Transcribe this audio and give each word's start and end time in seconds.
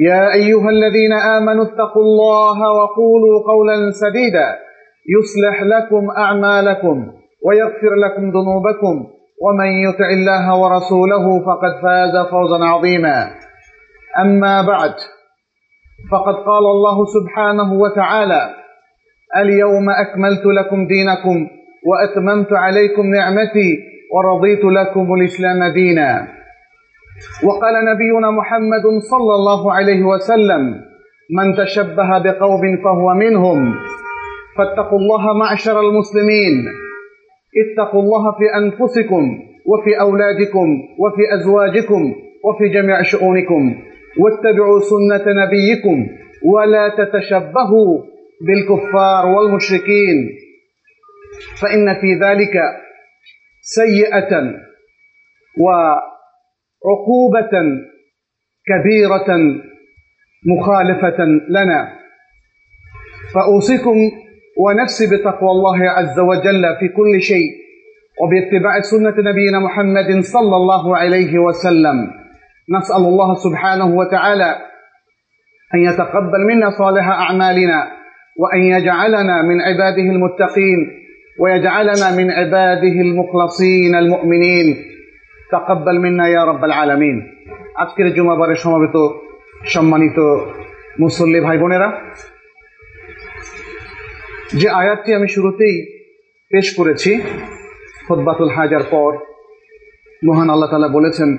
يا 0.00 0.32
أيها 0.34 0.70
الذين 0.70 1.12
آمنوا 1.12 1.64
اتقوا 1.64 2.02
الله 2.02 2.72
وقولوا 2.72 3.42
قولا 3.46 3.90
سديدا. 3.90 4.58
يصلح 5.18 5.62
لكم 5.62 6.10
أعمالكم 6.18 7.12
ويغفر 7.46 7.94
لكم 8.04 8.22
ذنوبكم. 8.22 9.06
ومن 9.42 9.66
يطع 9.66 10.08
الله 10.08 10.60
ورسوله 10.60 11.44
فقد 11.46 11.72
فاز 11.82 12.26
فوزا 12.30 12.64
عظيما. 12.64 13.30
أما 14.20 14.62
بعد 14.62 14.94
فقد 16.12 16.34
قال 16.34 16.64
الله 16.64 17.04
سبحانه 17.04 17.72
وتعالى 17.72 18.54
اليوم 19.36 19.90
أكملت 19.90 20.46
لكم 20.46 20.86
دينكم 20.86 21.48
وأتممت 21.86 22.52
عليكم 22.52 23.06
نعمتي 23.06 23.78
ورضيت 24.14 24.64
لكم 24.64 25.14
الإسلام 25.14 25.72
دينا. 25.72 26.28
وقال 27.44 27.74
نبينا 27.90 28.30
محمد 28.30 28.82
صلى 29.10 29.34
الله 29.34 29.72
عليه 29.72 30.02
وسلم 30.02 30.62
من 31.38 31.54
تشبه 31.56 32.18
بقوم 32.18 32.62
فهو 32.84 33.14
منهم 33.14 33.74
فاتقوا 34.58 34.98
الله 34.98 35.38
معشر 35.38 35.80
المسلمين 35.80 36.54
اتقوا 37.62 38.02
الله 38.02 38.24
في 38.38 38.46
أنفسكم 38.56 39.24
وفي 39.66 40.00
أولادكم 40.00 40.68
وفي 40.98 41.22
أزواجكم 41.40 42.14
وفي 42.44 42.68
جميع 42.74 43.02
شؤونكم 43.02 43.74
واتبعوا 44.20 44.80
سنة 44.80 45.24
نبيكم 45.44 46.06
ولا 46.54 46.88
تتشبهوا 46.98 48.02
بالكفار 48.46 49.26
والمشركين. 49.26 50.16
فإن 51.60 51.94
في 51.94 52.14
ذلك 52.14 52.52
سيئة 53.62 54.32
و 55.60 55.66
عقوبة 56.90 57.54
كبيرة 58.68 59.28
مخالفة 60.46 61.24
لنا. 61.50 61.88
فأوصيكم 63.34 63.96
ونفسي 64.58 65.04
بتقوى 65.16 65.50
الله 65.50 65.90
عز 65.90 66.20
وجل 66.20 66.62
في 66.80 66.88
كل 66.88 67.20
شيء 67.20 67.50
وباتباع 68.20 68.80
سنة 68.80 69.30
نبينا 69.30 69.58
محمد 69.60 70.20
صلى 70.24 70.56
الله 70.56 70.96
عليه 70.96 71.38
وسلم. 71.38 72.10
نسأل 72.78 72.96
الله 72.96 73.34
سبحانه 73.34 73.96
وتعالى 73.96 74.56
أن 75.74 75.80
يتقبل 75.80 76.46
منا 76.48 76.70
صالح 76.70 77.08
أعمالنا 77.08 77.92
وأن 78.38 78.62
يجعلنا 78.62 79.42
من 79.42 79.60
عباده 79.60 80.02
المتقين 80.02 80.78
ويجعلنا 81.40 82.16
من 82.16 82.30
عباده 82.30 82.96
المخلصين 83.06 83.94
المؤمنين. 83.94 84.93
তাকাব্বাল 85.50 85.98
মিন্না 85.98 86.28
ইয়া 86.28 86.46
রাব্বাল 86.46 86.72
আলামিন। 86.72 87.16
আজকের 87.74 88.14
জুমাবারের 88.14 88.56
সমাবেত 88.56 88.96
সম্মানিত 89.66 90.18
মুসল্লি 91.00 91.40
ভাই 91.40 91.58
বোনেরা 91.58 91.88
যে 94.54 94.68
আয়াতটি 94.68 95.14
আমি 95.14 95.28
শুরুতেই 95.28 95.74
পেশ 96.50 96.76
করেছি 96.76 97.20
খোদবাতুল 98.08 98.48
হাজার 98.48 98.82
পর, 98.90 99.10
মহান 100.24 100.50
আল্লাহ 100.50 100.70
তালা 100.70 100.88
বলেছেন 100.88 101.36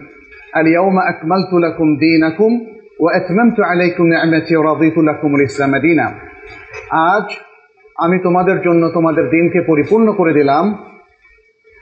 আলিয়াউমা 0.53 1.01
আকমালতু 1.01 1.57
লাকুম 1.59 1.95
দীনাকুম 1.95 2.51
ওয়া 2.99 3.11
আতমামতু 3.16 3.61
আলাইকুম 3.63 4.05
নি'মাতি 4.05 4.55
ওয়া 4.55 4.73
রাদিতু 4.73 5.01
লাকুমুল 5.01 5.41
ইসলাম 5.41 5.73
দীনা। 5.79 6.07
আজ 7.11 7.27
আমি 7.95 8.19
তোমাদের 8.19 8.61
জন্য 8.61 8.89
তোমাদের 8.93 9.29
দিনকে 9.29 9.61
পরিপূর্ণ 9.61 10.07
করে 10.13 10.33
দিলাম 10.33 10.66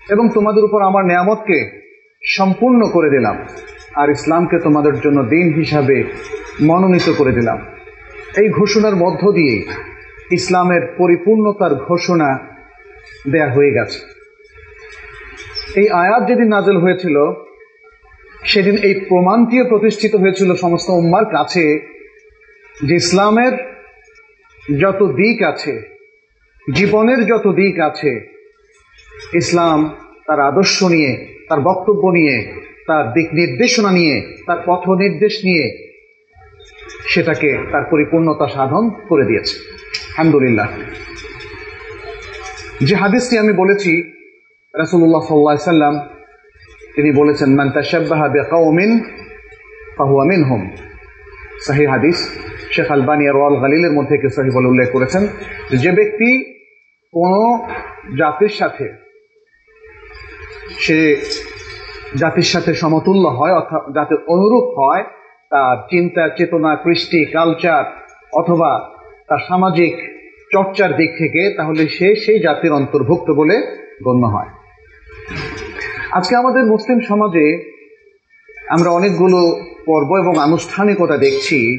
এবং 0.09 0.29
তোমাদের 0.33 0.63
উপর 0.63 0.81
আমার 0.81 1.03
নিয়ামতকে 1.05 1.82
সম্পূর্ণ 2.25 2.89
করে 2.89 3.09
দিলাম। 3.09 3.45
আর 3.95 4.09
ইসলামকে 4.09 4.59
তোমাদের 4.59 4.99
জন্য 4.99 5.23
দিন 5.23 5.53
হিসাবে 5.53 6.03
মনোনীত 6.61 7.13
করে 7.17 7.31
দিলাম। 7.31 7.65
এই 8.37 8.49
ঘোষণার 8.49 8.95
মধ্য 8.95 9.31
দিয়ে 9.31 9.65
ইসলামের 10.31 10.81
পরিপূর্ণতার 10.97 11.75
ঘোষণা 11.75 12.39
দেয়া 13.31 13.51
হয়ে 13.51 13.71
গেছে। 13.71 13.99
এই 15.75 15.89
আয়াত 15.89 16.27
যেদিন 16.27 16.47
নাজল 16.47 16.77
হয়েছিল, 16.77 17.31
সেদিন 18.45 18.77
এই 18.77 18.93
প্রমাণটিও 18.93 19.65
প্রতিষ্ঠিত 19.65 20.15
হয়েছিল 20.15 20.55
সমস্ত 20.55 20.89
উম্মার 20.89 21.25
কাছে 21.25 21.93
যে 22.83 22.95
ইসলামের 22.95 23.51
যত 24.79 25.03
দিক 25.03 25.43
আছে, 25.43 25.81
জীবনের 26.75 27.25
যত 27.25 27.47
দিক 27.47 27.79
আছে, 27.79 28.39
ইসলাম 29.33 29.95
তার 30.27 30.39
আদর্শ 30.39 30.83
নিয়ে 30.83 31.32
তার 31.49 31.61
বক্তব্য 31.61 32.07
নিয়ে, 32.07 32.53
তার 32.87 33.13
দিক 33.13 33.33
নির্দেশনা 33.33 33.91
নিয়ে, 33.91 34.37
তার 34.47 34.57
পথ 34.65 34.89
নির্দেশ 34.89 35.39
নিয়ে 35.45 35.93
সেটাকে 37.09 37.57
তার 37.71 37.83
পরিপূর্ণতা 37.83 38.47
সাধন 38.47 38.89
করে 38.89 39.25
দিয়েছে। 39.25 39.55
আলহামদুলিল্লাহ। 40.07 40.67
যে 42.83 42.95
হাদিসটি 42.95 43.37
আমি 43.37 43.53
বলেছি 43.53 44.03
রাসুল্লাহ 44.77 45.21
সাল্লা 45.21 45.57
সাল্লাম, 45.57 45.99
তিনি 46.95 47.11
বলেছেন, 47.11 47.55
মান 47.55 47.69
তাশাব্বাহা 47.69 48.27
বিকাউমিন 48.27 49.03
ফাহুয়া 49.97 50.43
হোম 50.43 50.71
সাহি 51.65 51.85
হাদিস। 51.85 52.29
শেখ 52.71 52.91
আলবানী 52.91 53.27
রওয়াল 53.27 53.61
গালিলের 53.61 53.91
মধ্যে 53.91 54.17
কে 54.17 54.29
সহি 54.29 54.49
বলে 54.49 54.67
উল্লেখ 54.67 54.91
করেছেন 54.91 55.27
যে 55.77 55.91
ব্যক্তি 55.91 56.53
কোনো 57.13 57.67
জাতির 58.17 58.49
সাথে 58.49 59.02
সে 60.79 61.21
জাতির 62.15 62.43
সাথে 62.43 62.73
সমতুল্য 62.73 63.27
হয়, 63.27 63.53
অর্থাৎ 63.53 63.93
জাতির 63.93 64.17
অনুরূপ 64.27 64.63
হয়, 64.63 65.03
তার 65.49 65.77
চিন্তা 65.77 66.29
চেতনা, 66.29 66.75
কৃষ্টি 66.75 67.25
কালচার 67.25 67.83
অথবা 68.33 68.89
তার 69.27 69.37
সামাজিক 69.47 69.97
চর্চার 70.51 70.95
দিক 70.95 71.11
থেকে 71.17 71.53
তাহলে 71.57 71.87
সে 71.87 72.15
সেই 72.15 72.39
জাতির 72.39 72.71
অন্তর্ভুক্ত 72.71 73.31
বলে 73.31 73.61
গণ্য 74.03 74.27
হয়। 74.27 74.49
আজকে 76.11 76.35
আমাদের 76.35 76.65
মুসলিম 76.65 76.99
সমাজে 77.07 77.73
আমরা 78.69 78.89
অনেকগুলো 78.89 79.59
পর্ব 79.85 80.15
এবং 80.15 80.39
আনুষ্ঠানিকতা 80.39 81.17
দেখছি, 81.17 81.77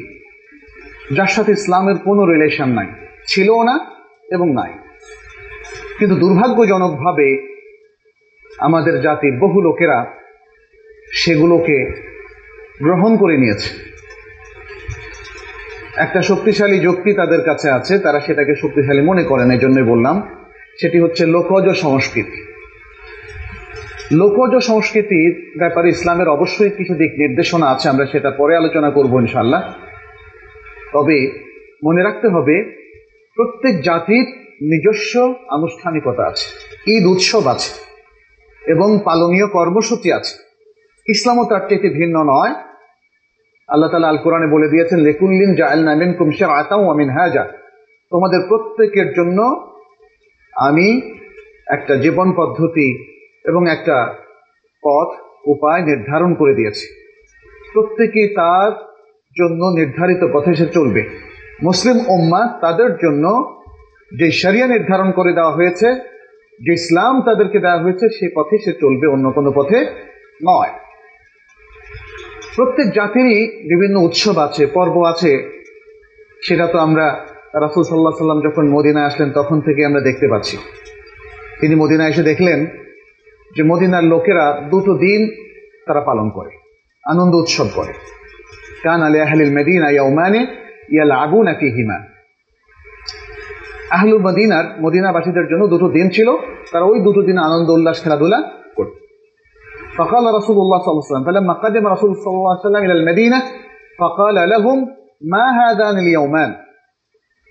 যার 1.15 1.27
সাথে 1.27 1.53
ইসলামের 1.53 1.99
কোনো 1.99 2.27
রিলেশন 2.27 2.69
নাই। 2.69 2.87
ছিলও 3.27 3.62
না 3.62 3.81
এবং 4.31 4.53
নাই। 4.53 4.73
কিন্তু 5.99 6.17
দুর্ভাগ্যজনকভাবে 6.17 7.54
আমাদের 8.66 8.94
জাতির 9.06 9.34
বহু 9.38 9.58
লোকেরা 9.61 9.99
সেগুলোকে 11.12 11.78
গ্রহণ 12.82 13.12
করে 13.16 13.37
নিয়েছে। 13.37 13.70
একটা 15.96 16.22
শক্তিশালী 16.22 16.78
যুক্তি 16.78 17.11
তাদের 17.14 17.43
কাছে 17.44 17.69
আছে, 17.70 17.94
তারা 17.99 18.19
সেটাকে 18.20 18.55
শক্তিশালী 18.62 19.02
মনে 19.02 19.25
করেন 19.31 19.49
এই 19.50 19.58
জন্যই 19.58 19.87
বললাম। 19.93 20.16
সেটি 20.81 20.99
হচ্ছে 21.00 21.22
লোকজ 21.26 21.66
সংস্কৃতি। 21.84 22.40
লোকজ 24.12 24.52
সংস্কৃতির 24.64 25.32
ব্যাপারে 25.58 25.88
ইসলামের 25.88 26.28
অবশ্যই 26.28 26.70
কিছু 26.70 26.94
দিক 26.94 27.12
নির্দেশনা 27.22 27.67
আছে, 27.70 27.87
আমরা 27.88 28.06
সেটা 28.06 28.31
পরে 28.31 28.52
আলোচনা 28.56 28.90
করব 28.90 29.12
ইনশাল্লাহ 29.20 29.62
তবে 30.93 31.19
মনে 31.84 32.00
রাখতে 32.02 32.28
হবে, 32.28 32.56
প্রত্যেক 33.37 33.75
জাতির 33.82 34.26
নিজস্ব 34.72 35.14
আনুষ্ঠানিকতা 35.50 36.22
আছে, 36.31 36.46
ঈদ 36.94 37.05
উৎসব 37.06 37.44
আছে। 37.46 37.70
এবং 38.66 38.99
পালনীয় 39.05 39.46
কর্মসূচি 39.46 40.12
আছে। 40.12 40.34
ইসলামও 41.08 41.44
তার 41.44 41.61
চেয়ে 41.69 41.90
ভিন্ন 41.90 42.22
নয়। 42.22 42.55
আল্লাহ 43.69 43.90
তালা 43.90 44.08
আল 44.08 44.16
কোরআনে 44.16 44.46
বলে 44.46 44.69
দিয়েছেন 44.69 44.99
লেকুল্লিন 44.99 45.55
জায়েল 45.55 45.84
নামিন 45.84 46.12
কুমশার 46.12 46.50
আতাও 46.50 46.90
আমিন 46.90 47.11
হাজা 47.11 47.44
তোমাদের 48.11 48.40
প্রত্যেকের 48.49 49.12
জন্য 49.12 49.70
আমি 50.56 51.11
একটা 51.66 51.96
জীবন 51.96 52.32
পদ্ধতি 52.32 53.14
এবং 53.49 53.69
একটা 53.69 54.14
পথ, 54.82 55.08
উপায় 55.46 55.82
নির্ধারণ 55.82 56.34
করে 56.34 56.55
দিয়েছি। 56.55 56.87
প্রত্যেকে 57.72 58.28
তার 58.28 58.72
জন্য 59.38 59.64
নির্ধারিত 59.64 60.26
পথে 60.32 60.55
সে 60.55 60.67
চলবে। 60.67 61.08
মুসলিম 61.62 61.96
উম্মা 62.08 62.58
তাদের 62.60 62.96
জন্য 62.96 63.55
যে 64.19 64.31
শরিয়া 64.31 64.67
নির্ধারণ 64.67 65.10
করে 65.10 65.32
দেওয়া 65.32 65.52
হয়েছে 65.52 66.13
যে 66.61 66.73
ইসলাম 66.73 67.23
তাদেরকে 67.23 67.59
দেওয়া 67.61 67.83
হয়েছে, 67.83 68.09
সে 68.09 68.29
পথে 68.35 68.59
সে 68.59 68.73
চলবে, 68.73 69.06
অন্য 69.06 69.33
কোনো 69.33 69.53
পথে 69.53 69.87
নয়। 70.45 70.73
প্রত্যেক 72.56 72.91
জাতিরই 72.93 73.47
বিভিন্ন 73.47 73.97
উৎসব 74.01 74.39
আছে, 74.39 74.67
পর্ব 74.67 75.03
আছে। 75.03 75.33
সেটা 76.43 76.67
তো 76.67 76.79
আমরা 76.79 77.27
রাসুল 77.55 77.83
সাল্লাহ 77.83 78.15
সাল্লাম 78.19 78.41
যখন 78.41 78.69
মদিনায় 78.69 79.06
আসলেন, 79.06 79.31
তখন 79.31 79.61
থেকে 79.61 79.85
আমরা 79.85 80.01
দেখতে 80.01 80.29
পাচ্ছি। 80.29 80.56
তিনি 81.61 81.75
মদিনায় 81.75 82.11
এসে 82.11 82.23
দেখলেন 82.23 82.67
যে 83.56 83.62
মদিনার 83.62 84.05
লোকেরা 84.05 84.69
দুটো 84.71 84.95
দিন 84.95 85.31
তারা 85.87 86.01
পালন 86.01 86.31
করে, 86.31 86.51
আনন্দ 87.05 87.35
উৎসব 87.35 87.69
করে। 87.75 87.93
কান 88.83 89.03
আলী 89.03 89.19
আহলিল 89.21 89.53
মেদিনা 89.55 89.91
ইয়াউমানে 89.91 90.47
ইয়াল 90.91 91.11
আগুন 91.11 91.45
নাকি 91.45 91.67
হিমা 91.71 92.13
আহলুল 93.94 94.21
মদিনার 94.27 94.66
মদিনাবাসীদের 94.86 95.45
জন্য 95.51 95.63
দুটো 95.74 95.88
দিন 95.89 96.07
ছিল 96.10 96.30
তারা 96.71 96.86
ওই 96.86 97.00
দুটো 97.07 97.21
দিন 97.21 97.38
আনন্দ 97.48 97.68
উল্লাস 97.69 97.98
খেলাধুলা 98.04 98.39
করত 98.77 98.94
فقال 99.98 100.25
رسول 100.39 100.57
الله 100.63 100.80
صلى 100.80 100.92
الله 100.92 101.04
عليه 101.04 101.13
وسلم 101.13 101.27
فلما 101.30 101.54
قدم 101.63 101.83
رسول 101.88 102.12
صلى 102.16 102.38
الله 102.39 102.51
عليه 102.54 102.66
وسلم 102.66 102.81
إلى 102.86 102.95
المدينة 103.00 103.39
فقال 104.00 104.38
لهم 104.50 104.77
ما 105.33 105.45
هذان 105.60 105.95
اليومان 105.98 106.51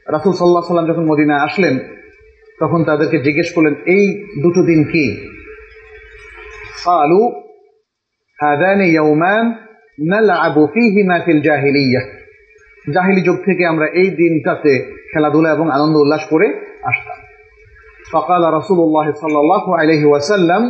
রাসুল 0.06 0.32
সাল্লাহ 0.32 0.65
সাল্লাম 0.65 0.88
যখন 0.91 1.05
মদিনায় 1.12 1.43
আসলেন 1.49 1.75
তখন 2.59 2.81
তাদেরকে 2.85 3.19
জিজ্ঞেস 3.19 3.49
করলেন 3.55 3.75
এই 3.94 4.05
দুটো 4.43 4.61
দিন 4.62 4.81
কি 4.93 5.06
قالوا 6.85 7.26
هذان 8.38 8.81
يومان 8.99 9.44
نلعب 10.12 10.56
فيهما 10.75 11.17
في 11.25 11.31
الجاهلية 11.32 12.00
জাহিলি 12.87 13.20
যুগ 13.20 13.37
থেকে 13.44 13.62
আমরা 13.67 13.87
এই 14.00 14.09
দিনটাতে 14.20 14.73
খেলাধুলা 15.11 15.50
এবং 15.50 15.67
আনন্দ 15.70 15.94
উল্লাস 15.97 16.23
করে 16.32 16.47
আসতাম 16.85 17.19
فقال 18.11 18.43
رسول 18.55 18.81
الله 18.81 19.06
صلى 19.15 19.38
الله 19.38 19.65
عليه 19.79 20.03
وسلم 20.05 20.62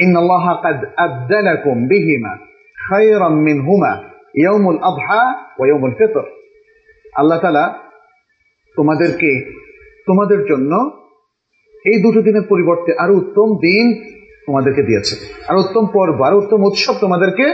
إن 0.00 0.14
الله 0.16 0.44
قد 0.56 0.78
أبدلكم 0.98 1.76
بهما 1.88 2.32
خيرا 2.78 3.28
منهما 3.28 3.92
يوم 4.36 4.64
الأضحى 4.70 5.24
ويوم 5.58 5.82
الفطر 5.86 6.24
আল্লাহ 7.12 7.38
তালা 7.38 7.64
তোমাদেরকে 8.76 9.30
তোমাদের 10.06 10.40
জন্য 10.50 10.72
এই 11.84 11.98
দুটো 12.02 12.20
দিনের 12.22 12.44
পরিবর্তে 12.48 12.90
আরো 12.94 13.12
উত্তম 13.14 13.48
দিন 13.66 13.84
তোমাদেরকে 14.46 14.82
দিয়েছে 14.82 15.14
আর 15.48 15.54
উত্তম 15.56 15.84
পর্ব 15.92 16.18
আর 16.22 16.34
উত্তম 16.34 16.60
উৎসব 16.62 16.94
তোমাদেরকে 17.00 17.46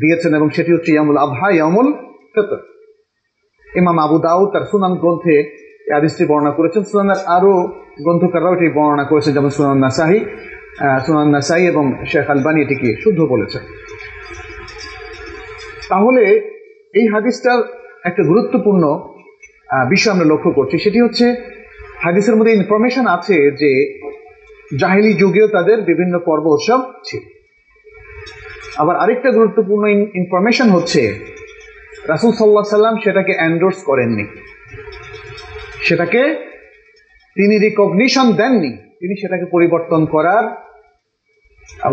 দিয়েছেন 0.00 0.32
এবং 0.38 0.48
সেটি 0.56 0.70
হচ্ছে 0.74 0.90
ইয়ামুল 0.94 1.18
আবহা 1.24 1.48
ইয়ামুল 1.56 1.88
ফেতর। 2.34 2.60
ইমাম 3.80 3.96
আবু 4.04 4.16
দাউ 4.26 4.40
তার 4.52 4.64
সুনান 4.70 4.94
গ্রন্থে 5.02 5.36
আদিসটি 5.98 6.24
বর্ণনা 6.30 6.52
করেছেন। 6.58 6.82
সুনানের 6.90 7.20
আরও 7.36 7.54
গ্রন্থকাররাও 8.04 8.54
এটি 8.56 8.66
বর্ণনা 8.78 9.04
করেছেন 9.10 9.32
যেমন 9.36 9.50
সুনান 9.56 9.78
নাসাহি 9.84 10.18
সুনান 11.04 11.28
নাসাই 11.36 11.62
এবং 11.72 11.84
শেখ 12.10 12.26
আলবানি 12.32 12.58
এটিকে 12.64 12.88
শুদ্ধ 13.02 13.20
বলেছেন। 13.32 13.62
তাহলে 15.90 16.24
এই 16.98 17.06
হাদিসটার 17.14 17.60
একটা 18.08 18.22
গুরুত্বপূর্ণ 18.30 18.84
বিষয় 19.92 20.12
আমরা 20.14 20.26
লক্ষ্য 20.32 20.50
করছি। 20.58 20.76
সেটি 20.84 20.98
হচ্ছে 21.04 21.26
হাদিসের 22.04 22.36
মধ্যে 22.36 22.56
ইনফরমেশন 22.58 23.04
আছে 23.16 23.36
যে 23.60 23.70
জাহিলি 24.80 25.12
যুগেও 25.20 25.46
তাদের 25.56 25.78
বিভিন্ন 25.90 26.14
পর্ব 26.28 26.44
উৎসব 26.56 26.80
ছিল। 27.08 27.22
আবার 28.78 28.96
আরেকটা 28.96 29.30
গুরুত্বপূর্ণ 29.30 29.86
ইনফরমেশন 30.14 30.68
হচ্ছে, 30.68 31.02
রাসুল 32.08 32.32
সাল্লাহ 32.32 32.62
সাল্লাম 32.62 32.96
সেটাকে 33.04 33.32
অ্যান্ডোর্স 33.34 33.82
করেননি। 33.82 34.24
সেটাকে 35.80 36.22
তিনি 37.36 37.58
রিকগনিশন 37.58 38.32
দেননি। 38.32 38.72
তিনি 39.00 39.20
সেটাকে 39.20 39.44
পরিবর্তন 39.50 40.06
করার 40.06 40.44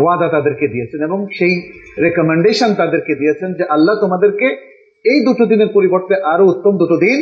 ওয়াদা 0.00 0.28
তাদেরকে 0.28 0.68
দিয়েছেন 0.68 1.02
এবং 1.04 1.26
সেই 1.38 1.72
রেকমেন্ডেশন 1.98 2.74
তাদেরকে 2.74 3.14
দিয়েছেন 3.14 3.54
যে 3.54 3.64
আল্লাহ 3.64 4.00
তোমাদেরকে 4.00 4.46
এই 5.04 5.24
দুটো 5.24 5.46
দিনের 5.46 5.68
পরিবর্তে 5.74 6.14
আরও 6.14 6.44
উত্তম 6.44 6.78
দুটো 6.78 6.96
দিন 6.96 7.18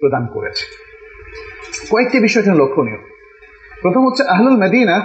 প্রদান 0.00 0.26
করেছে। 0.34 0.64
কয়েকটি 1.90 2.18
বিষয় 2.18 2.42
এখানে 2.42 2.58
লক্ষণীয়। 2.58 2.98
প্রথম 3.82 4.06
হচ্ছে 4.06 4.22
আহলুল 4.22 4.56
মেদিনা, 4.56 4.96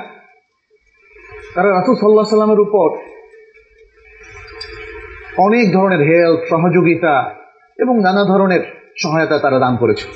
তারা 1.55 1.69
রাসুল 1.69 1.95
সাল্লাহ 1.95 2.25
সাল্লামের 2.25 2.59
উপর 2.59 3.14
অনেক 5.37 5.73
ধরনের 5.73 5.99
হেল্প, 5.99 6.39
সহযোগিতা 6.49 7.35
এবং 7.79 7.99
নানা 7.99 8.23
ধরনের 8.23 8.59
সহায়তা 9.01 9.39
তারা 9.39 9.59
দান 9.59 9.77
করেছে। 9.77 10.07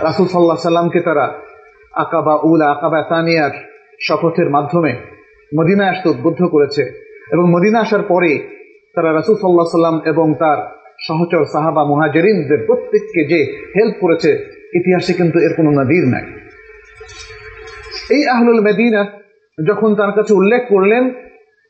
রাসুল 0.00 0.26
সাল্লাহ 0.26 0.56
সাল্লামকে 0.56 1.00
তারা 1.00 1.34
আকাবা 1.94 2.34
উল 2.42 2.62
আকাবা 2.62 3.02
তানিয়ার 3.02 3.50
শপথের 4.08 4.50
মাধ্যমে 4.50 4.92
মদিনা 5.58 5.88
আসতে 5.88 6.08
উদ্বুদ্ধ 6.08 6.44
করেছে 6.44 6.82
এবং 7.32 7.50
মদিনা 7.50 7.80
আসার 7.80 8.02
পরে 8.02 8.38
তারা 8.94 9.12
রাসুল 9.12 9.36
সাল্লাহ 9.36 9.66
সাল্লাম 9.66 10.00
এবং 10.04 10.34
তার 10.34 10.58
সহচর 11.06 11.44
সাহাবা 11.44 11.84
মুহাজেরিনদের 11.84 12.66
প্রত্যেককে 12.66 13.24
যে 13.24 13.70
হেল্প 13.76 13.94
করেছে, 14.00 14.30
ইতিহাসে 14.74 15.12
কিন্তু 15.12 15.38
এর 15.38 15.54
কোনো 15.56 15.70
নদীর 15.70 16.08
নাই। 16.08 16.24
এই 18.10 18.28
আহলুল 18.28 18.60
মেদিনা 18.60 19.06
যখন 19.68 19.94
তার 19.94 20.12
কাছে 20.12 20.34
উল্লেখ 20.34 20.62
করলেন 20.68 21.10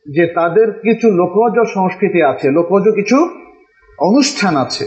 যে 0.07 0.27
তাদের 0.27 0.73
কিছু 0.73 1.11
লোকজ 1.11 1.55
সংস্কৃতি 1.75 2.23
আছে, 2.23 2.51
লোকজ 2.51 2.85
কিছু 2.95 3.19
অনুষ্ঠান 3.99 4.57
আছে। 4.57 4.85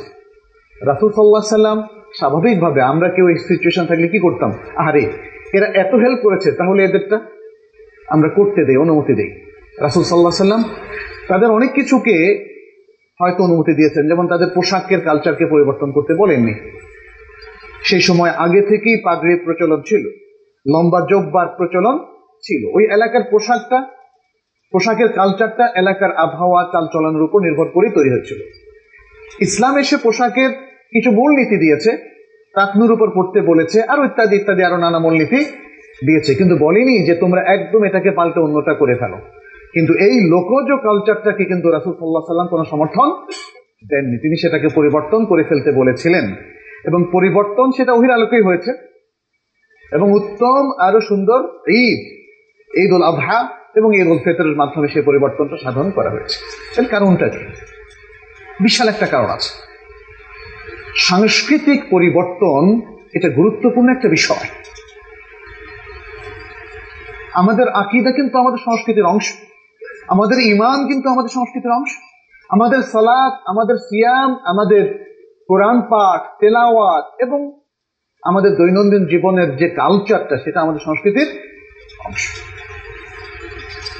রাসুল 0.81 1.11
সাল্লাহ 1.11 1.55
সাল্লাম 1.57 1.79
স্বাভাবিকভাবে 2.17 2.81
আমরা 2.81 3.09
কেউ 3.09 3.29
এই 3.29 3.35
সিচুয়েশন 3.35 3.85
থাকলে 3.85 4.07
কি 4.07 4.19
করতাম? 4.19 4.51
আরে 4.75 5.03
এরা 5.53 5.67
এত 5.67 5.95
হেল্প 5.95 6.19
করেছে, 6.23 6.51
তাহলে 6.51 6.83
এদেরটা 6.83 7.17
আমরা 8.09 8.29
করতে 8.29 8.65
দেই, 8.65 8.77
অনুমতি 8.77 9.13
দেই। 9.13 9.31
রাসুল 9.81 10.03
সাল্লাহ 10.03 10.31
সাল্লাম 10.31 10.63
তাদের 11.27 11.49
অনেক 11.51 11.71
কিছুকে 11.73 12.15
হয়তো 13.19 13.43
অনুমতি 13.43 13.73
দিয়েছেন, 13.73 14.07
যেমন 14.07 14.27
তাদের 14.27 14.49
পোশাকের 14.55 15.01
কালচারকে 15.01 15.45
পরিবর্তন 15.45 15.91
করতে 15.91 16.13
বলেননি। 16.13 16.53
সেই 17.83 18.01
সময় 18.01 18.29
আগে 18.29 18.61
থেকেই 18.61 18.97
পাগড়ির 19.03 19.39
প্রচলন 19.45 19.81
ছিল, 19.85 20.03
লম্বা 20.65 20.99
জব্বার 21.11 21.47
প্রচলন 21.57 21.95
ছিল। 22.43 22.61
ওই 22.73 22.83
এলাকার 22.83 23.23
পোশাকটা 23.31 23.77
পোশাকের 24.73 25.13
কালচারটা 25.13 25.67
এলাকার 25.75 26.15
আবহাওয়া, 26.15 26.63
চালচলনের 26.63 27.21
উপর 27.21 27.39
নির্ভর 27.41 27.65
করে 27.65 27.89
তৈরি 27.89 28.09
হয়েছিল। 28.09 28.37
ইসলাম 29.41 29.77
এসে 29.77 29.97
পোশাকের 30.03 30.49
কিছু 30.91 31.11
মূলনীতি 31.11 31.57
দিয়েছে 31.57 31.97
তাকনুর 32.53 32.91
উপর 32.91 33.09
পড়তে 33.15 33.41
বলেছে, 33.41 33.81
আরও 33.81 34.05
ইত্যাদি 34.05 34.35
ইত্যাদি, 34.35 34.63
আরও 34.63 34.77
নানা 34.77 34.99
মূলনীতি 34.99 35.45
দিয়েছে। 36.05 36.35
কিন্তু 36.35 36.55
বলেনি 36.55 37.05
যে 37.05 37.15
তোমরা 37.15 37.41
একদম 37.41 37.83
এটাকে 37.83 38.11
পাল্টে 38.11 38.39
অন্যটা 38.39 38.73
করে 38.73 38.95
ফেলো। 38.95 39.17
কিন্তু 39.73 39.93
এই 39.93 40.29
লোকজ 40.29 40.83
কালচারটাকে 40.83 41.45
কিন্তু 41.45 41.69
রাসুল 41.69 41.93
সাল্লাহ 41.93 42.21
সাল্লাম 42.21 42.47
কোনো 42.47 42.65
সমর্থন 42.65 43.09
দেননি। 43.89 44.17
তিনি 44.17 44.41
সেটাকে 44.41 44.67
পরিবর্তন 44.75 45.25
করে 45.25 45.43
ফেলতে 45.43 45.71
বলেছিলেন। 45.71 46.35
এবং 46.85 47.05
পরিবর্তন 47.11 47.71
সেটা 47.71 47.93
ওহির 47.93 48.11
আলোকেই 48.11 48.41
হয়েছে। 48.41 48.71
এবং 49.91 50.11
উত্তম 50.11 50.71
আরও 50.79 51.01
সুন্দর 51.01 51.39
ঈদ 51.69 52.23
ঈদ 52.77 52.93
উল 52.93 53.03
আবহা 53.03 53.62
এবং 53.75 53.89
উল 53.89 54.17
ফেতরের 54.17 54.55
মাধ্যমে 54.55 54.87
সেই 54.87 55.01
পরিবর্তনটা 55.01 55.57
সাধন 55.63 55.91
করা 55.91 56.09
হয়েছে। 56.09 56.39
এর 56.81 56.87
কারণটা 56.87 57.29
কি? 57.29 57.45
বিশাল 58.61 58.87
একটা 58.87 59.05
কারণ 59.05 59.25
আছে। 59.25 59.49
সাংস্কৃতিক 60.95 61.83
পরিবর্তন 61.89 62.81
এটা 63.13 63.29
গুরুত্বপূর্ণ 63.29 63.89
একটা 63.89 64.09
বিষয়। 64.09 64.47
আমাদের 67.33 67.69
আকিদা 67.69 68.11
কিন্তু 68.11 68.37
আমাদের 68.37 68.57
সংস্কৃতির 68.65 69.03
অংশ। 69.03 69.33
আমাদের 70.07 70.39
ইমান 70.39 70.87
কিন্তু 70.87 71.09
আমাদের 71.09 71.29
সংস্কৃতির 71.29 71.71
অংশ। 71.71 71.89
আমাদের 72.49 72.81
সালাদ 72.81 73.33
আমাদের 73.45 73.75
সিয়াম, 73.75 74.35
আমাদের 74.43 75.03
কোরআন 75.47 75.81
পাঠ, 75.81 76.21
তেলাওয়াত 76.39 77.05
এবং 77.19 77.59
আমাদের 78.23 78.51
দৈনন্দিন 78.51 79.05
জীবনের 79.05 79.57
যে 79.57 79.69
কালচারটা 79.69 80.37
সেটা 80.37 80.61
আমাদের 80.61 80.79
সংস্কৃতির 80.85 81.41
অংশ। 82.05 82.52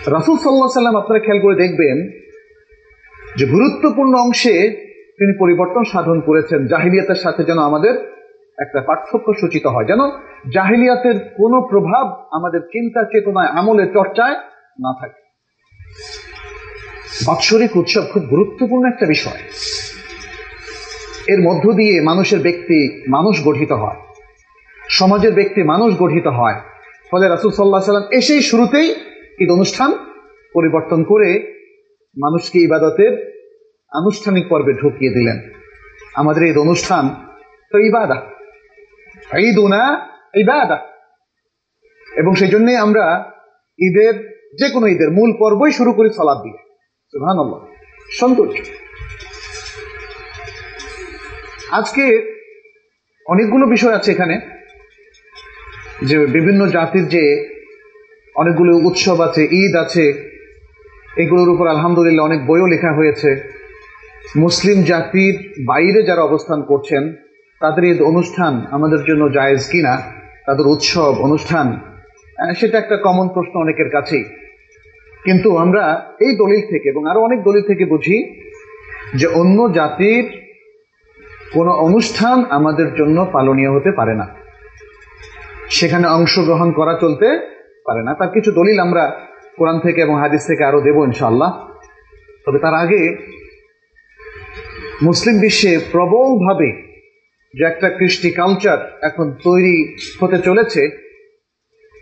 রাসুল 0.08 0.38
সাল্লাহ 0.38 0.68
সাল্লাম 0.68 0.98
আপনারা 0.98 1.20
খেয়াল 1.20 1.42
করে 1.42 1.56
দেখবেন 1.56 2.10
যে 3.38 3.46
গুরুত্বপূর্ণ 3.46 4.16
অংশে 4.16 4.54
তিনি 5.18 5.38
পরিবর্তন 5.40 5.84
সাধন 5.84 6.22
করেছেন। 6.22 6.68
জাহিলিয়াতের 6.68 7.16
সাথে 7.16 7.44
যেন 7.44 7.58
আমাদের 7.58 7.96
একটা 8.60 8.82
পার্থক্য 8.82 9.34
সূচিত 9.34 9.66
হয়। 9.66 9.86
যেন 9.86 10.00
জাহিলিয়াতের 10.54 11.20
কোনো 11.20 11.62
প্রভাব 11.62 12.26
আমাদের 12.32 12.62
চিন্তা 12.62 13.04
চেতনায়, 13.04 13.48
আমলে, 13.48 13.86
চর্চায় 13.86 14.36
না 14.80 14.94
থাকে। 15.00 15.22
বাৎসরিক 17.28 17.76
উৎসব 17.76 18.02
খুব 18.14 18.24
গুরুত্বপূর্ণ 18.24 18.94
একটা 18.94 19.06
বিষয়। 19.06 19.40
এর 21.28 21.42
মধ্য 21.42 21.72
দিয়ে 21.72 22.02
মানুষের 22.02 22.40
ব্যক্তি 22.40 23.04
মানুষ 23.10 23.46
গঠিত 23.46 23.72
হয়। 23.72 23.96
সমাজের 24.90 25.34
ব্যক্তি 25.34 25.64
মানুষ 25.64 26.00
গঠিত 26.00 26.28
হয়। 26.28 26.56
ফলে 27.12 27.30
রাসুল 27.30 27.52
সাল্লাহ 27.52 27.82
সাল্লাম 27.82 28.10
এসেই 28.12 28.42
শুরুতেই 28.42 28.96
ঈদ 29.40 29.52
অনুষ্ঠান 29.52 29.94
পরিবর্তন 30.54 31.04
করে 31.04 31.54
মানুষকে 32.22 32.60
ইবাদতের 32.60 33.12
আনুষ্ঠানিক 33.92 34.48
পর্বে 34.48 34.74
ঢুকিয়ে 34.74 35.14
দিলেন। 35.14 35.50
আমাদের 36.16 36.44
ঈদ 36.44 36.58
অনুষ্ঠান 36.58 37.10
তো 37.72 37.78
ইবাদা। 37.78 38.26
ঈদ 39.38 39.58
উনা 39.60 40.10
ইবাদা। 40.36 40.88
এবং 42.16 42.36
সেই 42.36 42.48
জন্যই 42.48 42.76
আমরা 42.76 43.32
ঈদের 43.80 44.30
যে 44.60 44.70
কোনো 44.70 44.88
ঈদের 44.88 45.12
মূল 45.12 45.34
পর্বই 45.40 45.72
শুরু 45.72 45.94
করি 45.94 46.10
সলাদ 46.10 46.38
দিয়ে। 46.38 46.58
সুহান 47.08 47.66
সৌন্দর্য 48.12 48.54
আজকে 51.72 52.04
অনেকগুলো 53.28 53.68
বিষয় 53.68 53.94
আছে 53.94 54.12
এখানে। 54.12 54.42
যে 56.02 56.26
বিভিন্ন 56.26 56.68
জাতির 56.68 57.08
যে 57.08 57.53
অনেকগুলো 58.36 58.78
উৎসব 58.78 59.22
আছে, 59.22 59.44
ঈদ 59.44 59.76
আছে। 59.76 60.34
এগুলোর 61.18 61.50
উপর 61.50 61.68
আলহামদুলিল্লাহ 61.68 62.26
অনেক 62.26 62.46
বইও 62.46 62.68
লেখা 62.68 62.94
হয়েছে। 62.94 63.54
মুসলিম 64.36 64.84
জাতির 64.84 65.54
বাইরে 65.66 66.04
যারা 66.04 66.22
অবস্থান 66.22 66.62
করছেন, 66.62 67.14
তাদের 67.60 67.84
ঈদ 67.84 68.02
অনুষ্ঠান 68.02 68.66
আমাদের 68.72 69.04
জন্য 69.04 69.32
জায়েজ 69.32 69.70
কিনা, 69.70 70.02
তাদের 70.46 70.68
উৎসব, 70.68 71.16
অনুষ্ঠান 71.20 71.80
সেটা 72.60 72.78
একটা 72.78 72.98
কমন 72.98 73.28
প্রশ্ন 73.28 73.60
অনেকের 73.60 73.90
কাছেই। 73.90 74.24
কিন্তু 75.24 75.58
আমরা 75.58 76.12
এই 76.20 76.36
দলিল 76.36 76.62
থেকে 76.62 76.90
এবং 76.90 77.10
আরও 77.10 77.22
অনেক 77.22 77.44
দলিল 77.44 77.62
থেকে 77.62 77.86
বুঝি 77.86 78.40
যে 79.16 79.28
অন্য 79.28 79.74
জাতির 79.74 80.42
কোনো 81.54 81.72
অনুষ্ঠান 81.72 82.46
আমাদের 82.50 82.96
জন্য 82.96 83.28
পালনীয় 83.32 83.72
হতে 83.72 83.92
পারে 83.92 84.16
না। 84.16 84.28
সেখানে 85.70 86.08
অংশগ্রহণ 86.08 86.72
করা 86.72 86.98
চলতে 87.02 87.53
পারে 87.86 88.04
না। 88.04 88.14
তার 88.14 88.30
কিছু 88.34 88.52
দলিল 88.52 88.80
আমরা 88.80 89.04
কোরআন 89.58 89.80
থেকে 89.80 90.02
এবং 90.02 90.20
হাদিস 90.22 90.48
থেকে 90.48 90.64
আরও 90.64 90.82
দেব 90.82 90.98
ইনশাল্লাহ 91.04 91.52
তবে 92.46 92.60
তার 92.60 92.74
আগে 92.74 93.02
মুসলিম 95.04 95.40
বিশ্বে 95.40 95.80
প্রবলভাবে 95.92 96.70
যে 97.54 97.64
একটা 97.66 97.90
কৃষ্টি 97.90 98.32
কালচার 98.32 99.00
এখন 99.02 99.32
তৈরি 99.44 99.96
হতে 100.22 100.38
চলেছে 100.38 100.82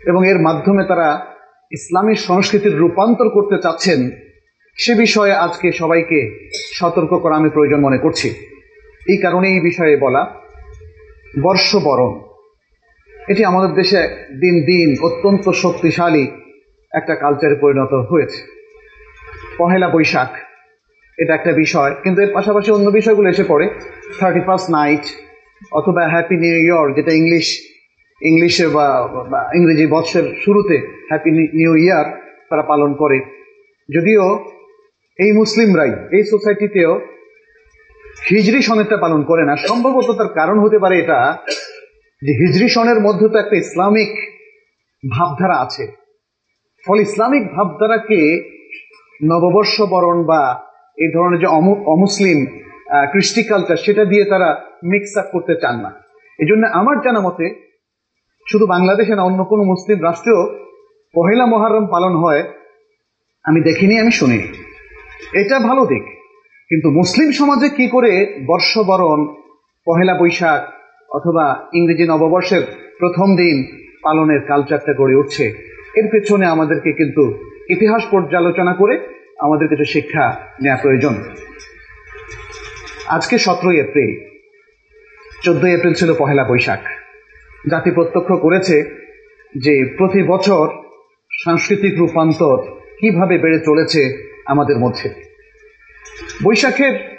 এবং 0.06 0.28
এর 0.28 0.38
মাধ্যমে 0.38 0.84
তারা 0.84 1.26
ইসলামী 1.72 2.14
সংস্কৃতির 2.14 2.78
রূপান্তর 2.78 3.28
করতে 3.28 3.56
চাচ্ছেন, 3.62 4.10
সে 4.76 4.94
বিষয়ে 4.94 5.32
আজকে 5.32 5.72
সবাইকে 5.72 6.50
সতর্ক 6.74 7.12
করা 7.14 7.36
আমি 7.36 7.50
প্রয়োজন 7.50 7.80
মনে 7.80 7.98
করছি। 7.98 8.28
এই 9.08 9.16
কারণে 9.16 9.48
এই 9.48 9.60
বিষয়ে 9.60 9.96
বলা 9.96 10.22
বর্ষবরণ। 11.42 12.31
এটি 13.28 13.44
আমাদের 13.44 13.72
দেশে 13.74 14.00
দিন 14.40 14.56
দিন 14.64 14.88
অত্যন্ত 15.02 15.50
শক্তিশালী 15.50 16.24
একটা 16.92 17.14
কালচারে 17.14 17.54
পরিণত 17.54 17.92
হয়েছে। 18.10 18.40
পহেলা 19.58 19.88
বৈশাখ, 19.88 20.30
এটা 21.18 21.34
একটা 21.34 21.52
বিষয়, 21.52 21.94
কিন্তু 22.02 22.22
এর 22.22 22.30
পাশাপাশি 22.32 22.70
অন্য 22.70 22.90
বিষয়গুলো 22.90 23.28
এসে 23.30 23.44
পড়ে। 23.48 23.66
থার্টি 24.18 24.40
ফার্স্ট 24.40 24.70
নাইট 24.70 25.04
অথবা 25.72 26.08
হ্যাপি 26.08 26.36
নিউ 26.36 26.56
ইয়ার 26.66 26.94
যেটা 26.94 27.12
ইংলিশ 27.12 27.46
ইংলিশে 28.22 28.66
বা 28.66 29.50
ইংরেজি 29.54 29.86
বৎসের 29.86 30.24
শুরুতে 30.44 31.06
হ্যাপি 31.08 31.30
নিউ 31.30 31.74
ইয়ার 31.76 32.06
তারা 32.48 32.62
পালন 32.62 32.94
করে। 32.94 33.18
যদিও 33.96 34.44
এই 35.18 35.32
মুসলিমরাই, 35.32 35.92
এই 36.10 36.22
সোসাইটিতেও 36.24 37.00
হিজরি 38.30 38.62
সনেরটা 38.62 38.96
পালন 38.96 39.22
করে 39.22 39.44
না। 39.44 39.56
সম্ভবত 39.56 40.10
তার 40.10 40.28
কারণ 40.28 40.58
হতে 40.58 40.78
পারে 40.78 40.98
এটা 40.98 41.38
যে 42.24 42.32
হিজরি 42.40 42.68
সনের 42.74 42.98
মধ্যে 43.06 43.26
তো 43.32 43.36
একটা 43.40 43.56
ইসলামিক 43.64 44.10
ভাবধারা 45.02 45.56
আছে। 45.64 45.84
ফলে 46.84 47.00
ইসলামিক 47.08 47.44
ভাবধারাকে 47.56 48.20
নববর্ষ 49.30 49.74
বরণ 49.92 50.18
বা 50.30 50.42
এই 51.02 51.10
ধরনের 51.14 51.40
যে 51.42 51.48
অমুসলিম 51.94 52.38
কৃষ্টি 53.12 53.42
কালচার 53.50 53.78
সেটা 53.84 54.04
দিয়ে 54.10 54.24
তারা 54.32 54.48
মিক্স 54.90 55.12
আপ 55.20 55.26
করতে 55.34 55.54
চান 55.62 55.76
না। 55.84 55.90
এই 56.38 56.46
জন্য 56.50 56.62
আমার 56.80 56.96
জানা 57.04 57.20
মতে 57.26 57.46
শুধু 58.46 58.64
বাংলাদেশে 58.74 59.14
না, 59.16 59.22
অন্য 59.28 59.40
কোনো 59.50 59.62
মুসলিম 59.72 59.98
রাষ্ট্রেও 60.08 60.40
পহেলা 61.14 61.44
মহারম 61.54 61.84
পালন 61.94 62.14
হয়, 62.22 62.42
আমি 63.44 63.58
দেখিনি, 63.68 63.94
আমি 64.02 64.12
শুনিনি। 64.20 64.48
এটা 65.40 65.56
ভালো 65.68 65.82
দিক। 65.92 66.04
কিন্তু 66.70 66.88
মুসলিম 67.00 67.28
সমাজে 67.40 67.68
কি 67.78 67.86
করে 67.94 68.12
বর্ষবরণ 68.50 69.20
পহেলা 69.86 70.14
বৈশাখ 70.20 70.62
অথবা 71.12 71.68
ইংরেজি 71.72 72.04
নববর্ষের 72.04 72.62
প্রথম 72.98 73.36
দিন 73.36 73.76
পালনের 74.02 74.40
কালচারটা 74.40 74.92
গড়ে 74.92 75.14
উঠছে। 75.14 75.44
এর 75.96 76.08
পেছনে 76.12 76.46
আমাদেরকে 76.46 76.92
কিন্তু 76.92 77.44
ইতিহাস 77.68 78.02
পর্যালোচনা 78.10 78.74
করে 78.74 78.98
আমাদের 79.38 79.68
কিছু 79.68 79.84
শিক্ষা 79.84 80.36
নেওয়া 80.62 80.82
প্রয়োজন। 80.82 81.14
আজকে 83.06 83.38
সতেরোই 83.38 83.80
এপ্রিল। 83.80 84.28
চোদ্দই 85.42 85.74
এপ্রিল 85.74 85.94
ছিল 85.94 86.14
পহেলা 86.14 86.44
বৈশাখ। 86.44 86.80
জাতি 87.70 87.90
প্রত্যক্ষ 87.90 88.32
করেছে 88.32 88.82
যে 89.56 89.94
প্রতি 89.96 90.22
বছর 90.22 90.68
সাংস্কৃতিক 91.44 91.98
রূপান্তর 91.98 92.56
কীভাবে 93.00 93.38
বেড়ে 93.38 93.58
চলেছে 93.58 94.32
আমাদের 94.46 94.78
মধ্যে। 94.78 95.10
বৈশাখের 96.42 97.11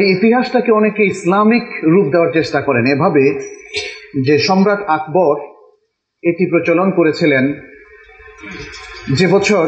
এই 0.00 0.06
ইতিহাসটাকে 0.16 0.72
অনেকে 0.72 1.02
ইসলামিক 1.04 1.66
রূপ 1.82 2.06
দেওয়ার 2.12 2.30
চেষ্টা 2.32 2.60
করেন। 2.60 2.84
এভাবে 2.86 3.24
যে 4.26 4.38
সম্রাট 4.38 4.80
আকবর 4.96 5.34
এটি 6.22 6.44
প্রচলন 6.50 6.90
করেছিলেন, 6.90 7.52
যে 9.18 9.26
বছর 9.26 9.64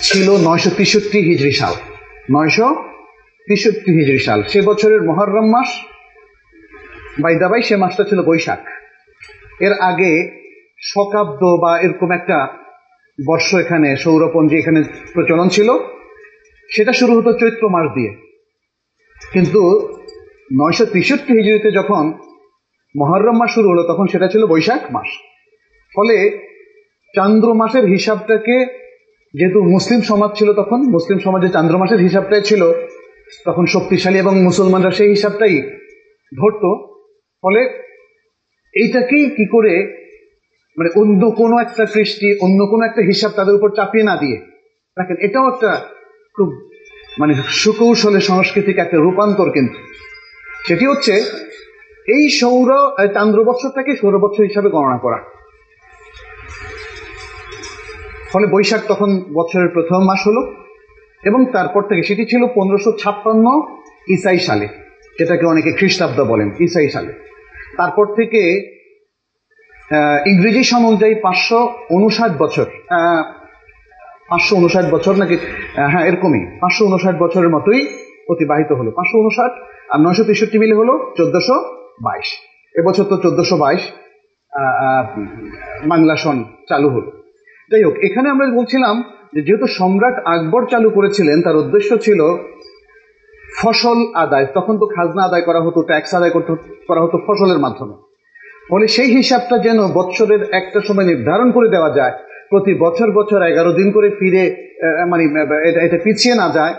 ছিল 0.00 0.28
নয়শো 0.46 0.70
তেষট্টি 0.70 1.18
হিজড়ি 1.28 1.52
সাল। 1.52 1.74
নয়শো 2.30 2.68
তেষট্টি 3.48 3.90
হিজড়ি 3.98 4.18
সাল। 4.18 4.42
সে 4.42 4.60
বছরের 4.62 5.02
মহরম 5.02 5.46
মাস 5.50 5.68
বাইদাবাই 7.22 7.62
সে 7.62 7.76
মাসটা 7.76 8.04
ছিল 8.04 8.22
বৈশাখ। 8.22 8.62
এর 9.60 9.72
আগে 9.80 10.12
শকাব্দ 10.82 11.42
বা 11.62 11.72
এরকম 11.80 12.10
একটা 12.12 12.38
বর্ষ 13.28 13.54
এখানে, 13.54 13.96
সৌরপঞ্জি 13.96 14.56
এখানে 14.58 14.82
প্রচলন 15.14 15.48
ছিল। 15.48 15.68
সেটা 16.70 16.92
শুরু 16.92 17.12
হতো 17.18 17.32
চৈত্র 17.32 17.68
মাস 17.68 17.86
দিয়ে। 17.94 18.27
কিন্তু 19.32 19.60
নয়শো 20.58 20.84
তেষট্টি 20.94 21.32
হিজড়িতে 21.38 21.70
যখন 21.78 22.04
মহরম 22.94 23.36
মাস 23.40 23.50
শুরু 23.54 23.68
হলো, 23.72 23.82
তখন 23.90 24.06
সেটা 24.12 24.26
ছিল 24.32 24.42
বৈশাখ 24.52 24.82
মাস। 24.94 25.08
ফলে 25.94 26.16
চান্দ্র 27.14 27.48
মাসের 27.54 27.84
হিসাবটাকে, 27.84 28.56
যেহেতু 29.34 29.58
মুসলিম 29.74 30.00
সমাজ 30.00 30.30
ছিল 30.38 30.48
তখন, 30.52 30.80
মুসলিম 30.94 31.18
সমাজে 31.26 31.48
চান্দ্র 31.56 31.74
মাসের 31.78 32.00
হিসাবটাই 32.06 32.42
ছিল, 32.42 32.62
তখন 33.46 33.64
শক্তিশালী 33.74 34.18
এবং 34.18 34.34
মুসলমানরা 34.48 34.90
সেই 34.90 35.10
হিসাবটাই 35.14 35.56
ধরত। 36.32 36.64
ফলে 37.44 37.60
এইটাকেই 38.74 39.26
কি 39.36 39.44
করে 39.54 39.74
মানে 40.76 40.90
অন্য 41.00 41.22
কোনো 41.30 41.54
একটা 41.58 41.84
কৃষ্টি 41.94 42.28
অন্য 42.44 42.60
কোনো 42.70 42.82
একটা 42.86 43.02
হিসাব 43.02 43.30
তাদের 43.38 43.54
উপর 43.58 43.68
চাপিয়ে 43.78 44.08
না 44.10 44.14
দিয়ে, 44.16 44.38
দেখেন 44.96 45.18
এটাও 45.26 45.46
একটা 45.52 45.70
খুব 46.36 46.48
মানে 47.20 47.32
সুকৌশলে 47.60 48.20
সংস্কৃতিক 48.30 48.76
একটা 48.84 48.98
রূপান্তর 49.04 49.48
কিন্তু। 49.56 49.78
সেটি 50.66 50.84
হচ্ছে 50.90 51.14
এই 52.14 52.24
সৌর 52.40 52.68
চান্দ্র 53.14 53.38
বৎসরটাকে 53.48 53.92
সৌর 54.00 54.14
হিসাবে 54.48 54.68
গণনা 54.74 54.98
করা। 55.04 55.18
ফলে 58.32 58.46
বৈশাখ 58.54 58.82
তখন 58.88 59.10
বছরের 59.38 59.70
প্রথম 59.76 60.00
মাস 60.08 60.20
হলো 60.28 60.42
এবং 61.28 61.40
তারপর 61.54 61.82
থেকে 61.88 62.02
সেটি 62.08 62.24
ছিল 62.30 62.42
পনেরোশো 62.56 62.90
ছাপ্পান্ন 63.02 63.46
ইসাই 64.14 64.40
সালে, 64.48 64.66
যেটাকে 65.18 65.44
অনেকে 65.52 65.70
খ্রিস্টাব্দ 65.78 66.18
বলেন 66.30 66.48
ইসাই 66.66 66.88
সালে। 66.94 67.12
তারপর 67.78 68.06
থেকে 68.18 68.42
ইংরেজি 70.32 70.62
সন 70.70 70.82
অনুযায়ী 70.90 71.14
পাঁচশো 71.24 71.60
উনষাট 71.96 72.32
বছর 72.42 72.66
পাঁচশো 74.28 74.52
উনষাট 74.60 74.86
বছর 74.94 75.14
নাকি 75.22 75.36
হ্যাঁ 75.92 76.04
এরকমই। 76.08 76.42
পাঁচশো 76.62 76.82
উনষাট 76.88 77.16
বছরের 77.24 77.50
মতোই 77.56 77.80
অতিবাহিত 78.32 78.70
হলো। 78.78 78.90
পাঁচশো 78.98 79.16
উনষাট 79.22 79.52
আর 79.92 79.98
নয়শো 80.04 80.24
তেষট্টি 80.28 80.56
মিলে 80.62 80.74
হলো 80.80 80.94
চোদ্দশো 81.18 81.56
বাইশ। 82.06 82.28
এবছর 82.74 83.04
তো 83.10 83.16
চোদ্দশো 83.24 83.56
বাইশ 83.64 83.82
বাংলা 85.92 86.14
সন 86.22 86.36
চালু 86.68 86.88
হলো। 86.94 87.10
যাই 87.70 87.82
হোক, 87.84 87.94
এখানে 88.06 88.26
আমরা 88.28 88.44
বলছিলাম 88.58 88.94
যে 89.34 89.40
যেহেতু 89.46 89.66
সম্রাট 89.78 90.16
আকবর 90.34 90.62
চালু 90.72 90.88
করেছিলেন, 90.90 91.38
তার 91.42 91.56
উদ্দেশ্য 91.62 91.90
ছিল 92.06 92.20
ফসল 93.60 93.98
আদায়। 94.24 94.46
তখন 94.56 94.74
তো 94.80 94.86
খাজনা 94.94 95.22
আদায় 95.28 95.44
করা 95.48 95.60
হতো, 95.66 95.78
ট্যাক্স 95.82 96.10
আদায় 96.14 96.30
করতে, 96.30 96.52
করা 96.88 97.00
হতো 97.04 97.16
ফসলের 97.26 97.60
মাধ্যমে। 97.64 97.94
ফলে 98.70 98.86
সেই 98.96 99.08
হিসাবটা 99.16 99.56
যেন 99.66 99.78
বৎসরের 99.96 100.42
একটা 100.52 100.80
সময় 100.88 101.06
নির্ধারণ 101.12 101.48
করে 101.56 101.68
দেওয়া 101.68 101.90
যায় 101.98 102.14
প্রতি 102.50 102.72
বছর 102.84 103.08
বছর 103.18 103.40
এগারো 103.50 103.70
দিন 103.78 103.88
করে 103.96 104.08
ফিরে 104.18 104.42
মানে 105.10 105.22
এটা 105.86 105.98
পিছিয়ে 106.04 106.34
না 106.42 106.46
যায়, 106.56 106.74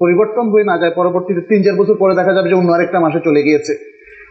পরিবর্তন 0.00 0.44
হয়ে 0.52 0.66
না 0.70 0.76
যায়, 0.80 0.92
পরবর্তীতে 1.00 1.42
তিন, 1.50 1.60
চার 1.64 1.76
বছর 1.80 1.96
পরে 2.02 2.14
দেখা 2.20 2.32
যাবে 2.36 2.48
যে 2.50 2.56
অন্য 2.60 2.70
আরেকটা 2.76 2.98
মাসে 3.04 3.20
চলে 3.26 3.40
গিয়েছে। 3.46 3.72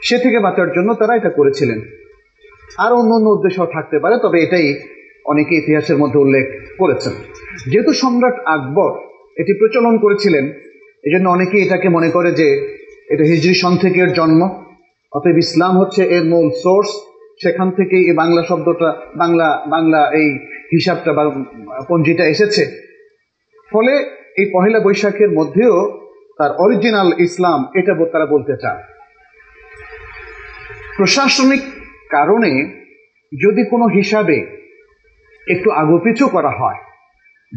সে 0.07 0.15
থেকে 0.23 0.37
বাঁচার 0.45 0.69
জন্য 0.75 0.89
তারা 0.99 1.13
এটা 1.19 1.31
করেছিলেন। 1.39 1.79
আর 2.83 2.91
অন্য 2.99 3.11
অন্য 3.17 3.27
উদ্দেশ্য 3.35 3.59
থাকতে 3.75 3.97
পারে, 4.03 4.15
তবে 4.23 4.37
এটাই 4.45 4.67
অনেকে 5.31 5.53
ইতিহাসের 5.61 5.97
মধ্যে 6.01 6.19
উল্লেখ 6.25 6.45
করেছেন। 6.81 7.13
যেহেতু 7.71 7.91
সম্রাট 8.01 8.37
আকবর 8.55 8.91
এটি 9.41 9.53
প্রচলন 9.59 9.95
করেছিলেন 10.03 10.45
এই 11.05 11.11
জন্য 11.13 11.25
অনেকে 11.35 11.57
এটাকে 11.65 11.87
মনে 11.97 12.09
করে 12.15 12.29
যে 12.39 12.47
এটা 13.13 13.23
হিজরি 13.31 13.55
সন 13.61 13.73
থেকে 13.83 13.99
এর 14.05 14.11
জন্ম। 14.19 14.41
অতএব 15.11 15.37
ইসলাম 15.45 15.73
হচ্ছে 15.81 16.01
এর 16.15 16.23
মূল 16.31 16.47
সোর্স 16.63 16.89
সেখান 17.43 17.67
থেকে 17.77 17.95
এই 18.09 18.15
বাংলা 18.21 18.41
শব্দটা, 18.49 18.89
বাংলা 19.21 19.47
বাংলা 19.73 20.01
এই 20.21 20.29
হিসাবটা 20.71 21.13
বা 21.13 21.23
পঞ্জিটা 21.89 22.25
এসেছে। 22.25 22.63
ফলে 23.71 23.93
এই 24.37 24.49
পহেলা 24.53 24.79
বৈশাখের 24.79 25.31
মধ্যেও 25.31 25.75
তার 26.37 26.51
অরিজিনাল 26.51 27.09
ইসলাম 27.19 27.59
এটা 27.73 27.93
তারা 28.11 28.25
বলতে 28.25 28.53
চান। 28.61 28.77
প্রশাসনিক 30.97 31.61
কারণে 32.09 32.51
যদি 33.41 33.63
কোনো 33.69 33.85
হিসাবে 33.87 34.37
একটু 35.47 35.71
আগোপিছু 35.71 36.27
করা 36.27 36.49
হয় 36.49 36.79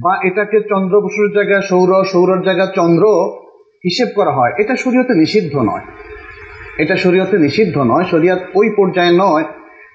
বা 0.02 0.12
এটাকে 0.22 0.60
চন্দ্র 0.68 1.00
বসুর 1.00 1.32
জায়গায় 1.34 1.60
সৌর, 1.60 2.04
সৌরর 2.04 2.42
জায়গায় 2.42 2.72
চন্দ্র 2.74 3.04
হিসেব 3.84 4.08
করা 4.14 4.32
হয়, 4.32 4.52
এটা 4.58 4.76
শরীয়তে 4.76 5.14
নিষিদ্ধ 5.14 5.56
নয়। 5.56 5.84
এটা 6.78 6.96
শরীয়তে 6.96 7.38
নিষিদ্ধ 7.38 7.78
নয়, 7.78 8.04
শরীয়ত 8.04 8.42
ওই 8.54 8.68
পর্যায়ে 8.76 9.12
নয় 9.18 9.44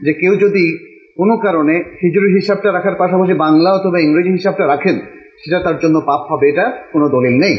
যে 0.01 0.13
কেউ 0.13 0.35
যদি 0.35 0.65
কোনো 1.17 1.37
কারণে 1.37 1.73
হিজুরি 1.73 2.33
হিসাবটা 2.33 2.73
রাখার 2.73 2.95
পাশাপাশি 2.95 3.33
বাংলা 3.33 3.73
অথবা 3.73 3.99
ইংরেজি 3.99 4.29
হিসাবটা 4.29 4.67
রাখেন, 4.67 4.99
সেটা 5.37 5.59
তার 5.59 5.79
জন্য 5.79 6.01
পাপ 6.05 6.31
হবে, 6.31 6.49
এটা 6.49 6.71
কোনো 6.91 7.09
দলিল 7.09 7.39
নেই। 7.39 7.57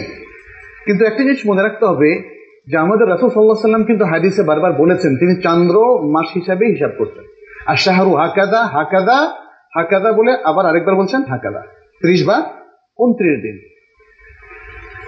কিন্তু 0.87 1.05
একটা 1.05 1.23
জিনিস 1.23 1.39
মনে 1.47 1.63
রাখতে 1.63 1.87
হবে, 1.87 2.39
যে 2.67 2.77
আমাদের 2.77 3.09
রাসুল 3.09 3.29
সাল্লাহ 3.29 3.57
সাল্লাম 3.57 3.85
কিন্তু 3.85 4.05
হাদিসে 4.05 4.43
বারবার 4.43 4.73
বলেছেন, 4.73 5.17
তিনি 5.17 5.43
চন্দ্র 5.43 5.77
মাস 6.09 6.27
হিসাবে 6.35 6.67
হিসাব 6.67 6.91
করতেন। 6.99 7.25
আর 7.67 7.77
শাহরু 7.77 8.15
হাকাদা 8.15 8.67
হাকাদা 8.67 9.35
হাকাদা 9.77 10.13
বলে 10.13 10.37
আবার 10.45 10.67
আরেকবার 10.67 10.95
বলছেন 10.95 11.23
হাকাদা। 11.23 11.61
ত্রিশ 12.01 12.27
বা 12.27 12.43
উনত্রিশ 12.99 13.43
দিন। 13.43 13.59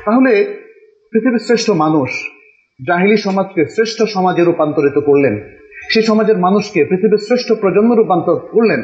তাহলে 0.05 0.57
পৃথিবীর 1.13 1.39
শ্রেষ্ঠ 1.39 1.71
মানুষ 1.71 2.11
জাহিলি 2.89 3.17
সমাজকে 3.17 3.65
শ্রেষ্ঠ 3.65 4.03
সমাজে 4.03 4.45
রূপান্তরিত 4.45 4.99
করলেন। 4.99 5.60
সেই 5.91 6.03
সমাজের 6.03 6.39
মানুষকে 6.39 6.85
পৃথিবীর 6.85 7.27
শ্রেষ্ঠ 7.27 7.53
প্রজন্ম 7.53 7.95
রূপান্তর 7.95 8.39
করলেন। 8.39 8.83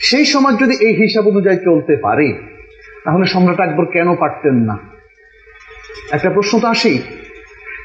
সেই 0.00 0.24
সমাজ 0.24 0.60
যদি 0.60 0.74
এই 0.80 0.94
হিসাব 0.94 1.28
অনুযায়ী 1.28 1.56
চলতে 1.56 1.96
পারে, 1.96 2.34
তাহলে 3.04 3.26
সম্রাট 3.26 3.60
আকবর 3.60 3.84
কেন 3.86 4.14
পারতেন 4.14 4.54
না? 4.54 4.78
একটা 6.12 6.30
প্রশ্ন 6.30 6.60
তো 6.60 6.66
আসেই। 6.66 6.98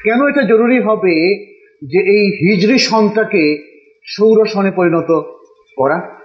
কেন 0.02 0.28
এটা 0.28 0.42
জরুরি 0.42 0.80
হবে 0.80 1.44
যে 1.82 1.98
এই 1.98 2.26
হিজরি 2.26 2.78
সনটাকে 2.78 3.72
সৌর 4.04 4.46
সনে 4.46 4.70
পরিণত 4.70 5.10
করা? 5.76 6.16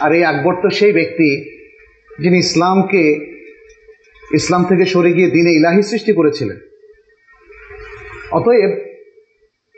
আর 0.00 0.12
এই 0.12 0.24
আকবর 0.24 0.54
তো 0.62 0.70
সেই 0.70 0.92
ব্যক্তি 0.92 1.40
যিনি 2.22 2.38
ইসলামকে, 2.38 3.02
ইসলাম 4.34 4.64
থেকে 4.64 4.84
সরে 4.84 5.12
গিয়ে 5.12 5.30
দিনে 5.30 5.50
ইলাহি 5.50 5.82
সৃষ্টি 5.82 6.12
করেছিলেন। 6.12 6.56
অতএব 8.32 8.89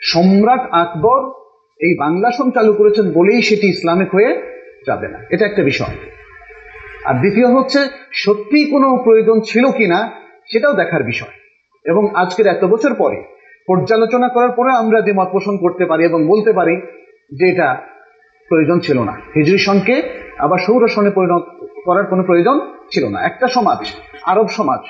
সম্রাট 0.02 0.60
আকবর 0.70 1.28
এই 1.80 1.96
বাংলা 1.98 2.30
সম 2.30 2.50
চালু 2.50 2.72
করেছেন 2.72 3.12
বলেই 3.12 3.42
সেটি 3.42 3.68
ইসলামিক 3.68 4.14
হয়ে 4.14 4.42
যাবে 4.86 5.08
না। 5.08 5.18
এটা 5.30 5.46
একটা 5.46 5.62
বিষয়। 5.62 5.94
আর 7.04 7.14
দ্বিতীয় 7.14 7.46
হচ্ছে 7.46 7.78
সত্যি 8.12 8.70
কোনো 8.70 8.96
প্রয়োজন 8.96 9.40
ছিল 9.40 9.70
কিনা 9.70 10.10
সেটাও 10.52 10.72
দেখার 10.72 11.02
বিষয়। 11.02 11.28
এবং 11.84 12.14
আজকের 12.14 12.46
এত 12.46 12.64
বছর 12.64 12.94
পরে 12.94 13.24
পর্যালোচনা 13.66 14.28
করার 14.28 14.50
পরে 14.50 14.72
আমরা 14.72 15.00
যে 15.00 15.12
মত 15.12 15.28
পোষণ 15.32 15.56
করতে 15.56 15.84
পারি 15.84 16.04
এবং 16.04 16.26
বলতে 16.26 16.52
পারি 16.52 16.76
যে 17.38 17.48
এটা 17.48 17.76
প্রয়োজন 18.48 18.80
ছিল 18.80 19.02
না। 19.02 19.12
হিজরি 19.12 19.58
সনকে 19.58 20.02
আবার 20.38 20.58
সৌর 20.58 20.88
সনে 20.88 21.10
পরিণত 21.10 21.42
করার 21.84 22.06
কোনো 22.06 22.22
প্রয়োজন 22.22 22.60
ছিল 22.90 23.08
না। 23.08 23.20
একটা 23.20 23.48
সমাজ, 23.48 23.78
আরব 24.22 24.48
সমাজ, 24.48 24.80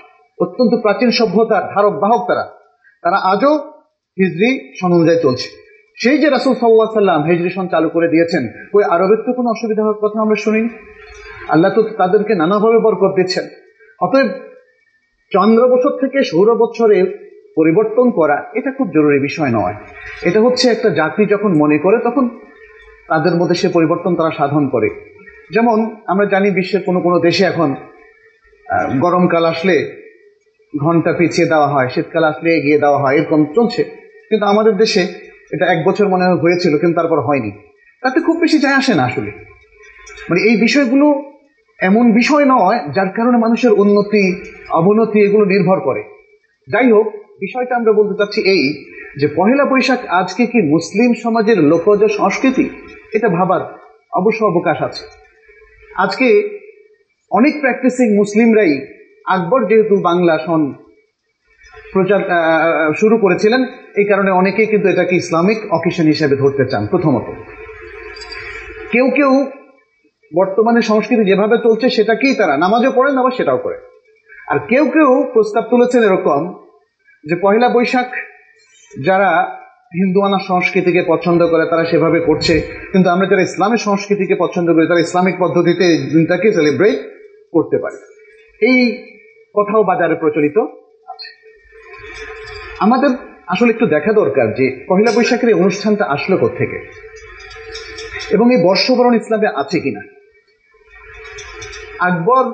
অত্যন্ত 0.40 0.82
প্রাচীন 0.82 1.10
সভ্যতার 1.10 1.62
ধারক 1.74 1.92
বাহক 1.92 2.28
তারা 2.28 2.58
তারা 3.02 3.16
আজও 3.16 3.71
হিজরি 4.18 4.50
সন 4.78 4.90
অনুযায়ী 4.98 5.20
চলছে। 5.26 5.48
সেই 5.98 6.18
যে 6.22 6.28
রাসুল 6.30 6.54
সাল্লাহ 6.60 6.88
সাল্লাম 7.00 7.20
হিজরি 7.28 7.50
সন 7.56 7.66
চালু 7.74 7.88
করে 7.94 8.08
দিয়েছেন, 8.08 8.42
ওই 8.76 8.82
আরবের 8.94 9.20
তো 9.26 9.30
কোনো 9.38 9.48
অসুবিধা 9.54 9.82
হওয়ার 9.84 10.00
কথা 10.02 10.18
আমরা 10.24 10.36
শুনিনি। 10.44 10.70
আল্লাহ 11.48 11.70
তো 11.76 11.80
তাদেরকে 12.00 12.32
নানাভাবে 12.34 12.78
বরকত 12.84 13.12
দিচ্ছেন। 13.18 13.44
অতএব 14.00 14.28
চন্দ্র 15.32 15.62
বছর 15.72 15.92
থেকে 16.02 16.18
সৌর 16.30 16.48
বছরে 16.62 16.96
পরিবর্তন 17.58 18.06
করা, 18.18 18.36
এটা 18.58 18.70
খুব 18.78 18.86
জরুরি 18.96 19.18
বিষয় 19.28 19.50
নয়। 19.58 19.76
এটা 20.28 20.38
হচ্ছে 20.40 20.66
একটা 20.70 20.88
জাতি 21.00 21.22
যখন 21.26 21.50
মনে 21.62 21.76
করে, 21.78 21.96
তখন 22.06 22.24
তাদের 23.10 23.34
মধ্যে 23.40 23.56
সে 23.62 23.68
পরিবর্তন 23.76 24.12
তারা 24.18 24.32
সাধন 24.38 24.64
করে। 24.74 24.88
যেমন 25.54 25.78
আমরা 26.06 26.26
জানি 26.26 26.48
বিশ্বের 26.58 26.82
কোনো 26.88 27.00
কোনো 27.00 27.16
দেশে 27.18 27.44
এখন 27.44 27.70
গরমকাল 29.04 29.44
আসলে 29.52 29.76
ঘণ্টা 30.74 31.12
পিছিয়ে 31.18 31.50
দেওয়া 31.52 31.68
হয়, 31.72 31.88
শীতকাল 31.94 32.24
আসলে 32.24 32.48
এগিয়ে 32.58 32.78
দেওয়া 32.78 32.98
হয়, 33.02 33.14
এরকম 33.18 33.40
চলছে। 33.56 33.82
কিন্তু 34.32 34.46
আমাদের 34.46 34.76
দেশে 34.76 35.02
এটা 35.54 35.64
এক 35.72 35.78
বছর 35.88 36.08
মনে 36.08 36.24
হয়েছিল, 36.24 36.78
কিন্তু 36.78 36.96
তারপর 37.00 37.18
হয়নি। 37.20 37.50
তাতে 38.02 38.18
খুব 38.20 38.36
বেশি 38.40 38.58
যায় 38.58 38.74
আসে 38.74 38.92
না 38.94 39.04
আসলে। 39.04 39.30
মানে 40.28 40.40
এই 40.48 40.56
বিষয়গুলো 40.56 41.06
এমন 41.80 42.12
বিষয় 42.12 42.44
নয় 42.44 42.78
যার 42.94 43.08
কারণে 43.08 43.36
মানুষের 43.36 43.72
উন্নতি, 43.72 44.24
অবনতি 44.70 45.18
এগুলো 45.20 45.44
নির্ভর 45.44 45.80
করে। 45.80 46.02
যাই 46.68 46.92
হোক, 46.92 47.06
বিষয়টা 47.40 47.76
আমরা 47.76 47.92
বলতে 47.92 48.14
চাচ্ছি 48.18 48.40
এই 48.54 48.62
যে 49.20 49.26
পহেলা 49.36 49.64
বৈশাখ 49.64 50.00
আজকে 50.20 50.46
কি 50.46 50.58
মুসলিম 50.74 51.10
সমাজের 51.14 51.58
লোকজ 51.62 52.00
সংস্কৃতি? 52.18 52.64
এটা 53.12 53.28
ভাবার 53.28 53.62
অবশ্য 54.12 54.44
অবকাশ 54.44 54.82
আছে। 54.82 55.04
আজকে 55.96 56.28
অনেক 57.30 57.54
প্র্যাকটিসিং 57.60 58.06
মুসলিমরাই 58.16 58.72
আকবর 59.26 59.60
যেহেতু 59.66 59.94
বাংলা 59.96 60.38
সন 60.46 60.62
প্রচার 61.92 62.20
শুরু 63.00 63.16
করেছিলেন। 63.24 63.62
এই 64.00 64.06
কারণে 64.10 64.30
অনেকেই 64.40 64.68
কিন্তু 64.72 64.86
এটাকে 64.92 65.14
ইসলামিক 65.22 65.58
অকেশন 65.78 66.06
হিসেবে 66.12 66.34
ধরতে 66.42 66.64
চান, 66.70 66.82
প্রথমত। 66.92 67.26
কেউ 68.92 69.06
কেউ 69.18 69.32
বর্তমানে 70.32 70.80
সংস্কৃতি 70.90 71.22
যেভাবে 71.30 71.56
চলছে 71.64 71.86
সেটাকেই 71.96 72.34
তারা 72.40 72.54
নামাজও 72.64 72.92
পড়েন, 72.96 73.14
আবার 73.20 73.36
সেটাও 73.38 73.58
করে 73.64 73.78
আর 74.50 74.58
কেউ 74.70 74.84
কেউ 74.96 75.10
প্রস্তাব 75.34 75.64
তুলেছেন 75.70 76.02
এরকম 76.08 76.40
যে 77.24 77.34
পয়লা 77.42 77.68
বৈশাখ 77.74 78.08
যারা 79.06 79.30
হিন্দুয়ানা 79.98 80.38
সংস্কৃতিকে 80.50 81.02
পছন্দ 81.12 81.40
করে, 81.46 81.64
তারা 81.70 81.84
সেভাবে 81.90 82.20
করছে। 82.28 82.54
কিন্তু 82.92 83.08
আমরা 83.14 83.26
যারা 83.30 83.42
ইসলামের 83.42 83.80
সংস্কৃতিকে 83.86 84.34
পছন্দ 84.34 84.68
করি, 84.74 84.84
তারা 84.86 85.04
ইসলামিক 85.06 85.36
পদ্ধতিতে 85.38 85.86
দিনটাকে 86.12 86.48
সেলিব্রেট 86.56 86.98
করতে 87.54 87.76
পারি। 87.82 87.98
এই 88.68 88.78
কথাও 89.56 89.82
বাজারে 89.90 90.14
প্রচলিত। 90.22 90.58
আমাদের 92.78 93.10
আসলে 93.46 93.70
একটু 93.70 93.86
দেখা 93.86 94.12
দরকার 94.12 94.54
যে 94.54 94.84
পহেলা 94.88 95.12
বৈশাখের 95.12 95.48
এই 95.48 95.54
অনুষ্ঠানটা 95.54 96.04
আসলো 96.04 96.48
থেকে 96.48 96.88
এবং 98.30 98.54
এই 98.54 98.62
বর্ষবরণ 98.62 99.14
ইসলামে 99.14 99.48
আছে 99.54 99.80
কিনা? 99.80 100.00
আকবর 101.98 102.48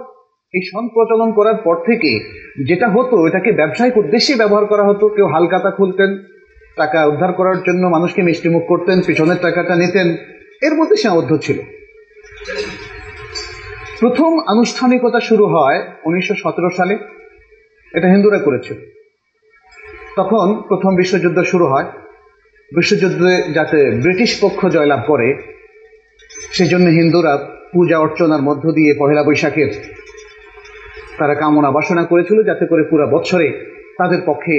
এই 0.54 0.60
সন 0.72 0.88
প্রচলন 0.88 1.32
করার 1.32 1.54
পর 1.54 1.76
থেকে 1.76 2.38
যেটা 2.66 2.88
হতো, 2.88 3.26
এটাকে 3.26 3.52
ব্যবসায়িক 3.52 3.96
উদ্দেশ্যে 3.96 4.34
ব্যবহার 4.34 4.66
করা 4.66 4.84
হতো। 4.84 5.08
কেউ 5.08 5.26
হালকাতা 5.26 5.70
খুলতেন, 5.70 6.18
টাকা 6.76 7.06
উদ্ধার 7.06 7.32
করার 7.32 7.62
জন্য 7.62 7.86
মানুষকে 7.86 8.22
মিষ্টিমুখ 8.22 8.66
করতেন, 8.66 9.00
পিছনের 9.00 9.36
টাকাটা 9.42 9.76
নিতেন। 9.76 10.16
এর 10.62 10.74
মধ্যে 10.74 10.96
সীমাবদ্ধ 10.96 11.36
ছিল। 11.36 11.58
প্রথম 14.00 14.38
আনুষ্ঠানিকতা 14.38 15.20
শুরু 15.20 15.46
হয় 15.46 15.82
উনিশশো 16.04 16.34
সতেরো 16.34 16.70
সালে। 16.76 16.98
এটা 17.94 18.08
হিন্দুরা 18.08 18.38
করেছিল। 18.38 18.97
তখন 20.18 20.46
প্রথম 20.68 20.92
বিশ্বযুদ্ধ 20.96 21.38
শুরু 21.42 21.66
হয়। 21.66 21.88
বিশ্বযুদ্ধে 22.72 23.32
যাতে 23.52 23.78
ব্রিটিশ 24.02 24.30
পক্ষ 24.40 24.60
জয়লাভ 24.66 25.00
করে 25.06 25.28
সেই 26.56 26.68
জন্য 26.72 26.86
হিন্দুরা 26.98 27.32
পূজা 27.72 27.96
অর্চনার 27.98 28.42
মধ্য 28.42 28.64
দিয়ে 28.72 28.92
পহেলা 28.98 29.22
বৈশাখের 29.22 29.70
তারা 31.18 31.34
কামনা 31.34 31.70
বাসনা 31.70 32.02
করেছিল 32.04 32.38
যাতে 32.42 32.64
করে 32.66 32.82
পুরো 32.90 33.04
বছরে 33.06 33.48
তাদের 33.98 34.20
পক্ষে 34.26 34.56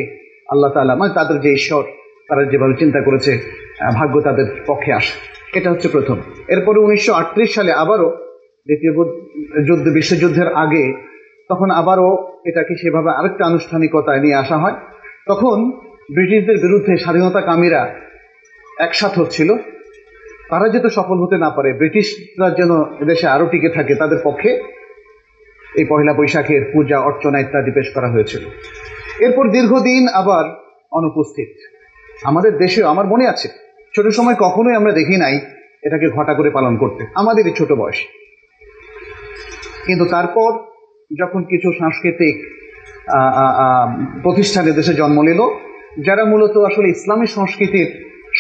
আল্লাহ 0.52 0.70
তালা 0.74 0.94
মানে 0.96 1.12
তাদের 1.14 1.38
যে 1.42 1.52
ঈশ্বর, 1.60 1.84
তারা 2.30 2.42
যেভাবে 2.52 2.76
চিন্তা 2.80 3.00
করেছে 3.02 3.32
ভাগ্য 3.96 4.16
তাদের 4.22 4.48
পক্ষে 4.68 4.92
আসে। 4.94 5.14
এটা 5.58 5.70
হচ্ছে 5.72 5.88
প্রথম। 5.88 6.18
এরপরে 6.48 6.78
উনিশশো 6.80 7.12
আটত্রিশ 7.14 7.50
সালে 7.56 7.72
আবারও 7.84 8.10
দ্বিতীয় 8.68 8.92
যুদ্ধ, 9.68 9.86
বিশ্বযুদ্ধের 9.98 10.50
আগে 10.64 10.84
তখন 11.50 11.70
আবারও 11.82 12.10
এটাকে 12.46 12.74
সেভাবে 12.82 13.10
আরেকটা 13.20 13.44
আনুষ্ঠানিকতায় 13.46 14.22
নিয়ে 14.22 14.38
আসা 14.44 14.58
হয়। 14.58 14.76
তখন 15.30 15.72
ব্রিটিশদের 16.14 16.58
বিরুদ্ধে 16.58 16.98
স্বাধীনতা 16.98 17.42
কামীরা 17.42 17.96
একসাথ 18.80 19.20
হচ্ছিল। 19.20 19.56
তারা 20.50 20.70
যাতে 20.70 20.90
সফল 20.90 21.20
হতে 21.20 21.38
না 21.38 21.50
পারে, 21.50 21.74
ব্রিটিশরা 21.74 22.50
যেন 22.50 22.84
এদেশে 22.84 23.28
আরও 23.28 23.46
টিকে 23.46 23.70
থাকে, 23.70 23.96
তাদের 23.96 24.18
পক্ষে 24.24 24.64
এই 25.76 25.86
পহেলা 25.86 26.14
বৈশাখের 26.14 26.70
পূজা, 26.74 27.00
অর্চনা 27.00 27.40
ইত্যাদি 27.40 27.72
পেশ 27.72 27.94
করা 27.94 28.12
হয়েছিল। 28.12 28.46
এরপর 29.20 29.50
দীর্ঘদিন 29.50 30.08
আবার 30.08 30.44
অনুপস্থিত। 30.92 31.56
আমাদের 32.24 32.58
দেশেও, 32.58 32.88
আমার 32.88 33.06
মনে 33.06 33.28
আছে, 33.28 33.48
ছোট 33.96 34.08
সময় 34.08 34.36
কখনোই 34.40 34.76
আমরা 34.76 34.92
দেখি 34.92 35.18
নাই 35.18 35.40
এটাকে 35.84 36.10
ঘটা 36.10 36.34
করে 36.34 36.50
পালন 36.50 36.78
করতে। 36.78 37.06
আমাদেরই 37.16 37.52
ছোট 37.58 37.72
বয়স। 37.72 37.96
কিন্তু 39.86 40.06
তারপর 40.06 40.52
যখন 41.20 41.44
কিছু 41.44 41.72
সাংস্কৃতিক 41.80 42.59
প্রতিষ্ঠানে 44.24 44.72
দেশে 44.72 44.94
জন্ম 44.94 45.18
নিল। 45.22 45.42
যারা 46.08 46.24
মূলত 46.26 46.56
আসলে 46.58 46.88
ইসলামী 46.90 47.28
সংস্কৃতির 47.38 47.90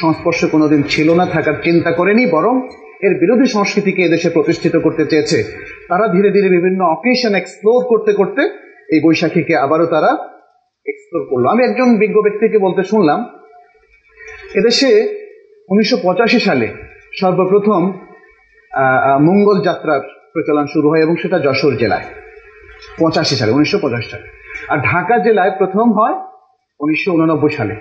সংস্পর্শে 0.01 0.47
কোনোদিন 0.47 0.81
ছিল 0.83 1.13
না, 1.13 1.25
থাকার 1.25 1.57
চিন্তা 1.63 1.91
করেনি, 1.91 2.25
বরং 2.25 2.55
এর 3.05 3.13
বিরোধী 3.19 3.45
সংস্কৃতিকে 3.45 4.01
এদেশে 4.03 4.29
প্রতিষ্ঠিত 4.29 4.75
করতে 4.75 5.05
চেয়েছে। 5.05 5.39
তারা 5.89 6.07
ধীরে 6.07 6.29
ধীরে 6.31 6.49
বিভিন্ন 6.49 6.81
অকেশন 6.95 7.33
এক্সপ্লোর 7.35 7.79
করতে 7.91 8.11
করতে 8.13 8.41
এই 8.93 8.99
বৈশাখীকে 9.03 9.53
আবারও 9.57 9.85
তারা 9.85 10.11
এক্সপ্লোর 10.85 11.23
করল। 11.29 11.45
আমি 11.53 11.61
একজন 11.63 11.89
বিজ্ঞ 11.97 12.17
ব্যক্তিকে 12.21 12.57
বলতে 12.57 12.83
শুনলাম, 12.83 13.19
এদেশে 14.59 14.89
উনিশশো 15.69 15.97
পঁচাশি 16.03 16.39
সালে 16.39 16.67
সর্বপ্রথম 17.19 17.81
মঙ্গল 19.21 19.57
যাত্রার 19.61 20.01
প্রচলন 20.33 20.65
শুরু 20.65 20.89
হয় 20.89 21.01
এবং 21.01 21.15
সেটা 21.15 21.39
যশোর 21.39 21.73
জেলায়। 21.77 22.05
পঁচাশি 22.99 23.35
সালে, 23.35 23.51
উনিশশো 23.51 23.79
সালে। 24.11 24.38
আর 24.67 24.77
ঢাকা 24.77 25.17
জেলায় 25.17 25.51
প্রথম 25.57 25.93
হয় 25.93 26.15
উনিশশো 26.79 27.11
সালে। 27.57 27.75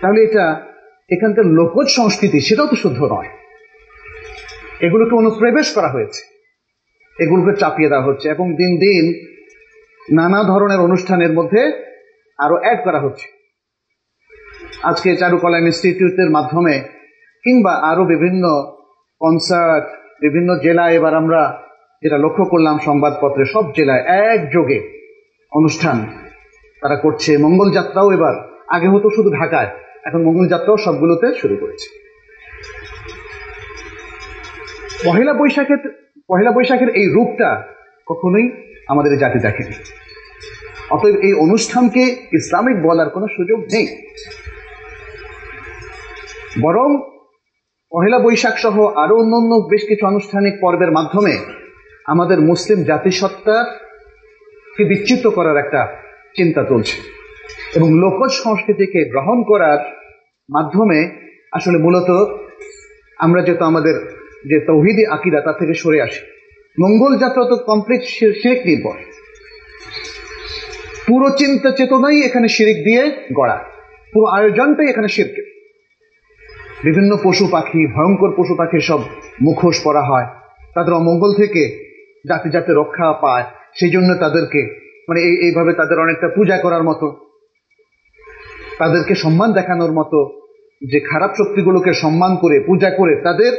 তাহলে 0.00 0.22
এটা 0.22 0.64
এখানকার 1.10 1.44
লোকজ 1.44 1.88
সংস্কৃতি, 1.88 2.40
সেটাও 2.40 2.66
তো 2.66 2.76
শুদ্ধ 2.76 3.02
নয়। 3.02 3.28
এগুলোকে 4.80 5.14
অনুপ্রবেশ 5.14 5.74
করা 5.74 5.88
হয়েছে। 5.88 6.22
এগুলোকে 7.22 7.56
চাপিয়ে 7.56 7.88
দেওয়া 7.88 8.04
হচ্ছে 8.04 8.28
এবং 8.28 8.54
দিন 8.54 8.76
দিন 8.76 9.04
নানা 10.16 10.44
ধরনের 10.44 10.80
অনুষ্ঠানের 10.80 11.32
মধ্যে 11.32 11.82
আরও 12.38 12.56
অ্যাড 12.56 12.84
করা 12.84 13.00
হচ্ছে। 13.00 13.26
আজকে 14.82 15.16
চারুকলা 15.16 15.58
ইনস্টিটিউটের 15.58 16.30
মাধ্যমে 16.30 16.80
কিংবা 17.42 17.72
আরও 17.72 18.04
বিভিন্ন 18.04 18.74
কনসার্ট 19.18 19.84
বিভিন্ন 20.20 20.58
জেলায় 20.58 20.94
এবার 20.94 21.14
আমরা 21.14 21.62
যেটা 22.02 22.18
লক্ষ্য 22.18 22.44
করলাম 22.44 22.78
সংবাদপত্রে, 22.78 23.44
সব 23.44 23.72
জেলায় 23.72 24.00
একযোগে 24.00 24.97
অনুষ্ঠান 25.52 25.96
তারা 26.82 26.96
করছে। 26.96 27.30
মঙ্গল 27.38 27.68
যাত্রাও 27.70 28.08
এবার 28.12 28.34
আগে 28.68 28.88
হতো 28.88 29.08
শুধু 29.10 29.30
ঢাকায়, 29.30 29.70
এখন 30.04 30.20
মঙ্গল 30.24 30.46
যাত্রাও 30.48 30.76
সবগুলোতে 30.76 31.26
শুরু 31.40 31.56
করেছে। 31.56 31.88
পহেলা 35.04 35.32
বৈশাখের 35.32 35.80
পহেলা 36.28 36.50
বৈশাখের 36.52 36.90
এই 37.00 37.06
রূপটা 37.14 37.50
কখনোই 38.06 38.46
আমাদের 38.88 39.12
জাতি 39.18 39.38
দেখেনি। 39.38 39.74
অতএব 40.90 41.16
এই 41.26 41.34
অনুষ্ঠানকে 41.34 42.02
ইসলামিক 42.32 42.76
বলার 42.82 43.08
কোনো 43.10 43.26
সুযোগ 43.36 43.58
নেই। 43.72 43.86
বরং 46.62 46.88
পহেলা 47.92 48.18
বৈশাখ 48.18 48.56
সহ 48.58 48.76
আরও 49.02 49.14
অন্যান্য 49.16 49.52
বেশ 49.70 49.82
কিছু 49.88 50.06
আনুষ্ঠানিক 50.06 50.54
পর্বের 50.60 50.92
মাধ্যমে 50.92 51.34
আমাদের 52.06 52.38
মুসলিম 52.40 52.78
জাতিসত্তাকে 54.78 54.94
বিচ্যুত 54.94 55.34
করার 55.34 55.56
একটা 55.56 55.86
চিন্তা 56.36 56.64
চলছে। 56.64 56.96
এবং 57.74 57.88
লোকজ 57.98 58.30
সংস্কৃতিকে 58.30 59.10
গ্রহণ 59.10 59.42
করার 59.42 59.78
মাধ্যমে 60.50 60.98
আসলে 61.52 61.78
মূলত 61.78 62.10
আমরা 63.18 63.42
যেহেতু 63.42 63.64
আমাদের 63.64 63.94
যে 64.44 64.60
তৌহিদি 64.66 65.06
আকিদা 65.06 65.40
তা 65.40 65.52
থেকে 65.52 65.74
সরে 65.74 66.02
আসি। 66.02 66.22
মঙ্গল 66.78 67.18
যাত্রা 67.18 67.44
তো 67.44 67.56
কমপ্লিট 67.56 68.02
শিরিক 68.02 68.58
নির্ভর 68.66 68.98
পুরো। 71.06 71.30
চিন্তা 71.36 71.70
চেতনাই 71.70 72.20
এখানে 72.20 72.48
শিরিক 72.48 72.84
দিয়ে 72.84 73.02
গড়া। 73.34 73.58
পুরো 74.12 74.26
আয়োজনটাই 74.26 74.88
এখানে 74.88 75.08
শিরকের। 75.08 75.46
বিভিন্ন 76.84 77.16
পশু 77.22 77.48
পাখি, 77.50 77.86
ভয়ঙ্কর 77.86 78.30
পশু 78.36 78.54
পাখির 78.54 78.80
সব 78.80 79.00
মুখোশ 79.42 79.76
পরা 79.84 80.02
হয়। 80.02 80.26
তাদের 80.74 80.94
অমঙ্গল 80.94 81.32
থেকে 81.34 81.62
জাতি 82.28 82.50
যাতে 82.50 82.72
রক্ষা 82.72 83.12
পায়। 83.12 83.44
সেই 83.80 83.90
জন্য 83.90 84.14
তাদেরকে 84.14 84.88
মানে 85.08 85.20
এই, 85.20 85.46
এইভাবে 85.46 85.72
তাদের 85.72 85.98
অনেকটা 85.98 86.28
পূজা 86.28 86.58
করার 86.58 86.82
মতো, 86.82 87.30
তাদেরকে 88.78 89.14
সম্মান 89.14 89.52
দেখানোর 89.52 89.92
মতো, 89.92 90.48
যে 90.90 91.00
খারাপ 91.00 91.30
শক্তিগুলোকে 91.30 91.92
সম্মান 91.92 92.36
করে, 92.36 92.60
পূজা 92.60 92.90
করে 92.90 93.16
তাদের 93.16 93.52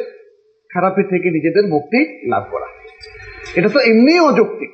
খারাপের 0.73 1.03
থেকে 1.03 1.29
নিজেদের 1.29 1.71
মুক্তি 1.71 2.29
লাভ 2.29 2.43
করা। 2.51 2.65
এটা 3.55 3.69
তো 3.69 3.79
এমনি 3.79 4.19
অযৌক্তিক। 4.19 4.69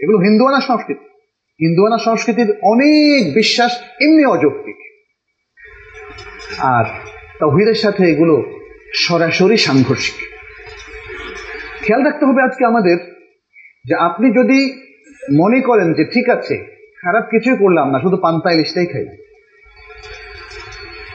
এগুলো 0.00 0.18
হিন্দুয়ানা 0.18 0.60
সংস্কৃতি। 0.60 1.04
হিন্দুয়ানা 1.52 1.98
সংস্কৃতির 1.98 2.54
অনেক 2.62 3.34
বিশ্বাস 3.34 3.80
এমনি 4.00 4.24
অযৌক্তিক। 4.24 4.76
আর 6.58 6.84
তহিদের 7.40 7.74
সাথে 7.74 8.04
এগুলো 8.04 8.58
সরাসরি 8.94 9.56
সাংঘর্ষিক। 9.56 10.14
খেয়াল 11.84 12.02
রাখতে 12.02 12.26
হবে 12.26 12.42
আজকে 12.42 12.64
আমাদের 12.64 13.11
যে 13.84 13.94
আপনি 13.94 14.30
যদি 14.30 14.72
মনে 15.38 15.60
করেন 15.60 15.92
যে 15.92 16.04
ঠিক 16.04 16.28
আছে, 16.28 16.56
খারাপ 17.02 17.24
কিছুই 17.30 17.56
করলাম 17.56 17.90
না, 17.90 18.00
শুধু 18.00 18.16
পান্তা 18.16 18.52
ইলিশটাই 18.52 18.86
খাই। 18.86 19.06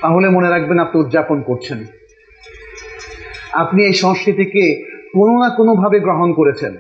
তাহলে 0.01 0.29
মনে 0.29 0.49
রাখবেন 0.49 0.79
আপনি 0.79 1.01
উদযাপন 1.01 1.41
করছেন। 1.41 1.85
আপনি 3.53 3.83
এই 3.83 3.93
সংস্কৃতিকে 3.93 4.83
কোনো 5.13 5.39
না 5.39 5.49
কোনোভাবে 5.49 5.99
গ্রহণ 5.99 6.33
করেছেন। 6.33 6.77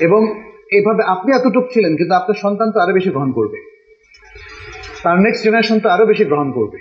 এবং 0.00 0.40
এভাবে 0.72 1.02
আপনি 1.04 1.34
এতটুক 1.34 1.66
ছিলেন, 1.72 1.96
কিন্তু 1.96 2.14
আপনার 2.14 2.34
সন্তান 2.34 2.70
তো 2.70 2.80
আরও 2.80 2.92
বেশি 2.92 3.10
গ্রহণ 3.10 3.32
করবে। 3.32 3.58
তার 5.02 5.20
নেক্সট 5.20 5.44
জেনারেশন 5.44 5.80
তো 5.80 5.88
আরও 5.88 6.06
বেশি 6.06 6.24
গ্রহণ 6.24 6.52
করবে। 6.52 6.78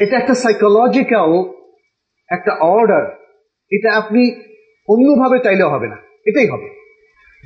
এটা 0.00 0.16
একটা 0.16 0.34
সাইকোলজিক্যাল 0.34 1.30
একটা 2.30 2.52
অর্ডার 2.60 3.34
এটা 3.70 3.92
আপনি 3.92 4.34
অন্যভাবে 4.88 5.38
চাইলেও 5.38 5.68
হবে 5.68 5.88
না। 5.88 5.96
এটাই 6.26 6.46
হবে। 6.46 6.68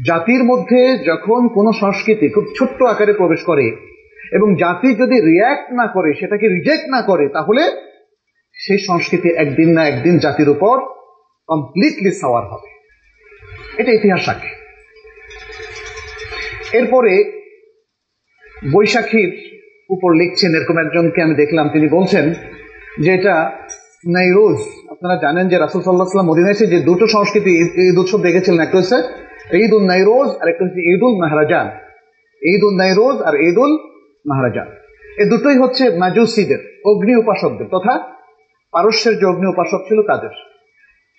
জাতির 0.07 0.45
মধ্যে 0.45 0.99
যখন 0.99 1.49
কোনো 1.49 1.73
সংস্কৃতি 1.73 2.29
খুব 2.29 2.45
ছোট্ট 2.59 2.83
আকারে 2.83 3.12
প্রবেশ 3.12 3.43
করে 3.43 3.66
এবং 4.33 4.55
জাতি 4.55 4.95
যদি 4.95 5.21
রিয়্যাক্ট 5.21 5.73
না 5.73 5.87
করে, 5.87 6.14
সেটাকে 6.14 6.49
রিজেক্ট 6.49 6.88
না 6.88 7.03
করে, 7.03 7.29
তাহলে 7.29 7.62
সেই 8.55 8.79
সংস্কৃতি 8.79 9.29
একদিন 9.29 9.69
না 9.69 9.88
একদিন 9.88 10.19
জাতির 10.19 10.49
উপর 10.49 10.79
কমপ্লিটলি 11.49 12.11
সাওয়ার 12.11 12.45
হবে। 12.45 12.69
এটা 13.77 13.93
ইতিহাস 13.93 14.25
সাক্ষী 14.25 14.53
এরপরে 16.73 17.12
বৈশাখীর 18.73 19.31
উপর 19.90 20.11
লিখছেন, 20.14 20.51
এরকম 20.55 20.79
একজনকে 20.79 21.23
আমি 21.23 21.35
দেখলাম, 21.35 21.69
তিনি 21.69 21.88
বলছেন 21.88 22.35
যে 23.01 23.14
এটা 23.14 23.60
নাইরোজ 24.04 24.58
আপনারা 24.92 25.16
জানেন 25.24 25.44
যে 25.48 25.56
রাসুল 25.58 25.80
সাল্লাহ 25.82 26.08
সাল্লাম 26.08 26.30
যে 26.72 26.78
দুটো 26.88 27.04
সংস্কৃতি 27.06 27.52
ঈদ 27.88 27.98
উৎসব 28.02 28.20
দেখেছিলেন, 28.26 28.60
একটা 28.60 28.76
হচ্ছে 28.78 28.98
ঈদ 29.62 29.72
উল 29.76 29.86
নাইরোজ 29.92 30.28
আর 30.40 30.46
একটা 30.48 30.62
হচ্ছে 30.64 30.80
ঈদ 30.92 31.02
উল 31.06 31.16
মাহারাজান। 31.22 31.66
ঈদ 32.42 32.62
উল 32.66 32.76
নাইরোজ 32.82 33.16
আর 33.28 33.34
ঈদ 33.48 33.58
উল 33.58 33.72
মাহারাজান। 34.30 34.68
এ 35.22 35.24
দুটোই 35.30 35.56
হচ্ছে 35.62 35.84
মাজুসিদের, 36.02 36.60
অগ্নি 36.90 37.12
উপাসকদের, 37.22 37.68
তথা 37.74 37.94
পারস্যের 38.74 39.14
যে 39.20 39.24
অগ্নি 39.26 39.46
উপাসক 39.54 39.80
ছিল 39.88 39.98
তাদের 40.10 40.32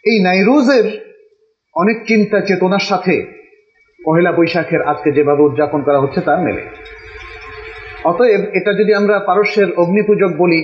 এই 0.05 0.17
নাইরোজের 0.27 0.85
অনেক 1.75 1.97
চিন্তা 2.09 2.37
চেতনার 2.47 2.83
সাথে 2.89 3.15
পহেলা 4.05 4.31
বৈশাখের 4.37 4.81
আজকে 4.81 5.09
যেভাবে 5.11 5.41
উদযাপন 5.43 5.79
করা 5.87 5.99
হচ্ছে 6.03 6.19
তার 6.21 6.39
মেলে। 6.45 6.63
অতএব 8.03 8.41
এটা 8.53 8.71
যদি 8.79 8.91
আমরা 8.93 9.15
পারস্যের 9.19 9.69
অগ্নি 9.81 10.01
পূজক 10.07 10.31
বলি 10.37 10.59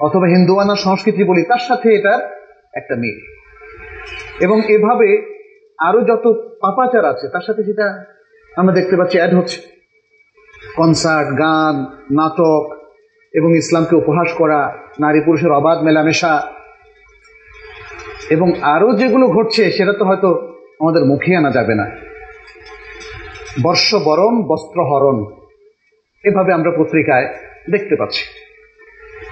অথবা 0.00 0.26
হিন্দুয়ানা 0.26 0.76
সংস্কৃতি 0.76 1.24
বলি, 1.24 1.42
তার 1.42 1.58
সাথে 1.58 1.94
এটার 1.94 2.46
একটা 2.74 2.94
মিল। 2.96 3.20
এবং 4.40 4.60
এভাবে 4.60 5.38
আরও 5.78 6.00
যত 6.00 6.56
পাপাচার 6.60 7.04
আছে, 7.04 7.28
তার 7.28 7.40
সাথে 7.40 7.64
সেটা 7.64 8.04
আমরা 8.56 8.74
দেখতে 8.74 8.96
পাচ্ছি 8.96 9.18
অ্যাড 9.18 9.34
হচ্ছে 9.34 9.60
কনসার্ট, 10.76 11.38
গান, 11.38 11.86
নাটক 12.16 12.76
এবং 13.34 13.56
ইসলামকে 13.56 13.96
উপহাস 13.96 14.32
করা, 14.32 14.78
নারী 15.00 15.20
পুরুষের 15.20 15.50
অবাধ 15.50 15.82
মেলামেশা। 15.82 16.42
এবং 18.30 18.52
আরও 18.62 18.92
যেগুলো 18.92 19.26
ঘটছে, 19.26 19.70
সেটা 19.70 19.92
তো 19.92 20.04
হয়তো 20.04 20.54
আমাদের 20.80 21.04
মুখে 21.04 21.36
আনা 21.36 21.50
যাবে 21.50 21.74
না। 21.74 21.90
বর্ষবরণ, 23.62 24.42
বস্ত্রহরণ, 24.42 25.24
এভাবে 26.24 26.52
আমরা 26.52 26.70
পত্রিকায় 26.70 27.34
দেখতে 27.70 27.96
পাচ্ছি। 27.96 28.47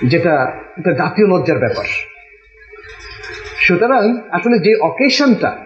যেটা 0.05 0.53
একটা 0.79 0.93
জাতীয় 0.93 1.29
লজ্জার 1.29 1.59
ব্যাপার। 1.59 1.85
সুতরাং 3.59 4.21
আসলে 4.31 4.59
যে 4.59 4.77
অকেশনটা 4.77 5.57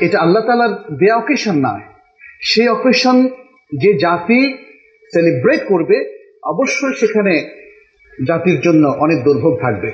এটা 0.00 0.20
আল্লাহ 0.20 0.42
তালার 0.42 0.96
দেয়া 0.98 1.16
অকেশন 1.16 1.66
নয় 1.66 1.80
সেই 2.40 2.68
অকেশন 2.68 3.28
যে 3.76 3.94
জাতি 3.94 4.56
সেলিব্রেট 5.14 5.66
করবে, 5.68 6.28
অবশ্যই 6.42 6.92
সেখানে 6.94 7.50
জাতির 8.26 8.60
জন্য 8.60 8.88
অনেক 8.88 9.24
দুর্ভোগ 9.24 9.60
থাকবে। 9.60 9.92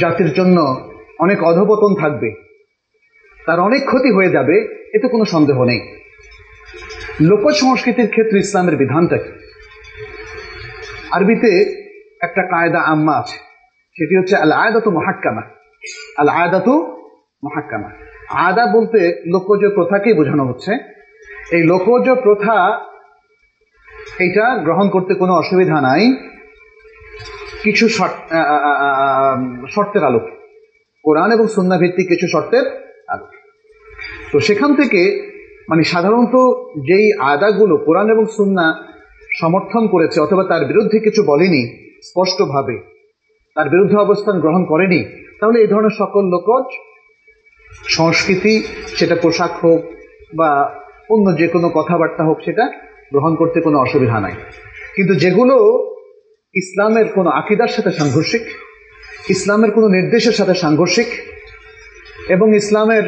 জাতির 0.00 0.32
জন্য 0.32 0.90
অনেক 1.18 1.42
অধপতন 1.42 1.94
থাকবে। 1.94 2.34
তার 3.46 3.60
অনেক 3.60 3.86
ক্ষতি 3.86 4.10
হয়ে 4.10 4.28
যাবে, 4.28 4.88
এতে 4.94 5.08
কোনো 5.08 5.24
সন্দেহ 5.24 5.64
নেই। 5.64 5.96
লোক 7.20 7.52
সংস্কৃতির 7.52 8.08
ক্ষেত্রে 8.08 8.38
ইসলামের 8.38 8.76
বিধানটা 8.76 9.16
কি? 9.18 9.30
আরবিতে 11.10 11.81
একটা 12.22 12.42
কায়দা 12.42 12.80
আম্মা 12.80 13.12
আছে। 13.12 13.38
সেটি 13.96 14.18
হচ্ছে 14.18 14.36
আল 14.36 14.52
আয়াদাতু 14.52 14.90
মহাক্কামা। 14.90 15.42
আল 16.18 16.28
আয়াদাতু 16.28 16.98
মহাক্কামা। 17.44 17.90
আদা 18.28 18.66
বলতে 18.66 19.22
লোকজ 19.26 19.74
প্রথাকেই 19.74 20.12
বোঝানো 20.12 20.44
হচ্ছে। 20.44 20.78
এই 21.52 21.62
লোকজ 21.62 22.10
প্রথা, 22.10 22.80
এটা 24.18 24.58
গ্রহণ 24.58 24.88
করতে 24.88 25.14
কোনো 25.14 25.32
অসুবিধা 25.32 25.80
নাই। 25.80 26.16
কিছু 27.62 27.88
শর্তের 27.88 30.04
আলোকে। 30.04 30.58
কোরআন 31.02 31.32
এবং 31.32 31.46
সন্না 31.46 31.78
ভিত্তিক 31.78 32.08
কিছু 32.08 32.26
শর্তের 32.32 32.92
আলোকে। 33.08 33.36
তো 34.32 34.40
সেখান 34.40 34.74
থেকে 34.74 35.32
মানে 35.68 35.82
সাধারণত 35.82 36.52
যেই 36.86 37.18
আদাগুলো 37.18 37.76
কোরআন 37.76 38.10
এবং 38.10 38.26
সুন্না 38.36 38.88
সমর্থন 39.40 39.88
করেছে 39.88 40.20
অথবা 40.20 40.44
তার 40.44 40.64
বিরুদ্ধে 40.64 40.98
কিছু 40.98 41.22
বলেনি 41.22 41.91
স্পষ্টভাবে 42.02 42.76
তার 43.56 43.68
বিরুদ্ধে 43.68 43.96
অবস্থান 43.96 44.36
গ্রহণ 44.40 44.62
করেনি, 44.64 45.00
তাহলে 45.40 45.60
এই 45.60 45.66
ধরনের 45.66 45.94
সকল 45.98 46.22
লোকজ 46.34 46.64
সংস্কৃতি, 47.88 48.54
সেটা 48.96 49.16
পোশাক 49.22 49.52
হোক 49.64 49.80
বা 50.36 50.50
অন্য 51.10 51.26
যে 51.38 51.46
কোনো 51.48 51.68
কথাবার্তা 51.68 52.22
হোক, 52.24 52.38
সেটা 52.44 52.64
গ্রহণ 53.12 53.32
করতে 53.36 53.60
কোনো 53.60 53.78
অসুবিধা 53.78 54.20
নাই। 54.20 54.34
কিন্তু 54.94 55.14
যেগুলো 55.14 55.56
ইসলামের 56.54 57.06
কোনো 57.08 57.30
আকিদার 57.30 57.68
সাথে 57.68 57.90
সাংঘর্ষিক, 57.90 58.44
ইসলামের 59.28 59.70
কোনো 59.70 59.88
নির্দেশের 59.88 60.32
সাথে 60.32 60.54
সাংঘর্ষিক, 60.54 61.08
এবং 62.28 62.54
ইসলামের 62.54 63.04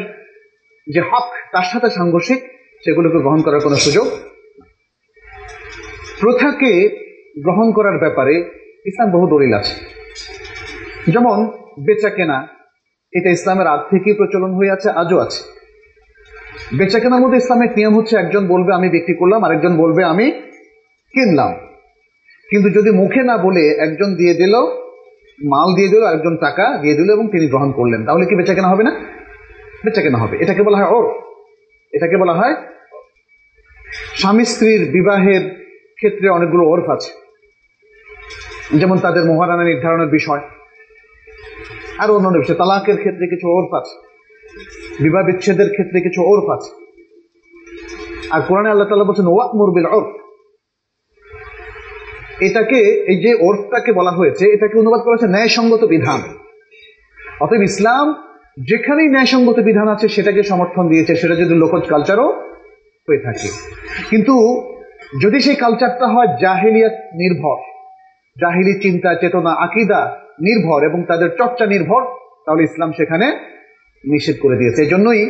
যে 0.87 1.01
হক, 1.01 1.27
তার 1.51 1.67
সাথে 1.73 1.89
সাংঘর্ষিক, 1.89 2.39
সেগুলোকে 2.83 3.17
গ্রহণ 3.17 3.41
করার 3.41 3.61
কোনো 3.61 3.75
সুযোগ 3.75 4.07
প্রথাকে 6.21 6.71
গ্রহণ 7.43 7.67
করার 7.71 7.97
ব্যাপারে 7.97 8.35
ইসলাম 8.85 9.11
বহু 9.11 9.27
দলিল 9.27 9.53
আছে। 9.53 9.75
যেমন 11.11 11.45
বেচা 11.85 12.09
কেনা 12.09 12.47
এটা 13.13 13.29
ইসলামের 13.29 13.67
আগ 13.67 13.79
থেকেই 13.79 14.13
প্রচলন 14.13 14.53
হয়ে 14.53 14.71
আছে, 14.71 14.89
আজও 14.89 15.19
আছে। 15.19 15.43
বেচা 16.77 16.99
কেনার 16.99 17.19
মধ্যে 17.19 17.37
ইসলামের 17.37 17.69
নিয়ম 17.77 17.97
হচ্ছে, 17.97 18.17
একজন 18.17 18.47
বলবে, 18.47 18.73
আমি 18.73 18.89
বিক্রি 18.89 19.13
করলাম, 19.13 19.43
আরেকজন 19.43 19.77
বলবে, 19.77 20.03
আমি 20.03 20.31
কিনলাম। 21.13 21.53
কিন্তু 22.49 22.69
যদি 22.69 22.91
মুখে 22.91 23.23
না 23.23 23.37
বলে 23.37 23.67
একজন 23.67 24.15
দিয়ে 24.15 24.33
দিল, 24.33 24.55
মাল 25.45 25.75
দিয়ে 25.75 25.87
দিল, 25.87 26.03
আরেকজন 26.03 26.37
টাকা 26.37 26.77
দিয়ে 26.77 26.93
দিল 26.93 27.11
এবং 27.11 27.27
তিনি 27.27 27.47
গ্রহণ 27.47 27.71
করলেন, 27.71 28.05
তাহলে 28.05 28.25
কি 28.25 28.35
বেচা 28.35 28.53
কেনা 28.53 28.67
হবে 28.67 28.83
না? 28.83 28.91
বেচা 29.85 30.01
কেনা 30.01 30.17
হবে। 30.17 30.37
এটাকে 30.41 30.63
বলা 30.63 30.77
হয় 30.77 30.97
ওর। 30.97 31.21
এটাকে 31.93 32.17
বলা 32.17 32.33
হয় 32.33 32.55
স্বামী 33.93 34.45
স্ত্রীর 34.45 34.91
বিবাহের 34.91 35.41
ক্ষেত্রে 35.95 36.29
অনেকগুলো 36.29 36.63
ওরফ 36.63 36.89
আছে। 36.89 37.24
যেমন 38.73 38.97
তাদের 38.97 39.25
মহারানা 39.25 39.63
নির্ধারণের 39.63 40.07
বিষয়। 40.07 40.39
আর 41.97 42.11
অন্যান্য 42.11 42.37
বিষয়, 42.37 42.55
তালাকের 42.55 42.97
ক্ষেত্রে 42.97 43.27
কিছু 43.27 43.47
ওরফ 43.49 43.73
আছে। 43.73 43.95
বিবাহ 45.03 45.25
বিচ্ছেদের 45.25 45.69
ক্ষেত্রে 45.69 46.01
কিছু 46.01 46.21
ওরফ 46.21 46.49
আছে। 46.49 46.85
আর 48.31 48.41
কোরআনে 48.41 48.69
আল্লাহ 48.69 48.87
তালা 48.87 49.03
বলছেন 49.03 49.27
ওয়াক 49.27 49.55
মুরবিল 49.55 49.85
ওরফ 49.85 50.25
এটাকে, 52.41 52.77
এই 52.81 53.21
যে 53.21 53.37
ওরফটাকে 53.41 53.91
বলা 53.93 54.11
হয়েছে, 54.11 54.45
এটাকে 54.45 54.79
অনুবাদ 54.79 55.01
করা 55.01 55.11
হয়েছে 55.11 55.27
ন্যায়সঙ্গত 55.27 55.85
বিধান। 55.85 56.21
অতএব 57.39 57.61
ইসলাম 57.61 58.13
যেখানেই 58.69 59.07
ন্যায়সঙ্গত 59.07 59.59
বিধান 59.59 59.87
আছে, 59.87 60.07
সেটাকে 60.07 60.43
সমর্থন 60.43 60.89
দিয়েছে, 60.89 61.15
সেটা 61.15 61.35
যদি 61.35 61.55
লোকজ 61.55 61.81
কালচারও 61.87 62.31
হয়ে 63.09 63.19
থাকে। 63.19 63.47
কিন্তু 64.09 64.61
যদি 65.21 65.39
সেই 65.39 65.55
কালচারটা 65.55 66.07
হয় 66.07 66.37
জাহেলিয়াত 66.41 66.93
নির্ভর 66.93 67.74
জাহিলি 68.41 68.73
চিন্তা, 68.83 69.09
চেতনা, 69.21 69.51
আকিদা 69.65 70.01
নির্ভর 70.47 70.79
এবং 70.89 70.99
তাদের 71.09 71.29
চর্চা 71.39 71.65
নির্ভর, 71.73 72.01
তাহলে 72.45 72.61
ইসলাম 72.69 72.89
সেখানে 72.99 73.27
নিষেধ 74.03 74.37
করে 74.43 74.55
দিয়েছে। 74.61 74.79
এই 74.85 74.89
জন্যই 74.93 75.21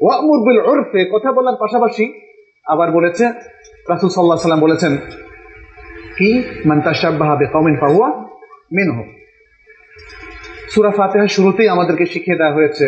ওয়ামুর 0.00 0.40
বিল 0.46 0.60
ওরফে 0.70 1.00
কথা 1.12 1.30
বলার 1.36 1.56
পাশাপাশি 1.62 2.04
আবার 2.72 2.88
বলেছে, 2.96 3.24
রাসুল 3.92 4.10
সাল্লাহ 4.12 4.46
সাল্লাম 4.46 4.64
বলেছেন 4.66 4.92
কি 6.18 6.28
মান 6.68 6.78
তাশাব্বাহা 6.86 7.34
বিকওমিন 7.40 7.76
ফাহুয়া 7.82 8.08
মিনহুম 8.76 9.08
সুরা 10.72 10.92
ফাতিহার 10.98 11.34
শুরুতেই 11.36 11.68
আমাদেরকে 11.74 12.04
শিখিয়ে 12.12 12.38
দেওয়া 12.40 12.56
হয়েছে, 12.58 12.86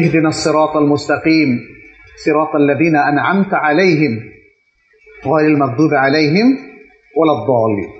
ইহদিনাস 0.00 0.38
সিরাতাল 0.44 0.88
মুস্তাকিম, 0.92 1.50
সিরাতাল 2.22 2.64
লাযিনা 2.70 3.00
আন'আমতা 3.10 3.56
আলাইহিম, 3.68 4.14
গায়রিল 5.26 5.58
মাগদুবি 5.62 5.96
আলাইহিম 6.06 6.46
ওয়ালাদ 7.16 7.42
দাল্লিন 7.50 7.90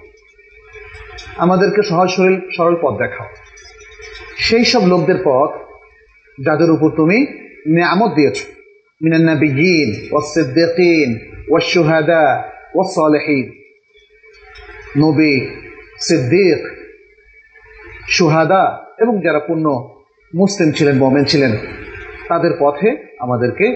আমাদেরকে 1.37 1.83
সহজ, 1.83 2.09
সরল 2.11 2.41
সরল 2.57 2.77
পথ 2.83 2.99
দেখাও। 2.99 3.29
সেই 4.39 4.65
সব 4.65 4.87
লোকদের 4.87 5.15
পথ 5.25 5.51
যাদের 6.47 6.71
উপর 6.71 6.91
তুমি 6.91 7.27
নিয়ামত 7.67 8.15
দিয়েছ। 8.15 8.45
মিনান 9.03 9.23
নাবিয়িন 9.23 10.09
ওয়াস 10.13 10.35
সিদ্দিকিন 10.35 11.19
ওয়াস 11.51 11.65
শুহাদা 11.65 12.53
ওয়াস 12.75 12.95
সালিহিন। 12.95 13.47
নবী, 14.99 15.47
সিদ্দিক 16.01 16.67
সুহাদা 18.09 18.95
এবং 18.99 19.21
যারা 19.21 19.39
পূর্ণ 19.39 19.89
মুসলিম 20.35 20.73
ছিলেন, 20.73 20.97
মোমেন 20.97 21.25
ছিলেন, 21.25 21.57
তাদের 22.29 22.51
পথে 22.59 23.17
আমাদেরকে 23.19 23.67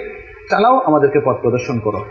চালাও, 0.51 0.79
আমাদেরকে 0.79 1.20
পথ 1.25 1.37
প্রদর্শন 1.40 1.79
করো। 1.79 2.05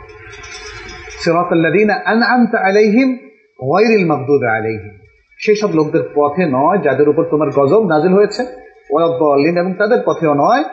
সিরাতাল্লাযীনা 1.19 1.95
আন'আমতা 2.05 2.57
আলাইহিম 2.59 3.17
গায়রিল 3.61 4.05
মাগদুবি 4.05 4.47
আলাইহিম। 4.47 5.08
সেই 5.39 5.55
সব 5.55 5.71
লোকদের 5.75 6.03
পথে 6.15 6.45
নয় 6.45 6.77
যাদের 6.77 7.09
উপর 7.09 7.23
তোমার 7.23 7.49
গজব 7.49 7.87
নাজিল 7.87 8.13
হয়েছে। 8.13 8.43
ওরা 8.91 9.07
বলিন 9.07 9.57
এবং 9.57 9.73
তাদের 9.73 9.99
পথেও 10.05 10.33
নয় 10.33 10.63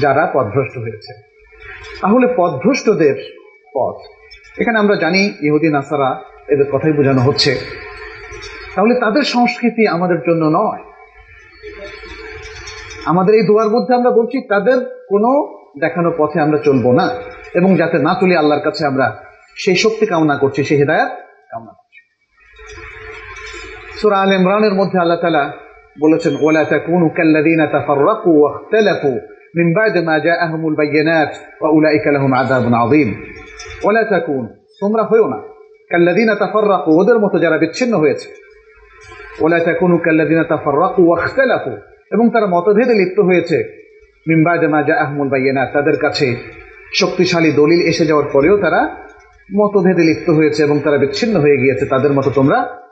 যারা 0.00 0.30
পথভ্রষ্ট 0.34 0.78
হয়েছে। 0.78 1.22
তাহলে 2.00 2.34
পথভ্রষ্টদের 2.36 3.14
পথ। 3.74 3.94
এখানে 4.60 4.78
আমরা 4.78 4.96
জানি 4.96 5.32
ইহুদি, 5.40 5.68
নাসারা, 5.68 6.20
এদের 6.48 6.70
কথাই 6.72 6.92
বোঝানো 6.92 7.20
হচ্ছে। 7.20 7.56
তাহলে 8.74 8.94
তাদের 8.94 9.22
সংস্কৃতি 9.22 9.86
আমাদের 9.86 10.20
জন্য 10.20 10.44
নয়। 10.44 10.78
আমাদের 13.04 13.34
এই 13.34 13.42
দোয়ার 13.42 13.68
মধ্যে 13.68 13.94
আমরা 13.94 14.10
বলছি, 14.10 14.48
তাদের 14.48 15.04
কোনো 15.08 15.58
দেখানো 15.80 16.12
পথে 16.16 16.40
আমরা 16.40 16.58
চলবো 16.58 16.92
না। 16.92 17.10
এবং 17.54 17.76
যাতে 17.76 17.98
না 17.98 18.14
চলে, 18.20 18.36
আল্লাহর 18.36 18.60
কাছে 18.60 18.86
আমরা 18.86 19.24
সেই 19.56 19.76
শক্তি 19.76 20.06
কামনা 20.06 20.36
করছি, 20.36 20.64
সেই 20.64 20.78
হৃদায়ত 20.78 21.10
কামনা 21.50 21.72
করছি। 21.72 21.99
সূরা 24.00 24.18
আল 24.18 24.32
ইমরানের 24.32 24.74
মধ্যে 24.74 24.98
আল্লাহ 24.98 25.18
তাআলা 25.18 25.52
বলেছেন, 26.00 26.36
ওয়ালা 26.40 26.64
তাকুনু 26.64 27.08
কাল্লাযীনা 27.08 27.66
তাফাররাকু 27.66 28.42
ওয়াখতালাফু 28.42 29.08
মিন 29.56 29.72
বা'দ 29.72 30.04
মা 30.04 30.18
জাআহুমুল 30.18 30.74
বায়িনাত 30.74 31.28
ওয়া 31.60 31.72
উলাইকা 31.72 32.12
লাহুম 32.12 32.32
আযাবুন 32.32 32.74
আযীম। 32.74 33.14
ওয়ালা 33.84 34.02
তাকুন, 34.02 34.48
তোমরা 34.80 35.02
হয়ো 35.02 35.28
না। 35.28 35.36
কাল্লাযীনা 35.90 36.34
তাফাররাকু, 36.34 37.00
ওদের 37.00 37.18
মতো 37.18 37.38
যারা 37.38 37.58
বিচ্ছিন্ন 37.58 37.96
হয়েছে। 37.96 38.28
ওয়ালা 39.40 39.64
তাকুনু 39.64 39.98
কাল্লাযীনা 39.98 40.44
তাফাররাকু 40.44 41.12
ওয়াখতালাফু। 41.12 41.70
এবং 42.12 42.30
তারা 42.30 42.46
মতভেদে 42.46 42.94
লিপ্ত 42.94 43.20
হয়েছে। 43.20 43.86
মিন 44.28 44.44
বা'দ 44.44 44.64
মা 44.64 44.82
জাআহুমুল 44.82 45.28
বায়িনাত 45.28 45.72
তাদের 45.72 45.96
কাছে 45.96 46.36
শক্তিশালী 46.94 47.52
দলিল 47.52 47.80
এসে 47.80 48.06
যাওয়ার 48.06 48.28
পরেও 48.32 48.56
তারা 48.56 48.96
মতভেদে 49.56 50.02
লিপ্ত 50.02 50.30
হয়েছে 50.30 50.62
এবং 50.62 50.78
তারা 50.78 50.98
বিচ্ছিন্ন 50.98 51.40
হয়ে 51.40 51.56
গিয়েছে। 51.56 51.86
তাদের 51.86 52.12
মতো 52.12 52.30
তোমরা। 52.30 52.89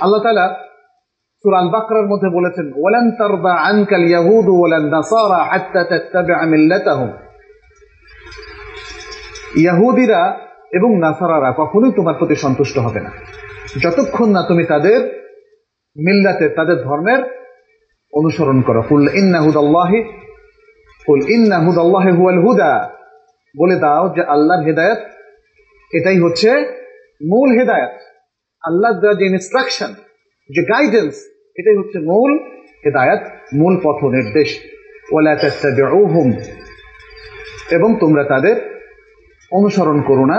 আল্লাহ 0.00 0.22
তালা 0.22 0.54
সুরাল 1.42 1.68
বাকরার 1.68 2.06
মধ্যে 2.06 2.28
বলেছেন, 2.28 2.72
ওয়ালান 2.72 3.10
তারদা 3.10 3.54
আনকাল 3.54 4.02
ইয়াহুদু 4.02 4.58
ওয়ালান 4.58 4.88
নাসারা 4.90 5.44
হাত্তা 5.44 5.84
তাত্তাবি'a 5.84 6.46
মিল্লাতাহুম। 6.46 7.08
ইয়াহুদিরা 9.56 10.38
এবং 10.72 10.98
নাসারারা 10.98 11.54
কখনোই 11.56 11.92
তোমার 11.92 12.14
প্রতি 12.14 12.34
সন্তুষ্ট 12.34 12.78
হবে 12.78 13.00
না। 13.00 13.10
যতক্ষণ 13.82 14.30
না 14.30 14.42
তুমি 14.42 14.64
তাদের 14.64 15.00
মিল্লাতে, 16.06 16.48
তাদের 16.48 16.76
ধর্মের 16.76 17.24
অনুসরণ 18.12 18.62
করো। 18.62 18.82
কুল 18.82 19.08
ইন্না 19.14 19.40
হুদাল্লাহি, 19.40 20.02
কুল 21.06 21.30
ইন্না 21.30 21.58
হুদাল্লাহি 21.58 22.10
হুয়াল 22.16 22.38
হুদা। 22.38 22.90
বলে 23.58 23.76
দাও 23.76 24.08
যে 24.08 24.22
আল্লাহর 24.22 24.64
হেদায়েত, 24.64 24.98
এটাই 25.92 26.18
হচ্ছে 26.18 26.50
মূল 27.22 27.58
হেদায়েত। 27.58 28.07
আল্লাহ 28.64 28.90
দেওয়া 29.00 29.16
যে 29.20 29.24
ইনস্ট্রাকশন 29.32 29.90
যে 30.50 30.62
গাইডেন্স 30.72 31.14
এটাই 31.58 31.76
হচ্ছে 31.80 31.98
মূল 32.10 32.30
হেদায়াত, 32.84 33.22
মূল 33.60 33.74
পথ 33.84 33.98
নির্দেশ। 34.16 34.50
তাত্তাবিউহুম, 35.42 36.28
এবং 37.76 37.90
তোমরা 38.02 38.22
তাদের 38.32 38.56
অনুসরণ 39.52 39.98
করো 40.08 40.24
না। 40.32 40.38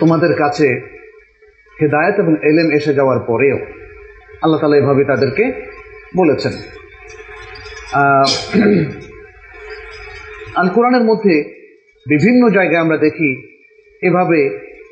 তোমাদের 0.00 0.32
কাছে 0.34 0.68
হেদায়েত 1.80 2.16
এবং 2.22 2.34
এলেম 2.50 2.68
এসে 2.78 2.92
যাওয়ার 2.98 3.20
পরেও 3.28 3.58
আল্লাহ 4.42 4.60
তালা 4.60 4.76
এভাবে 4.76 5.02
তাদেরকে 5.04 5.44
বলেছেন। 6.16 6.54
আল 10.60 10.68
কোরআনের 10.74 11.04
মধ্যে 11.10 11.34
বিভিন্ন 12.06 12.42
জায়গায় 12.56 12.82
আমরা 12.84 12.98
দেখি, 13.06 13.30
এভাবে 14.02 14.40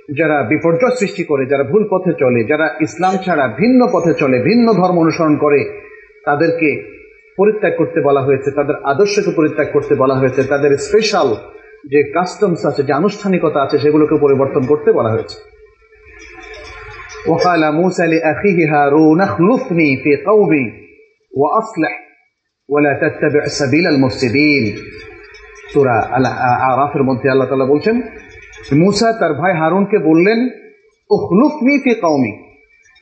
যারা 0.09 0.37
বিপর্যয় 0.43 0.95
সৃষ্টি 0.99 1.23
করে 1.23 1.43
যারা 1.45 1.63
ভুল 1.63 1.83
পথে 1.91 2.11
চলে 2.13 2.41
যারা 2.43 2.67
ইসলাম 2.81 3.13
ছাড়া 3.17 3.45
ভিন্ন 3.61 3.81
পথে 3.93 4.13
চলে 4.13 4.37
ভিন্ন 4.39 4.67
ধর্ম 4.73 4.97
অনুসরণ 4.99 5.35
করে 5.35 5.59
তাদেরকে 6.25 6.69
পরিত্যাগ 7.37 7.73
করতে 7.77 7.99
বলা 8.01 8.21
হয়েছে 8.21 8.49
তাদের 8.51 8.75
আদর্শকে 8.83 9.31
পরিত্যাগ 9.35 9.67
করতে 9.73 9.93
বলা 9.95 10.15
হয়েছে 10.15 10.41
তাদের 10.43 10.71
স্পেশাল 10.77 11.29
যে 11.91 11.99
কাস্টমস 12.13 12.61
আছে 12.65 12.81
যে 12.83 12.93
আনুষ্ঠানিকতা 12.93 13.59
আছে 13.61 13.75
সেগুলোকে 13.77 14.15
পরিবর্তন 14.21 14.63
করতে 14.65 14.89
বলা 14.91 15.11
হয়েছে 15.15 15.37
وقال 17.27 17.61
موسى 17.71 18.03
لأخيه 18.07 18.59
هارون 18.73 19.21
اخلفني 19.21 19.89
في 19.97 20.11
قومي 20.19 20.65
وأصلح 21.33 21.93
ولا 22.69 22.93
تتبع 22.93 23.43
سبيل 23.59 23.85
المفسدين 23.87 24.63
সূরা 25.71 25.97
আল 26.11 26.25
আরাফের 26.69 27.03
মধ্যে 27.03 27.27
আল্লাহ 27.29 27.47
তাআলা 27.47 27.65
বলছেন 27.65 27.95
মুসা 28.74 29.12
তার 29.12 29.32
ভাই 29.34 29.52
হারুনকে 29.60 29.98
বললেন 29.98 30.38
উখলুফনি 31.10 31.74
ফি 31.84 31.92
কওমি, 31.94 32.32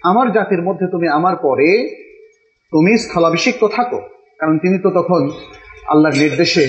আমার 0.03 0.33
জাতির 0.33 0.63
মধ্যে 0.63 0.87
তুমি 0.93 1.09
আমার 1.09 1.37
পরে 1.37 1.69
তুমি 2.73 2.99
স্থলাভিষিক্ত 2.99 3.65
থাকো। 3.77 4.01
কারণ 4.39 4.59
তিনি 4.59 4.79
তো 4.79 4.91
তখন 4.91 5.23
আল্লাহর 5.89 6.17
নির্দেশে 6.23 6.65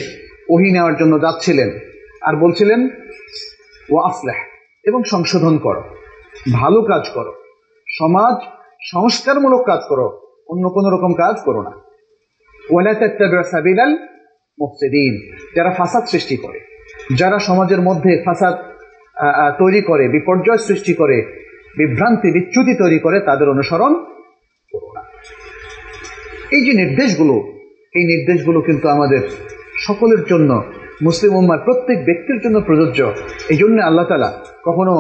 ওহি 0.50 0.72
নেওয়ার 0.72 0.96
জন্য 0.98 1.14
যাচ্ছিলেন 1.22 1.70
আর 2.22 2.36
বলছিলেন 2.36 2.90
ও 3.90 3.96
আসলেহ 4.00 4.38
এবং 4.84 5.04
সংশোধন 5.04 5.58
করো, 5.58 5.82
ভালো 6.54 6.82
কাজ 6.82 7.10
করো, 7.10 7.34
সমাজ 7.88 8.36
সংস্কারমূলক 8.94 9.62
কাজ 9.66 9.80
করো, 9.90 10.08
অন্য 10.48 10.70
কোনো 10.70 10.90
রকম 10.90 11.14
কাজ 11.14 11.36
করো 11.46 11.62
না। 11.62 11.74
ওয়ালা 12.72 12.94
তাত্তাবিউ 12.94 13.44
সাবিলাল 13.52 13.92
মুফসিদিন, 14.58 15.14
যারা 15.56 15.72
ফাসাদ 15.72 16.04
সৃষ্টি 16.04 16.38
করে, 16.38 16.60
যারা 17.16 17.40
সমাজের 17.40 17.82
মধ্যে 17.82 18.24
ফাসাদ 18.26 18.56
তৈরি 19.62 19.82
করে, 19.82 20.04
বিপর্যয় 20.15 20.62
সৃষ্টি 20.67 20.93
করে, 20.93 21.17
বিভ্রান্তি, 21.80 22.30
বিচ্যুতি 22.36 22.73
তৈরি 22.82 22.99
করে, 22.99 23.17
তাদের 23.19 23.47
অনুসরণ 23.49 23.91
এই 26.56 26.62
যে 26.65 26.73
নির্দেশগুলো, 26.82 27.36
এই 27.97 28.04
নির্দেশগুলো 28.12 28.60
কিন্তু 28.67 28.86
আমাদের 28.95 29.21
সকলের 29.88 30.21
জন্য, 30.32 30.51
মুসলিম 31.08 31.32
উম্মার 31.39 31.60
প্রত্যেক 31.67 31.97
ব্যক্তির 32.06 32.39
জন্য 32.43 32.58
প্রযোজ্য। 32.67 32.99
এই 33.54 33.58
জন্য 33.62 33.78
আল্লাহ 33.89 34.06
তালা 34.10 34.30
কখনো 34.67 34.93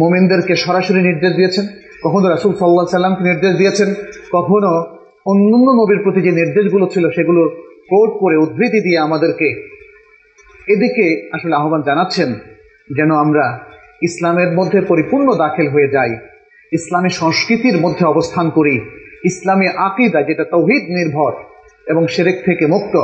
মোমেনদেরকে 0.00 0.54
সরাসরি 0.64 1.00
নির্দেশ 1.08 1.32
দিয়েছেন, 1.38 1.64
কখনো 2.04 2.26
রাসুল 2.28 2.52
সাল্লাহ 2.54 2.96
সাল্লামকে 2.96 3.22
নির্দেশ 3.30 3.52
দিয়েছেন, 3.60 3.88
কখনো 4.36 4.70
অন্যান্য 5.30 5.68
নবীর 5.80 6.00
প্রতি 6.04 6.20
যে 6.26 6.32
নির্দেশগুলো 6.40 6.86
ছিল 6.94 7.04
সেগুলো 7.16 7.42
কোট 7.90 8.10
করে 8.22 8.36
উদ্ধৃতি 8.44 8.78
দিয়ে 8.86 8.98
আমাদেরকে 8.98 9.48
এদিকে 10.68 11.06
আসলে 11.32 11.54
আহ্বান 11.60 11.80
জানাচ্ছেন। 11.88 12.30
যেন 12.90 13.10
আমরা 13.14 13.64
ইসলামের 14.02 14.52
মধ্যে 14.52 14.80
পরিপূর্ণ 14.80 15.28
দাখিল 15.34 15.68
হয়ে 15.68 15.88
যাই, 15.88 16.16
ইসলামী 16.72 17.08
সংস্কৃতির 17.08 17.76
মধ্যে 17.80 18.04
অবস্থান 18.04 18.50
করি, 18.50 18.80
ইসলামী 19.24 19.66
আকিদা 19.66 20.22
যেটা 20.22 20.44
তৌহিদ 20.44 20.84
নির্ভর 20.88 21.32
এবং 21.86 22.06
সেরেক 22.06 22.44
থেকে 22.44 22.66
মুক্ত, 22.66 22.94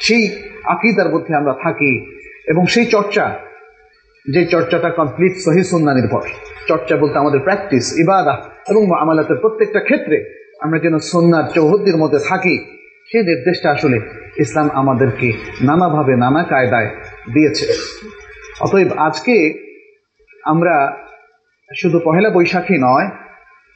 সেই 0.00 0.22
আকিদার 0.64 1.08
মধ্যে 1.12 1.34
আমরা 1.36 1.54
থাকি 1.62 1.92
এবং 2.46 2.66
সেই 2.66 2.86
চর্চা, 2.86 3.38
যে 4.26 4.44
চর্চাটা 4.44 4.90
কমপ্লিট 4.90 5.34
সহি 5.44 5.62
সুন্না 5.62 5.94
নির্ভর। 5.94 6.22
চর্চা 6.68 6.96
বলতে 6.96 7.18
আমাদের 7.18 7.40
প্র্যাকটিস 7.40 7.98
ইবাদা 7.98 8.34
এবং 8.70 8.82
আমালাতের 9.02 9.36
প্রত্যেকটা 9.36 9.80
ক্ষেত্রে 9.80 10.16
আমরা 10.60 10.78
যেন 10.78 10.98
সন্ন্যার 10.98 11.46
চৌহদ্দির 11.54 11.96
মধ্যে 11.96 12.18
থাকি, 12.28 12.58
সেই 13.10 13.22
নির্দেশটা 13.22 13.70
আসলে 13.70 14.00
ইসলাম 14.36 14.70
আমাদেরকে 14.74 15.32
নানাভাবে 15.60 16.16
নানা 16.16 16.42
কায়দায় 16.42 16.90
দিয়েছে। 17.34 17.66
অতএব 18.60 18.90
আজকে 18.98 19.36
আমরা 20.44 20.74
শুধু 21.80 21.98
পহেলা 22.04 22.30
বৈশাখী 22.30 22.76
নয়, 22.78 23.08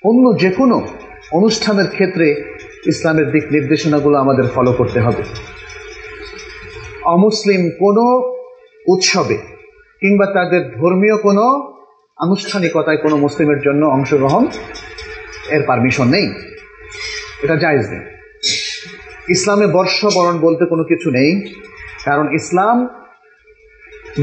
অন্য 0.04 0.24
যে 0.38 0.50
কোনো 0.50 0.76
অনুষ্ঠানের 1.32 1.88
ক্ষেত্রে 1.88 2.26
ইসলামের 2.86 3.30
দিক 3.30 3.44
নির্দেশনাগুলো 3.52 4.16
আমাদের 4.18 4.46
ফলো 4.54 4.72
করতে 4.72 5.00
হবে। 5.00 5.22
অমুসলিম 7.04 7.70
কোনো 7.78 8.04
উৎসবে 8.86 9.36
কিংবা 10.00 10.26
তাদের 10.26 10.62
ধর্মীয় 10.80 11.16
কোনো 11.16 11.44
আনুষ্ঠানিকতায় 12.18 12.96
কোনো 12.96 13.16
মুসলিমের 13.16 13.60
জন্য 13.60 13.86
অংশগ্রহণ 13.86 14.44
এর 15.50 15.62
পারমিশন 15.66 16.06
নেই। 16.08 16.26
এটা 17.42 17.56
জায়জ 17.56 17.84
নেই। 17.90 18.04
ইসলামে 19.28 19.66
বর্ষবরণ 19.66 20.36
বলতে 20.40 20.64
কোনো 20.66 20.84
কিছু 20.84 21.10
নেই, 21.10 21.30
কারণ 22.04 22.26
ইসলাম 22.34 22.76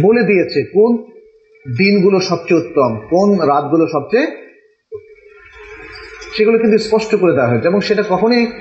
বলে 0.01 0.21
দিয়েছে 0.23 0.63
কোন 0.73 0.91
দিনগুলো 1.77 2.19
সবচেয়ে 2.19 2.59
উত্তম, 2.59 2.99
কোন 3.09 3.47
রাতগুলো 3.47 3.87
সবচেয়ে 3.87 4.27
সেগুলো 6.37 6.57
কিন্তু 6.57 6.77
স্পষ্ট 6.77 7.15
করে 7.15 7.31
দেওয়া 7.31 7.49
হয়েছে 7.49 7.67
এবং 7.67 7.79
সেটা 7.79 8.03
কখনই 8.09 8.51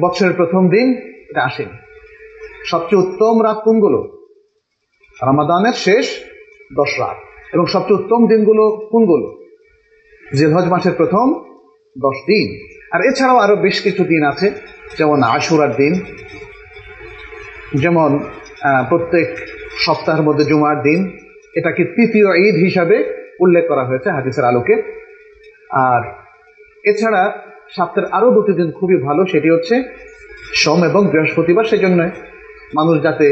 বছরের 0.00 0.32
প্রথম 0.32 0.68
দিন 0.68 0.86
এটা 1.30 1.42
আসেনি। 1.44 1.76
সবচেয়ে 2.66 3.02
উত্তম 3.02 3.42
রাত 3.42 3.58
কোনগুলো? 3.64 4.28
রামাদানের 5.22 5.72
শেষ 5.72 6.06
দশ 6.76 6.98
রাত। 6.98 7.16
এবং 7.52 7.66
সবচেয়ে 7.66 8.00
উত্তম 8.00 8.26
দিনগুলো 8.26 8.88
কোনগুলো? 8.90 9.26
জিলহজ 10.36 10.64
মাসের 10.64 10.92
প্রথম 10.92 11.26
দশ 11.98 12.16
দিন। 12.30 12.46
আর 12.92 13.00
এছাড়াও 13.04 13.36
আরও 13.36 13.56
বেশ 13.56 13.80
কিছু 13.82 14.04
দিন 14.04 14.22
আছে, 14.24 14.50
যেমন 14.98 15.22
আশুরার 15.22 15.76
দিন, 15.76 16.00
যেমন 17.74 18.18
প্রত্যেক 18.88 19.28
সপ্তাহের 19.84 20.22
মধ্যে 20.28 20.44
জুমার 20.50 20.78
দিন। 20.88 21.00
এটাকে 21.58 21.82
তৃতীয় 21.94 22.28
ঈদ 22.46 22.56
হিসাবে 22.66 22.96
উল্লেখ 23.44 23.64
করা 23.70 23.84
হয়েছে 23.88 24.08
হাদিসের 24.16 24.44
আলোকে। 24.50 24.74
আর 25.88 26.02
এছাড়া 26.90 27.22
সপ্তাহের 27.76 28.06
আরও 28.16 28.28
দুটি 28.36 28.52
দিন 28.58 28.68
খুবই 28.78 28.96
ভালো, 29.06 29.22
সেটি 29.32 29.48
হচ্ছে 29.54 29.74
সোম 30.62 30.80
এবং 30.90 31.02
বৃহস্পতিবার। 31.12 31.64
সেজন্য 31.72 32.00
মানুষ 32.78 32.96
যাতে 33.06 33.26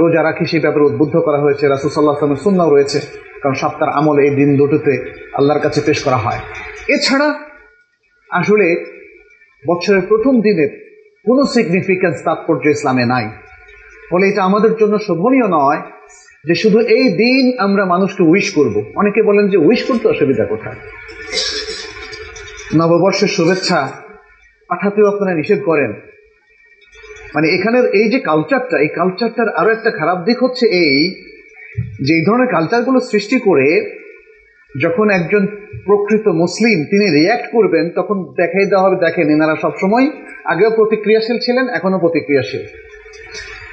রোজা 0.00 0.20
রাখি 0.22 0.44
সেই 0.50 0.62
ব্যাপারে 0.64 0.84
উদ্বুদ্ধ 0.90 1.14
করা 1.26 1.38
হয়েছে। 1.44 1.64
রাসুসাল্লাহ 1.66 2.14
আসলামের 2.16 2.42
সুন্নাও 2.44 2.70
রয়েছে, 2.74 2.98
কারণ 3.42 3.56
সপ্তাহের 3.62 3.94
আমল 3.98 4.16
এই 4.26 4.32
দিন 4.38 4.50
দুটোতে 4.60 4.94
আল্লাহর 5.38 5.62
কাছে 5.64 5.80
পেশ 5.86 5.98
করা 6.06 6.18
হয়। 6.24 6.40
এছাড়া 6.94 7.28
আসলে 8.30 8.66
বছরের 9.64 10.02
প্রথম 10.10 10.34
দিনের 10.46 10.70
কোনো 11.26 11.42
সিগনিফিক্যান্স 11.54 12.16
তাৎপর্য 12.26 12.64
ইসলামে 12.76 13.04
নাই। 13.14 13.26
ফলে 14.12 14.28
এটা 14.28 14.42
আমাদের 14.42 14.72
জন্য 14.76 14.98
শোভনীয় 14.98 15.48
নয় 15.48 15.80
যে 16.44 16.54
শুধু 16.54 16.78
এই 16.80 17.06
দিন 17.22 17.52
আমরা 17.58 17.84
মানুষকে 17.84 18.22
উইশ 18.22 18.54
করব। 18.54 18.74
অনেকে 18.96 19.22
বলেন 19.22 19.48
যে 19.48 19.56
উইশ 19.56 19.84
করতে 19.84 20.08
অসুবিধা 20.08 20.44
কোথায়? 20.44 20.78
নববর্ষের 22.76 23.28
শুভেচ্ছা 23.28 23.92
পাঠাতেও 24.68 25.06
আপনারা 25.06 25.34
নিষেধ 25.34 25.60
করেন। 25.64 25.92
মানে 27.34 27.46
এখানের 27.48 27.84
এই 28.00 28.10
যে 28.10 28.18
কালচারটা 28.18 28.76
এই 28.78 28.88
কালচারটার 28.88 29.48
আরও 29.48 29.70
একটা 29.70 29.90
খারাপ 29.90 30.18
দিক 30.24 30.38
হচ্ছে 30.42 30.66
এই 30.66 30.96
যে 32.04 32.14
এই 32.14 32.24
ধরনের 32.26 32.46
কালচারগুলো 32.46 33.00
সৃষ্টি 33.00 33.38
করে 33.38 33.68
যখন 34.82 35.10
একজন 35.10 35.46
প্রকৃত 35.84 36.28
মুসলিম 36.28 36.84
তিনি 36.84 37.06
রিয়াক্ট 37.10 37.46
করবেন, 37.52 37.90
তখন 37.90 38.16
দেখাই 38.36 38.66
দেওয়া 38.66 38.84
হবে, 38.84 38.96
দেখেন 39.06 39.26
এনারা 39.30 39.56
সবসময় 39.62 40.06
আগেও 40.44 40.70
প্রতিক্রিয়াশীল 40.70 41.38
ছিলেন 41.38 41.68
এখনও 41.68 41.98
প্রতিক্রিয়াশীল। 41.98 42.64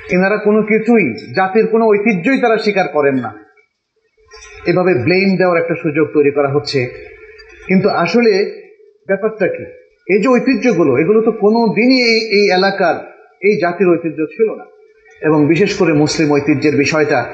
এনারা 0.09 0.37
কোনো 0.37 0.61
কিছুই, 0.61 1.13
জাতির 1.35 1.67
কোনো 1.67 1.85
ঐতিহ্যই 1.85 2.39
তারা 2.39 2.57
স্বীকার 2.57 2.87
করেন 2.87 3.15
না। 3.15 3.45
এভাবে 4.65 4.93
ব্লেম 4.93 5.37
দেওয়ার 5.37 5.61
একটা 5.61 5.75
সুযোগ 5.75 6.07
তৈরি 6.13 6.31
করা 6.31 6.47
হচ্ছে। 6.47 6.87
কিন্তু 7.67 7.89
আসলে 7.89 8.31
ব্যাপারটা 9.07 9.47
কি? 9.47 9.63
এই 10.13 10.21
যে 10.21 10.27
ঐতিহ্যগুলো, 10.27 10.97
এগুলো 10.97 11.21
তো 11.21 11.31
কোনো 11.31 11.73
দিনই 11.73 12.01
এই 12.01 12.19
এই 12.39 12.51
এলাকার, 12.51 12.95
এই 13.41 13.57
জাতির 13.61 13.89
ঐতিহ্য 13.89 14.25
ছিল 14.25 14.55
না। 14.55 14.65
এবং 15.21 15.45
বিশেষ 15.45 15.77
করে 15.77 15.93
মুসলিম 15.93 16.31
ঐতিহ্যের 16.31 16.75
বিষয়টা 16.77 17.25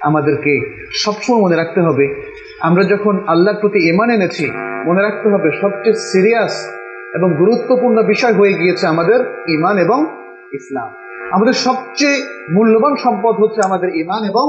আমাদেরকে 0.00 0.84
সবসময় 0.92 1.40
মনে 1.40 1.56
রাখতে 1.56 1.80
হবে। 1.80 2.14
আমরা 2.60 2.84
যখন 2.84 3.24
আল্লাহর 3.26 3.60
প্রতি 3.60 3.88
ইমান 3.88 4.10
এনেছি, 4.10 4.50
মনে 4.86 5.02
রাখতে 5.02 5.28
হবে 5.28 5.50
সবচেয়ে 5.60 5.94
সিরিয়াস 5.94 6.70
এবং 7.14 7.34
গুরুত্বপূর্ণ 7.38 8.02
বিষয় 8.02 8.32
হয়ে 8.32 8.52
গিয়েছে 8.52 8.86
আমাদের 8.86 9.44
ইমান 9.48 9.78
এবং 9.78 10.06
ইসলাম। 10.52 11.03
আমাদের 11.34 11.52
সবচেয়ে 11.52 12.18
মূল্যবান 12.50 12.96
সম্পদ 12.96 13.34
হচ্ছে 13.42 13.60
আমাদের 13.64 13.94
ইমান 13.94 14.22
এবং 14.24 14.46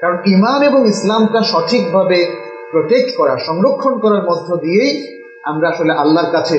কারণ 0.00 0.18
ইমান 0.26 0.62
এবং 0.62 0.88
ইসলামটা 0.88 1.42
সঠিকভাবে 1.42 2.18
প্রোটেক্ট 2.70 3.16
করা, 3.16 3.38
সংরক্ষণ 3.38 3.94
করার 3.98 4.22
মধ্য 4.22 4.56
দিয়েই 4.56 4.92
আমরা 5.44 5.68
আসলে 5.68 5.92
আল্লাহর 5.92 6.30
কাছে 6.32 6.58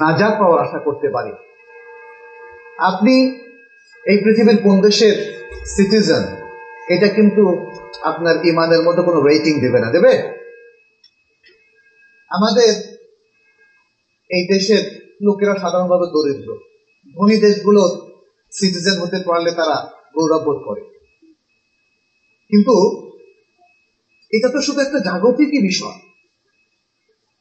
নাজাত 0.00 0.34
পাওয়ার 0.38 0.60
আশা 0.66 0.78
করতে 0.78 1.08
পারি। 1.08 1.32
আপনি 2.78 3.14
এই 4.04 4.18
পৃথিবীর 4.24 4.58
কোন 4.62 4.80
দেশের 4.80 5.14
সিটিজেন 5.66 6.22
এটা 6.88 7.08
কিন্তু 7.08 7.42
আপনার 8.02 8.34
ইমানের 8.44 8.82
মধ্যে 8.82 9.02
কোনো 9.02 9.20
রেটিং 9.20 9.54
দেবে 9.60 9.78
না। 9.80 9.88
দেবে? 9.90 10.12
আমাদের 12.30 12.72
এই 14.30 14.42
দেশের 14.52 14.82
লোকেরা 15.22 15.54
সাধারণভাবে 15.58 16.06
দরিদ্র। 16.06 16.71
ধনী 17.16 17.36
দেশগুলো 17.36 18.12
সিটিজেন 18.52 19.00
হতে 19.00 19.16
পারলে 19.26 19.50
তারা 19.50 19.90
গৌরব 20.18 20.42
বোধ 20.44 20.62
করে। 20.64 20.80
কিন্তু 22.48 23.06
এটা 24.30 24.48
তো 24.48 24.62
শুধু 24.62 24.80
একটা 24.80 24.98
জাগতিকই 24.98 25.62
বিষয়। 25.62 25.98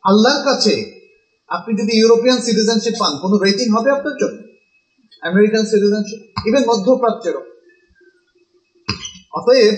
আল্লাহর 0.04 0.44
কাছে 0.46 1.02
আপনি 1.48 1.82
যদি 1.82 1.98
ইউরোপিয়ান 1.98 2.42
সিটিজেনশিপ 2.42 2.94
পান, 3.00 3.18
কোনো 3.22 3.38
রেটিং 3.38 3.70
হবে 3.78 3.92
আপনার 3.92 4.14
জন্য? 4.22 4.44
আমেরিকান 5.22 5.66
সিটিজেনশিপ 5.66 6.48
ইভেন 6.48 6.62
মধ্যপ্রাচ্যেরও। 6.62 7.44
অতএব 9.34 9.76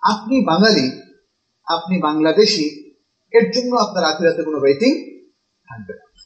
আপনি 0.00 0.44
বাঙালি, 0.44 0.90
আপনি 1.66 2.00
বাংলাদেশি, 2.00 2.92
এর 3.32 3.50
জন্য 3.50 3.76
আপনার 3.76 4.04
আখিরাতে 4.04 4.42
কোনো 4.42 4.58
রেটিং 4.58 4.92
থাকবে 5.68 5.94
না। 5.94 6.22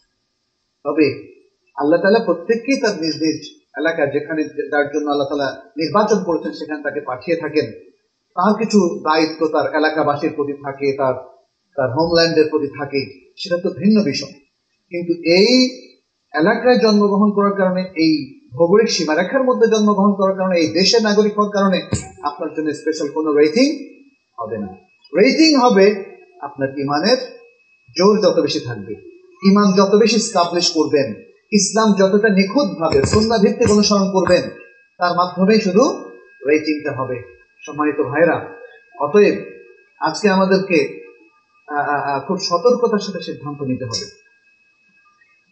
তবে 0.84 1.31
আল্লাহ 1.76 1.98
তালা 2.02 2.20
প্রত্যেককেই 2.28 2.78
তার 2.82 2.94
নিজ 3.02 3.16
নিজ 3.24 3.40
এলাকা 3.80 4.02
যেখানে 4.14 4.42
যার 4.72 4.86
জন্য 4.92 5.06
আল্লাহ 5.10 5.28
তালা 5.30 5.48
নির্বাচন 5.80 6.18
করেছেন, 6.28 6.52
সেখানে 6.52 6.80
তাকে 6.82 7.00
পাঠিয়ে 7.00 7.36
থাকেন। 7.36 7.66
তার 8.36 8.52
কিছু 8.60 8.78
দায়িত্ব 9.08 9.40
তার 9.54 9.66
এলাকাবাসীর 9.78 10.32
প্রতি 10.36 10.54
থাকে, 10.64 10.88
তার 11.00 11.14
তার 11.76 11.88
হোমল্যান্ডের 11.96 12.46
প্রতি 12.50 12.68
থাকে, 12.78 13.00
সেটা 13.36 13.56
তো 13.64 13.68
ভিন্ন 13.70 13.96
বিষয়। 14.04 14.34
কিন্তু 14.92 15.12
এই 15.38 15.50
এলাকায় 16.34 16.78
জন্মগ্রহণ 16.84 17.30
করার 17.36 17.54
কারণে, 17.60 17.82
এই 18.04 18.12
ভৌগোলিক 18.56 18.88
সীমারেখার 18.88 19.42
মধ্যে 19.48 19.66
জন্মগ্রহণ 19.74 20.12
করার 20.20 20.36
কারণে, 20.38 20.56
এই 20.58 20.68
দেশের 20.72 21.02
নাগরিক 21.02 21.32
হওয়ার 21.36 21.52
কারণে 21.56 21.78
আপনার 22.22 22.50
জন্য 22.56 22.68
স্পেশাল 22.74 23.08
কোনো 23.16 23.30
রেটিং 23.40 23.68
হবে 24.38 24.56
না। 24.58 24.68
রেটিং 25.12 25.50
হবে 25.56 25.86
আপনার 26.40 26.68
ইমানের 26.78 27.18
জোর 27.96 28.14
যত 28.24 28.36
বেশি 28.40 28.60
থাকবে, 28.68 28.94
ইমান 29.42 29.68
যত 29.78 29.92
বেশি 30.02 30.18
স্টাবলিশ 30.18 30.66
করবেন 30.70 31.08
ইসলাম 31.52 31.88
যতটা 32.00 32.28
নিখুঁত 32.38 32.68
ভাবে 32.80 32.98
সন্ধ্যা 33.12 33.38
ভিত্তিক 33.44 33.68
অনুসরণ 33.74 34.06
করবেন, 34.16 34.44
তার 35.00 35.12
মাধ্যমেই 35.18 35.60
শুধু 35.66 35.84
রেটিংটা 36.48 36.92
হবে। 36.98 37.16
সম্মানিত 37.62 37.98
ভাইরা 38.10 38.36
অতএব 39.04 39.36
আজকে 40.00 40.26
আমাদেরকে 40.36 40.78
খুব 42.26 42.38
সতর্কতার 42.48 43.02
সাথে 43.06 43.20
সিদ্ধান্ত 43.28 43.60
নিতে 43.70 43.84
হবে। 43.84 44.06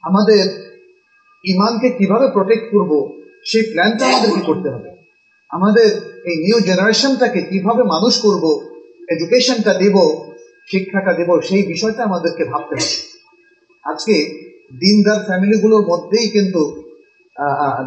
আমাদের 0.05 0.45
ইমানকে 1.45 1.89
কীভাবে 1.99 2.27
প্রোটেক্ট 2.37 2.67
করব, 2.75 2.93
সেই 3.45 3.65
প্ল্যানটা 3.73 4.05
আমাদেরকে 4.07 4.43
করতে 4.49 4.69
হবে। 4.75 4.89
আমাদের 5.51 5.89
এই 6.31 6.37
নিউ 6.45 6.59
জেনারেশনটাকে 6.69 7.41
কীভাবে 7.51 7.83
মানুষ 7.95 8.15
করব 8.27 8.45
এডুকেশনটা 9.15 9.73
দেব, 9.83 9.97
শিক্ষাটা 10.71 11.13
দেব, 11.19 11.31
সেই 11.49 11.63
বিষয়টা 11.73 12.03
আমাদেরকে 12.05 12.43
ভাবতে 12.53 12.75
হবে। 12.81 12.97
আজকে 13.85 14.15
দিনদার 14.71 15.21
ফ্যামিলিগুলোর 15.29 15.85
মধ্যেই 15.91 16.29
কিন্তু 16.37 16.63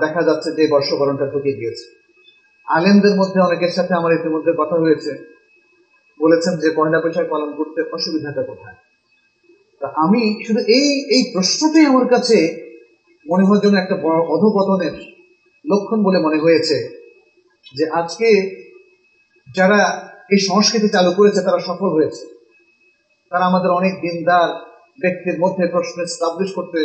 দেখা 0.04 0.22
যাচ্ছে 0.28 0.50
যে 0.58 0.64
বর্ষবরণটা 0.74 1.26
ঢুকে 1.34 1.52
গিয়েছে 1.60 1.86
আলেমদের 2.68 3.16
মধ্যে 3.20 3.40
অনেকের 3.48 3.74
সাথে 3.78 3.94
আমার 4.00 4.16
ইতিমধ্যে 4.20 4.52
কথা 4.62 4.76
হয়েছে। 4.84 5.12
বলেছেন 6.20 6.54
যে 6.62 6.68
পয়লা 6.78 7.00
বৈশাখ 7.04 7.26
পালন 7.34 7.50
করতে 7.60 7.80
অসুবিধাটা 7.96 8.42
কোথায়? 8.50 8.78
তা 9.82 9.88
আমি 10.04 10.22
শুধু 10.46 10.62
এই 10.78 10.88
এই 11.16 11.22
প্রশ্নটাই 11.34 11.86
আমার 11.92 12.06
কাছে 12.14 12.38
মনে 13.26 13.44
হওয়ার 13.46 13.62
জন্য 13.64 13.76
একটা 13.80 13.96
বড় 14.06 14.20
অধপতনের 14.36 14.96
লক্ষণ 15.66 16.00
বলে 16.08 16.20
মনে 16.26 16.38
হয়েছে 16.46 16.78
যে 17.78 17.84
আজকে 18.00 18.30
যারা 19.48 19.80
এই 20.34 20.40
সংস্কৃতি 20.50 20.88
চালু 20.96 21.12
করেছে, 21.20 21.40
তারা 21.48 21.60
সফল 21.70 21.90
হয়েছে। 21.98 22.24
তারা 23.32 23.44
আমাদের 23.52 23.72
অনেক 23.80 23.94
দিনদার 24.02 24.50
ব্যক্তির 25.02 25.40
মধ্যে 25.40 25.68
প্রশ্ন 25.68 26.06
স্টাবলিশ 26.06 26.54
করতে 26.56 26.80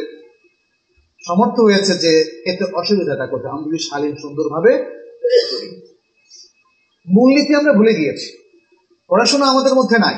সমর্থ 1.26 1.61
হয়েছে 1.61 1.94
যে 1.94 2.42
এতে 2.46 2.64
অসুবিধাটা 2.74 3.26
কোথায়? 3.26 3.52
আমি 3.52 3.64
যদি 3.64 3.78
শালীন 3.78 4.16
সুন্দরভাবে 4.16 4.72
মূলনীতি 7.09 7.54
আমরা 7.54 7.72
ভুলে 7.72 7.94
গিয়েছি। 7.94 8.38
পড়াশোনা 9.09 9.46
আমাদের 9.46 9.74
মধ্যে 9.74 9.98
নাই। 9.98 10.14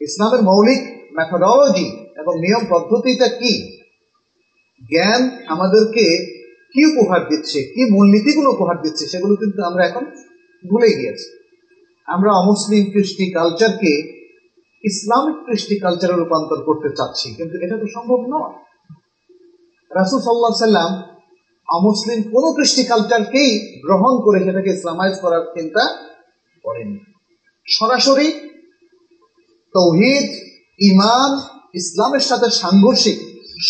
ইসলামের 0.00 0.42
মৌলিক 0.42 1.10
ম্যাথোডলজি 1.14 1.86
এবং 2.16 2.40
নিয়ম 2.40 2.64
পদ্ধতিটা 2.70 3.28
কি? 3.28 3.80
জ্ঞান 4.90 5.30
আমাদেরকে 5.46 6.34
কি 6.72 6.84
উপহার 6.84 7.28
দিচ্ছে? 7.28 7.62
কি 7.62 7.92
মূলনীতিগুলো 7.92 8.50
উপহার 8.50 8.82
দিচ্ছে? 8.82 9.06
সেগুলো 9.06 9.36
কিন্তু 9.36 9.62
আমরা 9.62 9.86
এখন 9.86 10.04
ভুলে 10.70 10.88
গিয়েছি। 10.88 11.38
আমরা 12.06 12.32
অমুসলিম 12.32 12.90
কৃষ্টি 12.90 13.32
কালচারকে 13.32 14.17
ইসলামিক 14.84 15.36
কৃষ্টি 15.46 15.74
কালচারে 15.84 16.14
রূপান্তর 16.14 16.58
করতে 16.68 16.88
চাচ্ছি, 16.98 17.28
কিন্তু 17.36 17.54
এটা 17.64 17.76
তো 17.82 17.86
সম্ভব 17.96 18.20
নয়। 18.34 18.54
রাসুল 19.90 20.20
সাল্লাহ 20.26 20.68
সাল্লাম 20.68 20.90
অমুসলিম 21.68 22.18
কোন 22.32 22.44
কৃষ্টি 22.56 22.82
কালচারকেই 22.90 23.50
গ্রহণ 23.86 24.14
করে 24.24 24.38
সেটাকে 24.46 24.70
ইসলামাইজ 24.76 25.14
করার 25.24 25.44
চিন্তা 25.54 25.82
করেনি। 26.64 26.98
সরাসরি 27.66 28.28
তৌহিদ 29.74 30.28
ইমান 30.80 31.30
ইসলামের 31.80 32.24
সাথে 32.30 32.48
সাংঘর্ষিক 32.62 33.18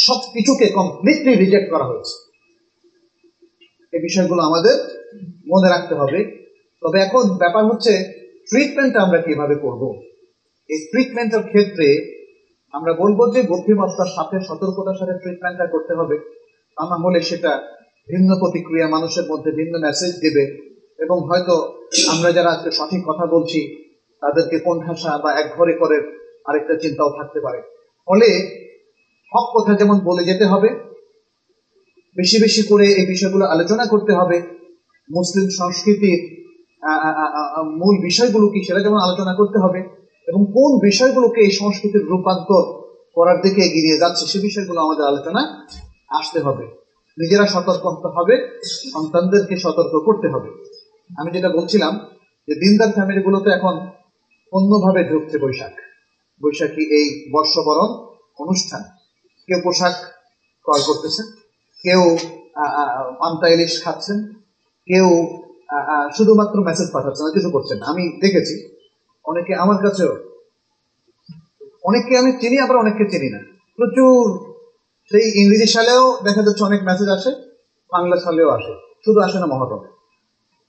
সব 0.05 0.21
কিছুকে 0.35 0.67
কমপ্লিটলি 0.79 1.33
রিজেক্ট 1.35 1.69
করা 1.73 1.87
হয়েছে। 1.91 2.15
এই 3.93 4.01
বিষয়গুলো 4.07 4.41
আমাদের 4.49 4.77
মনে 5.53 5.69
রাখতে 5.75 5.95
হবে। 6.01 6.21
তবে 6.83 6.99
এখন 7.07 7.23
ব্যাপার 7.43 7.63
হচ্ছে 7.71 7.93
ট্রিটমেন্টটা 8.49 9.01
আমরা 9.07 9.19
কীভাবে 9.27 9.55
করব? 9.65 9.83
এই 10.71 10.81
ট্রিটমেন্টের 10.91 11.43
ক্ষেত্রে 11.51 11.89
আমরা 12.75 12.93
বলব 13.03 13.19
যে 13.35 13.41
বুদ্ধিমত্তার 13.51 14.11
সাথে 14.17 14.37
সতর্কতার 14.49 14.99
সাথে 15.01 15.15
ট্রিটমেন্টটা 15.23 15.67
করতে 15.75 15.93
হবে। 15.99 16.17
তা 16.77 16.83
না 16.91 16.97
হলে 17.05 17.21
সেটা 17.31 17.53
ভিন্ন 18.09 18.31
প্রতিক্রিয়া 18.43 18.87
মানুষের 18.95 19.27
মধ্যে 19.31 19.51
ভিন্ন 19.59 19.75
মেসেজ 19.85 20.13
দেবে 20.25 20.45
এবং 20.99 21.17
হয়তো 21.29 21.55
আমরা 22.13 22.29
যারা 22.37 22.51
আজকে 22.55 22.71
সঠিক 22.79 23.03
কথা 23.09 23.25
বলছি, 23.35 23.61
তাদেরকে 24.23 24.57
কোণঠাসা 24.67 25.13
বা 25.25 25.31
এক 25.41 25.47
ঘরে 25.57 25.75
করে 25.83 25.97
আরেকটা 26.49 26.75
চিন্তাও 26.83 27.11
থাকতে 27.19 27.39
পারে। 27.47 27.61
ফলে 28.09 28.29
হক 29.33 29.47
কথা 29.57 29.73
যেমন 29.81 29.97
বলে 30.09 30.23
যেতে 30.31 30.45
হবে, 30.53 30.69
বেশি 32.17 32.37
বেশি 32.45 32.63
করে 32.71 32.87
এই 33.01 33.07
বিষয়গুলো 33.13 33.45
আলোচনা 33.55 33.85
করতে 33.93 34.13
হবে। 34.19 34.37
মুসলিম 35.11 35.47
সংস্কৃতির 35.61 36.21
মূল 37.81 37.95
বিষয়গুলো 38.09 38.47
কি 38.53 38.61
সেটা 38.67 38.81
যেমন 38.87 39.01
আলোচনা 39.07 39.33
করতে 39.41 39.59
হবে 39.65 39.81
এবং 40.29 40.41
কোন 40.57 40.71
বিষয়গুলোকে 40.87 41.41
এই 41.47 41.53
সংস্কৃতির 41.61 42.05
রূপান্তর 42.13 42.65
করার 43.17 43.39
দিকে 43.45 43.61
এগিয়ে 43.69 44.01
যাচ্ছে 44.03 44.25
সে 44.33 44.39
বিষয়গুলো 44.47 44.79
আমাদের 44.87 45.05
আলোচনায় 45.11 45.49
আসতে 46.19 46.39
হবে। 46.47 46.65
নিজেরা 47.19 47.47
সতর্ক 47.55 47.85
হতে 47.95 48.09
হবে, 48.17 48.35
সন্তানদেরকে 48.95 49.55
সতর্ক 49.65 49.95
করতে 50.07 50.27
হবে। 50.35 50.51
আমি 51.19 51.29
যেটা 51.37 51.51
বলছিলাম 51.59 51.93
যে 52.49 52.55
দিনদার 52.63 52.91
ফ্যামিলিগুলোতে 52.97 53.49
এখন 53.59 53.75
অন্যভাবে 54.53 55.01
ঢুকছে 55.11 55.37
বৈশাখ। 55.45 55.75
বৈশাখী 56.41 56.83
এই 56.99 57.07
বর্ষবরণ 57.35 57.91
অনুষ্ঠান। 58.43 58.83
কেউ 59.49 59.59
পোশাক 59.67 59.95
ক্রয় 60.67 60.85
করতেছেন 60.89 61.27
কেউ 61.85 62.03
পান্তা 63.21 63.47
ইলিশ 63.55 63.75
খাচ্ছেন, 63.85 64.19
কেউ 64.89 65.07
শুধুমাত্র 66.17 66.57
মেসেজ 66.69 66.89
পাঠাচ্ছেন 66.95 67.25
না, 67.27 67.31
কিছু 67.37 67.49
করছেন 67.55 67.79
আমি 67.91 68.03
দেখেছি 68.25 68.55
অনেকে 69.29 69.53
আমার 69.55 69.77
কাছেও। 69.77 70.13
অনেককে 71.85 72.15
আমি 72.17 72.31
চিনি, 72.41 72.57
আবার 72.61 72.77
অনেককে 72.77 73.05
চিনি 73.05 73.29
না। 73.31 73.41
প্রচুর। 73.79 74.25
সেই 75.11 75.27
ইংরেজি 75.41 75.67
সালেও 75.67 76.03
দেখা 76.25 76.43
যাচ্ছে 76.43 76.63
অনেক 76.65 76.81
মেসেজ 76.83 77.09
আসে, 77.09 77.31
বাংলা 77.93 78.17
সালেও 78.17 78.49
আসে। 78.49 78.73
শুধু 79.05 79.19
আসে 79.21 79.39
না 79.39 79.47
মহারমে 79.47 79.89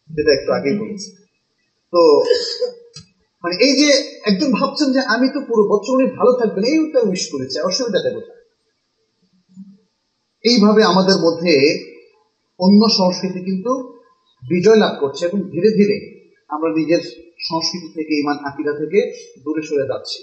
যেটা 0.10 0.32
একটু 0.34 0.50
আগেই 0.54 0.76
বলেছি 0.80 1.10
তো 1.94 2.02
মানে 3.44 3.56
এই 3.66 3.74
যে 3.76 3.90
একজন 4.26 4.50
ভাবছেন 4.52 4.88
যে 4.92 5.00
আমি 5.00 5.28
তো 5.34 5.40
পুরো 5.48 5.64
বছর 5.64 5.92
উনি 5.94 6.06
ভালো 6.18 6.32
থাকবেন, 6.40 6.64
এই 6.64 6.78
উত্তর 6.80 7.02
উইশ 7.10 7.24
করেছে 7.32 7.58
অসুবিধাটা 7.62 8.10
কোথায়? 8.10 8.42
এইভাবে 10.44 10.82
আমাদের 10.84 11.18
মধ্যে 11.20 11.54
অন্য 12.60 12.82
সংস্কৃতি 12.90 13.40
কিন্তু 13.46 13.72
বিজয় 14.44 14.76
লাভ 14.76 14.94
করছে 15.00 15.22
এবং 15.26 15.40
ধীরে 15.52 15.70
ধীরে 15.70 15.98
আমরা 16.50 16.70
নিজের 16.80 17.04
সংস্কৃতি 17.50 17.90
থেকে, 17.98 18.14
ইমান 18.22 18.38
আকিদা 18.50 18.74
থেকে 18.82 19.00
দূরে 19.44 19.62
সরে 19.68 19.86
যাচ্ছি। 19.92 20.20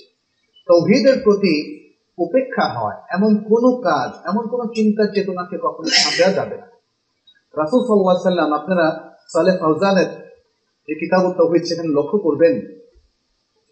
তৌহিদের 0.68 1.16
প্রতি 1.24 1.54
উপেক্ষা 2.18 2.66
হয়, 2.76 2.98
এমন 3.16 3.32
কোন 3.50 3.64
কাজ, 3.88 4.10
এমন 4.30 4.44
কোন 4.52 4.60
চিন্তার 4.76 5.08
চেতনাকে 5.14 5.56
কখনো 5.58 5.88
সামনে 5.88 6.34
যাবে 6.38 6.56
না। 6.62 6.66
রাসুল 7.54 7.80
সাল্লাহ 7.86 8.30
সাল্লাম, 8.30 8.50
আপনারা 8.52 8.86
সালে 9.32 9.52
ফৌজানের 9.60 10.10
যে 10.88 10.94
কিতাব 11.00 11.24
তৌহিদ 11.38 11.62
সেখানে 11.64 11.88
লক্ষ্য 11.88 12.18
করবেন 12.18 12.54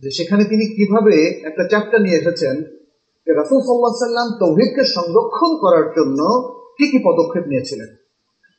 যে 0.02 0.08
সেখানে 0.10 0.44
তিনি 0.44 0.64
কীভাবে 0.76 1.14
একটা 1.44 1.64
চ্যাপ্টার 1.68 1.98
নিয়ে 2.02 2.18
এসেছেন 2.18 2.56
যে 3.26 3.30
রাসুল 3.32 3.60
সাল্লাহ 3.62 4.08
সাল্লাম 4.08 4.28
তৌহিদকে 4.42 4.82
সংরক্ষণ 4.96 5.50
করার 5.56 5.86
জন্য 5.96 6.20
কি 6.78 6.84
কি 6.90 6.98
পদক্ষেপ 7.04 7.44
নিয়েছিলেন। 7.46 7.90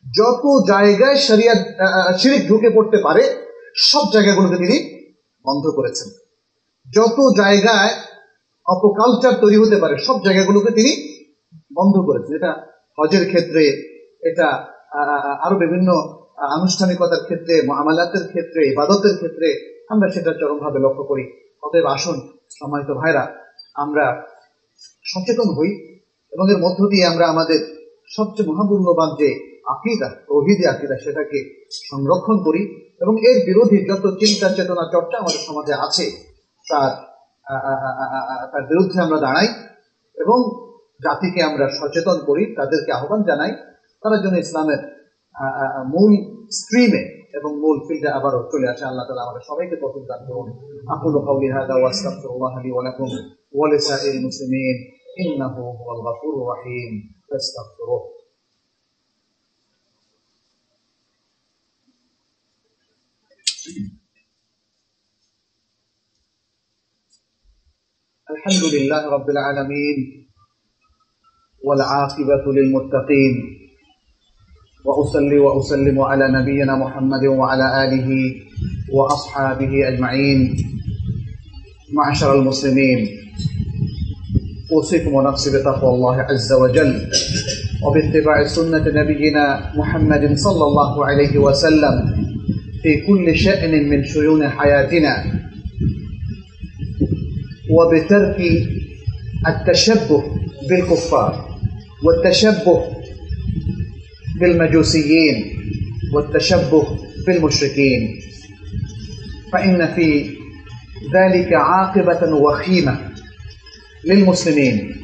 যত 0.06 0.44
জায়গায় 0.68 1.18
শরিয়া 1.28 1.54
শিরিক 2.18 2.42
ঢুকে 2.50 2.70
পড়তে 2.70 2.98
পারে 2.98 3.24
সব 3.76 4.12
জায়গাগুলোকে 4.14 4.58
তিনি, 4.58 4.78
বন্ধ 5.46 5.68
করেছেন। 5.68 6.08
যত 6.96 7.18
জায়গায় 7.38 7.94
অপকালচার 8.66 9.34
তৈরি 9.42 9.58
হতে 9.58 9.76
পারে, 9.76 9.98
সব 9.98 10.24
জায়গাগুলোকে 10.24 10.72
তিনি 10.72 10.92
বন্ধ 11.74 11.96
করেছেন। 11.98 12.36
এটা 12.36 12.52
হজের 13.00 13.28
ক্ষেত্রে, 13.28 13.64
এটা 14.22 14.48
আরও 15.46 15.56
বিভিন্ন 15.60 15.90
আনুষ্ঠানিকতার 16.38 17.24
ক্ষেত্রে, 17.24 17.62
মহামালাতের 17.68 18.28
ক্ষেত্রে, 18.28 18.70
ইবাদতের 18.72 19.16
ক্ষেত্রে 19.18 19.48
আমরা 19.90 20.10
সেটা 20.10 20.34
চরমভাবে 20.40 20.80
লক্ষ্য 20.80 21.04
করি। 21.04 21.52
অতএব 21.64 21.86
আসুন, 21.86 22.28
সম্মানিত 22.60 22.92
ভাইরা, 22.92 23.24
আমরা 23.76 24.06
সচেতন 25.06 25.50
হই 25.50 25.72
এবং 26.32 26.52
এর 26.52 26.58
মধ্য 26.58 26.88
দিয়ে 26.90 27.06
আমরা 27.06 27.28
আমাদের 27.28 27.60
সবচেয়ে 28.18 28.50
মহামূল্যবান 28.50 29.10
যে 29.20 29.55
আকিদা, 29.74 30.10
তৌহিদি 30.30 30.64
আকিদা 30.74 30.96
সেটাকে 31.04 31.40
সংরক্ষণ 31.92 32.38
করি 32.48 32.62
এবং 33.04 33.14
এর 33.30 33.38
বিরোধী 33.48 33.78
যত 33.90 34.06
চিন্তা 34.22 34.48
চেতনা 34.58 34.84
চর্চা 34.94 35.16
আমাদের 35.22 35.42
সমাজে 35.48 35.74
আছে, 35.86 36.06
তার 36.68 36.92
তার 38.52 38.64
বিরুদ্ধে 38.72 38.98
আমরা 39.06 39.20
দাঁড়াই 39.26 39.48
এবং 40.18 40.38
জাতিকে 41.06 41.40
আমরা 41.50 41.66
সচেতন 41.80 42.18
করি, 42.28 42.44
তাদেরকে 42.58 42.92
আহ্বান 42.98 43.22
জানাই। 43.30 43.52
তারা 44.04 44.18
যেন 44.24 44.36
ইসলামের 44.46 44.82
মূল 45.94 46.12
স্ট্রিমে 46.60 47.04
এবং 47.38 47.52
মূল 47.64 47.78
ফিল্ডে 47.88 48.10
আবারও 48.18 48.42
চলে 48.52 48.68
আসে। 48.74 48.84
আল্লাহ 48.90 49.06
তালা 49.08 49.24
আমাদের 49.26 49.44
সবাইকে 49.50 49.76
তফিক 49.82 50.04
দান 50.10 50.22
করুন। 50.28 50.48
আকুলু 50.96 51.20
কাউলি 51.28 51.48
হাদা 51.56 51.76
ওয়াস্তাগফিরুল্লাহ 51.82 52.54
লি 52.64 52.70
ওয়া 52.76 52.84
লাকুম। 52.88 53.10
ওয়া 53.56 53.68
লিসাইরিল 53.72 54.20
মুসলিমিন। 54.28 54.78
الحمد 68.32 68.64
لله 68.74 69.10
رب 69.10 69.30
العالمين 69.30 69.98
والعاقبة 71.64 72.54
للمتقين. 72.54 73.34
وأصلي 74.86 75.40
وأسلم 75.40 76.02
على 76.02 76.32
نبينا 76.42 76.76
محمد 76.76 77.26
وعلى 77.26 77.84
آله 77.84 78.10
وأصحابه 78.94 79.88
أجمعين. 79.88 80.58
معشر 81.94 82.40
المسلمين. 82.40 83.08
أوصيكم 84.72 85.14
ونفسي 85.14 85.60
بتقوى 85.60 85.96
الله 85.96 86.22
عز 86.22 86.54
وجل. 86.54 87.12
وباتباع 87.84 88.48
سنة 88.48 88.86
نبينا 89.02 89.72
محمد 89.78 90.38
صلى 90.38 90.64
الله 90.64 91.06
عليه 91.06 91.38
وسلم 91.38 91.96
في 92.84 93.02
كل 93.08 93.38
شأن 93.38 93.90
من 93.90 94.04
شؤون 94.04 94.50
حياتنا. 94.50 95.35
وبترك 97.70 98.38
التشبه 99.48 100.24
بالكفار 100.70 101.60
والتشبه 102.04 102.86
بالمجوسيين 104.40 105.58
والتشبه 106.14 107.00
بالمشركين. 107.28 108.20
فإن 109.54 109.94
في 109.96 110.30
ذلك 111.14 111.54
عاقبة 111.54 112.34
وخيمة 112.36 113.00
للمسلمين. 114.06 114.96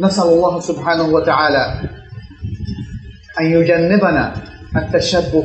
نسأل 0.00 0.24
الله 0.24 0.60
سبحانه 0.60 1.02
وتعالى 1.04 1.88
أن 3.40 3.46
يجنبنا 3.46 4.34
التشبه 4.76 5.44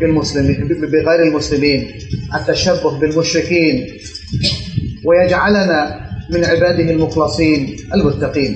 بالمسلمين 0.00 0.68
بغير 0.68 1.22
المسلمين 1.22 1.90
التشبه 2.34 2.98
بالمشركين. 2.98 3.86
ويجعلنا 5.03 5.79
من 6.29 6.41
عباده 6.43 6.87
المخلصين 6.91 7.59
المتقين 7.93 8.53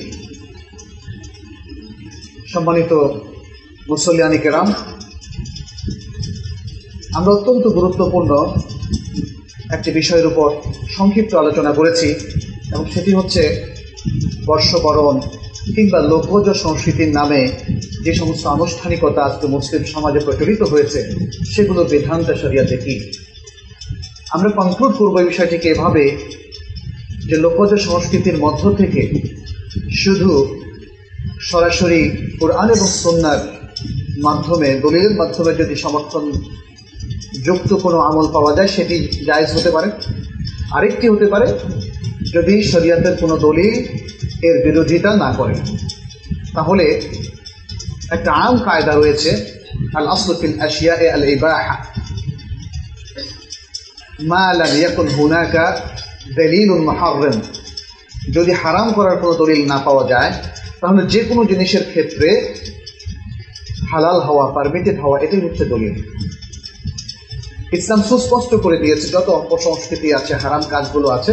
সম্মানিত 2.54 2.92
মুসল্লিয়ানি 3.88 4.38
কেরাম 4.38 4.68
আমরা 7.14 7.32
অত্যন্ত 7.34 7.66
গুরুত্বপূর্ণ 7.78 8.32
একটি 9.76 9.90
বিষয়ের 9.92 10.28
উপর 10.28 10.50
সংক্ষিপ্ত 10.98 11.32
আলোচনা 11.36 11.72
করেছি 11.72 12.08
এবং 12.68 12.84
সেটি 12.94 13.12
হচ্ছে 13.14 13.42
বর্ষবরণ 14.46 15.16
কিংবা 15.76 16.00
লোকজ 16.12 16.46
সংস্কৃতির 16.64 17.12
নামে 17.20 17.42
যে 18.06 18.12
সমস্ত 18.14 18.44
আনুষ্ঠানিকতা 18.48 19.22
আজকে 19.24 19.46
মুসলিম 19.48 19.84
সমাজে 19.94 20.20
প্রচলিত 20.20 20.62
হয়েছে 20.64 21.00
সেগুলো 21.54 21.82
বেদান্ত 21.84 22.28
শরিয়াতে 22.42 22.76
কি 22.84 22.96
আমরা 24.34 24.50
কনক্লুড 24.50 24.94
করবো 25.00 25.16
এই 25.20 25.28
বিষয়টিকে 25.28 25.68
এভাবে 25.70 26.04
যে 27.29 27.37
লোকজ 27.37 27.71
সংস্কৃতির 27.89 28.37
মধ্য 28.39 28.63
থেকে 28.77 29.03
শুধু 29.97 30.31
সরাসরি 31.41 32.01
কোরআন 32.41 32.69
এবং 32.71 32.89
সন্ন্যার 33.03 33.41
মাধ্যমে, 34.23 34.69
দলিলের 34.83 35.15
মাধ্যমে 35.15 35.53
যদি 35.55 35.75
সমর্থন 35.75 36.25
যুক্ত 37.45 37.71
কোনো 37.75 37.99
আমল 37.99 38.27
পাওয়া 38.33 38.53
যায়, 38.57 38.69
সেটি 38.69 38.97
জায়জ 39.27 39.49
হতে 39.57 39.71
পারে। 39.71 39.89
আরেকটি 40.71 41.07
হতে 41.09 41.27
পারে, 41.27 41.49
যদি 42.33 42.55
শরিয়াতের 42.63 43.15
কোনো 43.17 43.35
দলিল 43.37 43.75
এর 44.43 44.57
বিরোধিতা 44.65 45.11
না 45.17 45.31
করে। 45.33 45.55
তাহলে 46.55 46.87
একটা 48.11 48.31
আম 48.33 48.55
কায়দা 48.59 48.95
রয়েছে 48.95 49.31
আল 49.95 50.07
আসলফিল 50.09 50.55
আশিয়া 50.61 50.95
এ 50.95 51.07
আল 51.13 51.25
ইবাহা 51.29 51.77
মা 54.23 54.45
লাম 54.55 54.73
ইয়াকুন 54.79 55.09
হুনাকা 55.09 55.67
দলিলুল 56.37 56.83
মুহাররম। 56.89 57.37
যদি 58.37 58.53
হারাম 58.53 58.93
করার 58.93 59.17
কোনো 59.21 59.35
দলিল 59.35 59.61
না 59.73 59.79
পাওয়া 59.87 60.05
যায়, 60.09 60.33
তাহলে 60.81 61.03
যে 61.07 61.21
কোনো 61.29 61.45
জিনিসের 61.45 61.85
ক্ষেত্রে 61.91 62.29
হালাল 63.93 64.19
হওয়া 64.21 64.45
পারমিটেড 64.57 64.97
হওয়া, 65.01 65.19
এটাই 65.25 65.41
হচ্ছে 65.41 65.65
দলিল। 65.65 65.95
ইসলাম 67.73 68.03
সুস্পষ্ট 68.03 68.55
করে 68.55 68.77
দিয়েছে, 68.77 69.07
যত 69.09 69.29
অপসংস্কৃতি 69.29 70.15
আছে, 70.15 70.35
হারাম 70.35 70.63
কাজগুলো 70.71 71.09
আছে, 71.09 71.33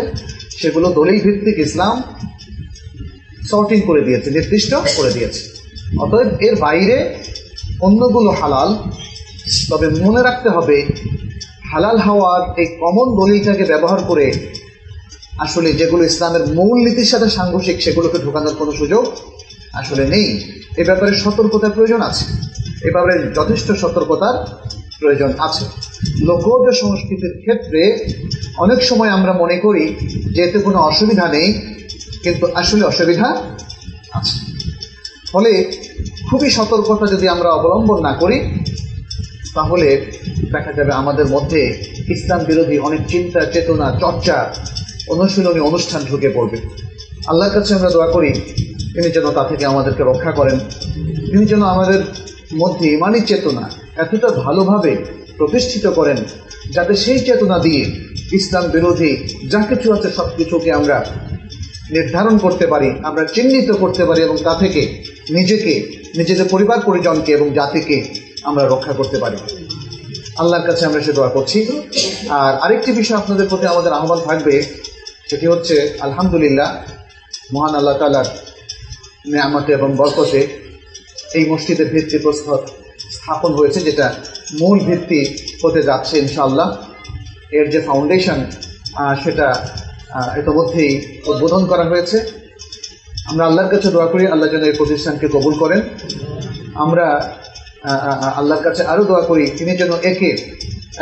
সেগুলো 0.59 0.87
দলিল 0.89 1.21
ভিত্তিক 1.25 1.57
ইসলাম 1.59 2.03
সর্টিং 3.51 3.81
করে 3.81 4.01
দিয়েছে, 4.01 4.31
নির্দিষ্ট 4.31 4.71
করে 4.97 5.11
দিয়েছে। 5.11 5.41
অতএব 5.99 6.29
এর 6.39 6.55
বাইরে 6.55 6.97
অন্যগুলো 7.81 8.31
হালাল, 8.31 8.69
তবে 9.69 9.89
মনে 9.89 10.21
রাখতে 10.23 10.49
হবে, 10.49 10.85
হালাল 11.71 11.97
হওয়ার 11.99 12.41
এই 12.61 12.67
কমন 12.79 13.07
দলিলটাকে 13.19 13.63
ব্যবহার 13.63 14.03
করে 14.03 14.55
আসলে 15.39 15.73
যেগুলো 15.73 16.03
ইসলামের 16.03 16.43
মূল 16.47 16.77
নীতির 16.85 17.05
সাথে 17.05 17.29
সাংঘর্ষিক 17.29 17.81
সেগুলোকে 17.81 18.17
ঢোকানোর 18.17 18.55
কোনো 18.55 18.71
সুযোগ 18.71 19.03
আসলে 19.73 20.07
নেই। 20.07 20.27
এ 20.77 20.83
ব্যাপারে 20.83 21.15
সতর্কতার 21.15 21.71
প্রয়োজন 21.71 22.01
আছে। 22.01 22.25
এ 22.87 22.91
ব্যাপারে 22.91 23.31
যথেষ্ট 23.35 23.71
সতর্কতার 23.71 24.35
প্রয়োজন 24.99 25.33
আছে। 25.39 25.65
লোকজ 26.21 26.75
সংস্কৃতির 26.75 27.33
ক্ষেত্রে 27.41 27.81
অনেক 28.57 28.83
সময় 28.83 29.09
আমরা 29.09 29.33
মনে 29.33 29.57
করি 29.57 29.95
যে 30.35 30.43
এতে 30.43 30.59
কোনো 30.59 30.79
অসুবিধা 30.79 31.27
নেই, 31.27 31.53
কিন্তু 32.23 32.47
আসলে 32.55 32.83
অসুবিধা 32.85 33.27
আছে। 34.13 34.35
ফলে 35.31 35.71
খুবই 36.29 36.49
সতর্কতা 36.49 37.05
যদি 37.07 37.27
আমরা 37.27 37.49
অবলম্বন 37.49 37.99
না 38.01 38.13
করি, 38.13 38.37
তাহলে 39.53 40.05
দেখা 40.51 40.73
যাবে 40.73 40.91
আমাদের 40.91 41.25
মধ্যে 41.25 41.61
ইসলাম 42.09 42.43
বিরোধী 42.43 42.77
অনেক 42.77 43.01
চিন্তা 43.07 43.45
চেতনা, 43.45 43.97
চর্চা 43.99 44.53
অনুশীলনী 45.07 45.59
অনুষ্ঠান 45.59 46.01
ঢুকে 46.09 46.29
পড়বে। 46.29 46.57
আল্লাহর 47.27 47.53
কাছে 47.53 47.73
আমরা 47.73 47.89
দোয়া 47.89 48.07
করি, 48.07 48.33
তিনি 48.93 49.09
যেন 49.09 49.31
তা 49.31 49.43
থেকে 49.49 49.65
আমাদেরকে 49.65 50.03
রক্ষা 50.03 50.31
করেন। 50.31 50.59
তিনি 51.31 51.45
যেন 51.45 51.63
আমাদের 51.63 52.03
মধ্যে 52.55 52.85
ইমানি 52.93 53.19
চেতনা 53.21 53.69
এতটা 53.95 54.27
ভালোভাবে 54.27 54.91
প্রতিষ্ঠিত 55.37 55.87
করেন, 55.87 56.17
যাতে 56.71 56.95
সেই 56.95 57.19
চেতনা 57.19 57.59
দিয়ে 57.59 57.81
ইসলাম 58.31 58.63
বিরোধী 58.63 59.11
যা 59.47 59.61
কিছু 59.61 59.93
আছে 59.93 60.09
সব 60.11 60.27
কিছুকে 60.37 60.71
আমরা 60.71 61.05
নির্ধারণ 61.91 62.37
করতে 62.37 62.67
পারি, 62.67 62.89
আমরা 63.03 63.23
চিহ্নিত 63.25 63.71
করতে 63.71 64.05
পারি 64.05 64.21
এবং 64.21 64.37
তা 64.43 64.55
থেকে 64.55 65.03
নিজেকে, 65.29 65.73
নিজেদের 66.17 66.47
পরিবার 66.49 66.79
পরিজনকে 66.79 67.31
এবং 67.31 67.49
জাতিকে 67.53 67.97
আমরা 68.43 68.63
রক্ষা 68.67 68.93
করতে 68.93 69.17
পারি। 69.17 69.37
আল্লাহর 70.37 70.67
কাছে 70.67 70.85
আমরা 70.85 71.01
সে 71.01 71.13
দোয়া 71.13 71.29
করছি। 71.29 71.65
আর 72.29 72.53
আরেকটি 72.55 72.91
বিষয় 72.91 73.17
আপনাদের 73.17 73.47
প্রতি 73.49 73.65
আমাদের 73.65 73.93
আহ্বান 73.93 74.19
থাকবে 74.25 74.63
সেটি 75.29 75.45
হচ্ছে 75.53 75.75
আলহামদুলিল্লাহ, 76.05 76.69
মহান 77.53 77.73
আল্লাহ 77.79 77.95
তালার 78.01 78.27
নেয়ামতে 79.31 79.71
এবং 79.77 79.89
বরকতে 79.99 80.41
এই 81.37 81.43
মসজিদের 81.51 81.87
ভিত্তি 81.93 82.17
প্রস্তর 82.23 82.59
স্থাপন 83.15 83.51
হয়েছে, 83.59 83.79
যেটা 83.87 84.07
মূল 84.61 84.77
ভিত্তি 84.87 85.19
হতে 85.61 85.81
যাচ্ছে 85.89 86.13
ইনশাআল্লাহ। 86.23 86.67
এর 87.57 87.65
যে 87.73 87.79
ফাউন্ডেশন 87.87 88.39
সেটা 89.23 89.47
ইতোমধ্যেই 90.41 90.91
উদ্বোধন 91.31 91.63
করা 91.71 91.85
হয়েছে। 91.91 92.17
আমরা 93.29 93.43
আল্লাহর 93.49 93.71
কাছে 93.73 93.87
দোয়া 93.95 94.07
করি, 94.13 94.23
আল্লাহ 94.33 94.47
যেন 94.53 94.63
এই 94.69 94.75
প্রতিষ্ঠানকে 94.79 95.27
কবুল 95.35 95.53
করেন। 95.61 95.81
আমরা 96.83 97.05
আল্লাহর 98.39 98.63
কাছে 98.67 98.81
আরও 98.91 99.03
দোয়া 99.09 99.23
করি, 99.29 99.43
তিনি 99.57 99.71
যেন 99.81 99.91
একে 100.11 100.29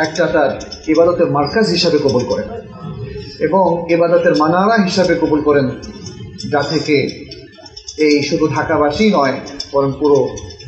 একটা 0.04 0.24
তার 0.34 0.50
ইবাদতের 0.92 1.28
মার্কাজ 1.36 1.66
হিসাবে 1.76 1.98
কবুল 2.06 2.24
করেন। 2.30 2.48
এবং 3.46 3.64
ইবাদতের 3.94 4.34
মানারা 4.42 4.76
হিসাবে 4.86 5.14
কবুল 5.20 5.40
করেন। 5.42 5.66
যা 6.52 6.60
থেকে 6.70 6.96
এই 8.06 8.16
শুধু 8.28 8.44
ঢাকাবাসী 8.56 9.04
নয়, 9.10 9.36
বরং 9.72 9.90
পুরো 10.00 10.18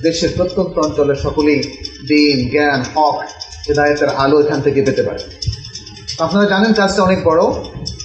দেশের 0.02 0.30
প্রত্যন্ত 0.36 0.74
অঞ্চলের 0.78 1.18
সকলেই 1.24 1.60
দিন, 2.08 2.36
জ্ঞান, 2.52 2.80
হক, 2.94 3.16
হেদায়তের 3.66 4.10
আলো 4.22 4.36
এখান 4.40 4.60
থেকে 4.66 4.78
পেতে 4.86 5.02
পারে। 5.02 5.22
আপনারা 6.24 6.46
জানেন 6.52 6.72
কাজটা 6.78 7.00
অনেক 7.02 7.20
বড় 7.24 7.42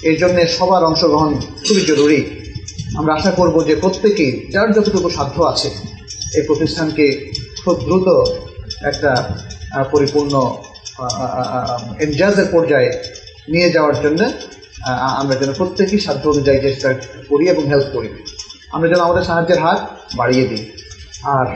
এই 0.08 0.16
জন্য 0.16 0.36
সবার 0.56 0.82
অংশগ্রহণ 0.90 1.30
খুবই 1.66 1.82
জরুরি। 1.90 2.20
আমরা 2.98 3.12
আশা 3.14 3.30
করব 3.30 3.56
যে 3.68 3.74
প্রত্যেকেই, 3.82 4.32
যার 4.52 4.68
যতটুকু 4.76 5.08
সাধ্য 5.16 5.36
আছে, 5.52 5.68
এই 6.36 6.42
প্রতিষ্ঠানকে 6.48 7.06
খুব 7.64 7.76
দ্রুত 7.86 8.08
একটা 8.90 9.10
পরিপূর্ণ 9.92 10.34
এনজাজের 12.04 12.48
পর্যায়ে 12.52 12.90
নিয়ে 13.52 13.70
যাওয়ার 13.70 14.02
জন্য 14.02 14.32
আমরা 15.18 15.36
যেন 15.36 15.52
প্রত্যেকেই 15.52 16.00
সাধ্য 16.00 16.28
অনুযায়ী 16.28 16.60
চেষ্টা 16.60 16.94
করি 17.28 17.48
এবং 17.48 17.66
হেল্প 17.66 17.84
করি। 17.92 18.08
আমরা 18.72 18.88
যেন 18.88 19.00
আমাদের 19.00 19.22
সাহায্যের 19.22 19.58
হাত 19.58 20.00
বাড়িয়ে 20.16 20.46
দিই। 20.46 20.70
আর 21.22 21.46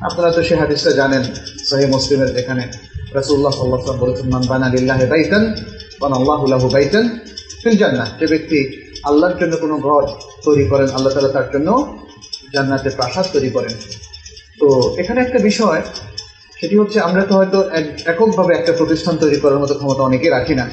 আপনারা 0.00 0.32
তো 0.32 0.42
সে 0.42 0.56
হাদিসটা 0.56 0.90
জানেন, 0.90 1.22
সহি 1.70 1.86
মুসলিমের 1.86 2.34
যেখানে 2.34 2.68
রাসুল্লাহ 3.14 3.52
সাল্লাহ 3.52 3.96
বলেছেন, 3.96 4.30
মান 4.30 4.42
বানা 4.46 4.68
লিল্লাহে 4.68 5.06
বাইতান, 5.06 5.54
বান 6.00 6.12
আল্লাহুল্লাহু 6.12 6.68
বাইতান 6.68 7.18
ফিল 7.62 7.76
জান্নাহ। 7.76 8.08
যে 8.20 8.26
ব্যক্তি 8.26 8.82
আল্লাহর 9.04 9.38
জন্য 9.38 9.56
কোনো 9.56 9.78
ঘর 9.78 10.06
তৈরি 10.44 10.64
করেন, 10.64 10.88
আল্লাহ 10.88 11.12
তালা 11.12 11.28
তার 11.28 11.50
জন্য 11.52 11.98
জান্নাতে 12.52 12.90
প্রাসাদ 12.90 13.26
তৈরি 13.32 13.50
করেন। 13.50 13.72
তো 14.60 14.96
এখানে 14.98 15.20
একটা 15.20 15.38
বিষয়, 15.38 15.82
সেটি 16.60 16.78
হচ্ছে 16.78 17.00
আমরা 17.00 17.22
তো 17.22 17.34
হয়তো 17.34 17.70
এক- 17.70 18.10
এককভাবে 18.10 18.54
একটা 18.54 18.72
প্রতিষ্ঠান 18.72 19.16
তৈরি 19.16 19.36
করার 19.36 19.58
মতো 19.58 19.74
ক্ষমতা 19.74 20.02
অনেকে 20.02 20.30
রাখি 20.30 20.54
না। 20.54 20.70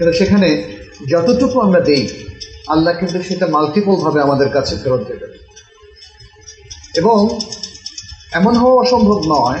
কিন্তু 0.00 0.18
সেখানে 0.18 0.64
যতটুকু 1.10 1.60
আমরা 1.60 1.80
দেই, 1.80 2.08
আল্লাহ 2.66 2.94
কিন্তু 2.98 3.22
সেটা 3.22 3.46
মাল্টিপল 3.46 3.96
ভাবে 3.96 4.20
আমাদের 4.22 4.48
কাছে 4.48 4.76
ফেরত 4.76 5.02
দেবে। 5.08 5.26
এবং 6.96 7.40
এমন 8.32 8.56
হওয়া 8.56 8.82
অসম্ভব 8.82 9.22
নয় 9.26 9.58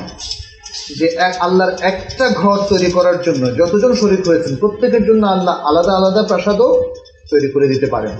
যে 0.98 1.18
আল্লাহর 1.18 1.72
একটা 1.80 2.28
ঘর 2.28 2.58
তৈরি 2.68 2.90
করার 2.90 3.22
জন্য 3.22 3.56
যতজন 3.56 3.94
শরীর 3.94 4.20
হয়েছেন, 4.26 4.56
প্রত্যেকের 4.56 5.06
জন্য 5.06 5.26
আল্লাহ 5.26 5.66
আলাদা 5.66 5.92
আলাদা 5.92 6.22
প্রাসাদও 6.22 6.94
তৈরি 7.30 7.48
করে 7.48 7.68
দিতে 7.68 7.86
পারেন। 7.86 8.12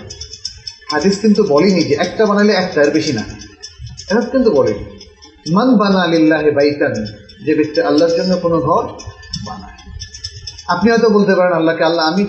হাদিস 0.92 1.18
কিন্তু 1.20 1.42
বলেনি 1.44 1.82
যে 1.82 1.94
একটা 1.94 2.26
বানালে 2.26 2.52
একটা, 2.52 2.82
এর 2.82 2.90
বেশি 2.90 3.12
না। 3.12 3.24
এটা 4.10 4.20
কিন্তু 4.20 4.50
বলেনি। 4.50 4.84
মান 5.52 5.76
বানা 5.76 6.06
লিল্লাহে 6.06 6.50
বাইতান, 6.50 7.06
যে 7.44 7.54
ব্যক্তি 7.54 7.80
আল্লাহর 7.80 8.12
জন্য 8.16 8.36
কোনো 8.36 8.58
ঘর 8.60 8.88
আপনি 10.74 10.86
হয়তো 10.92 11.08
বলতে 11.16 11.32
পারেন, 11.38 11.52
আল্লাহকে 11.60 11.84
আল্লাহ 11.90 12.04
আমি 12.12 12.22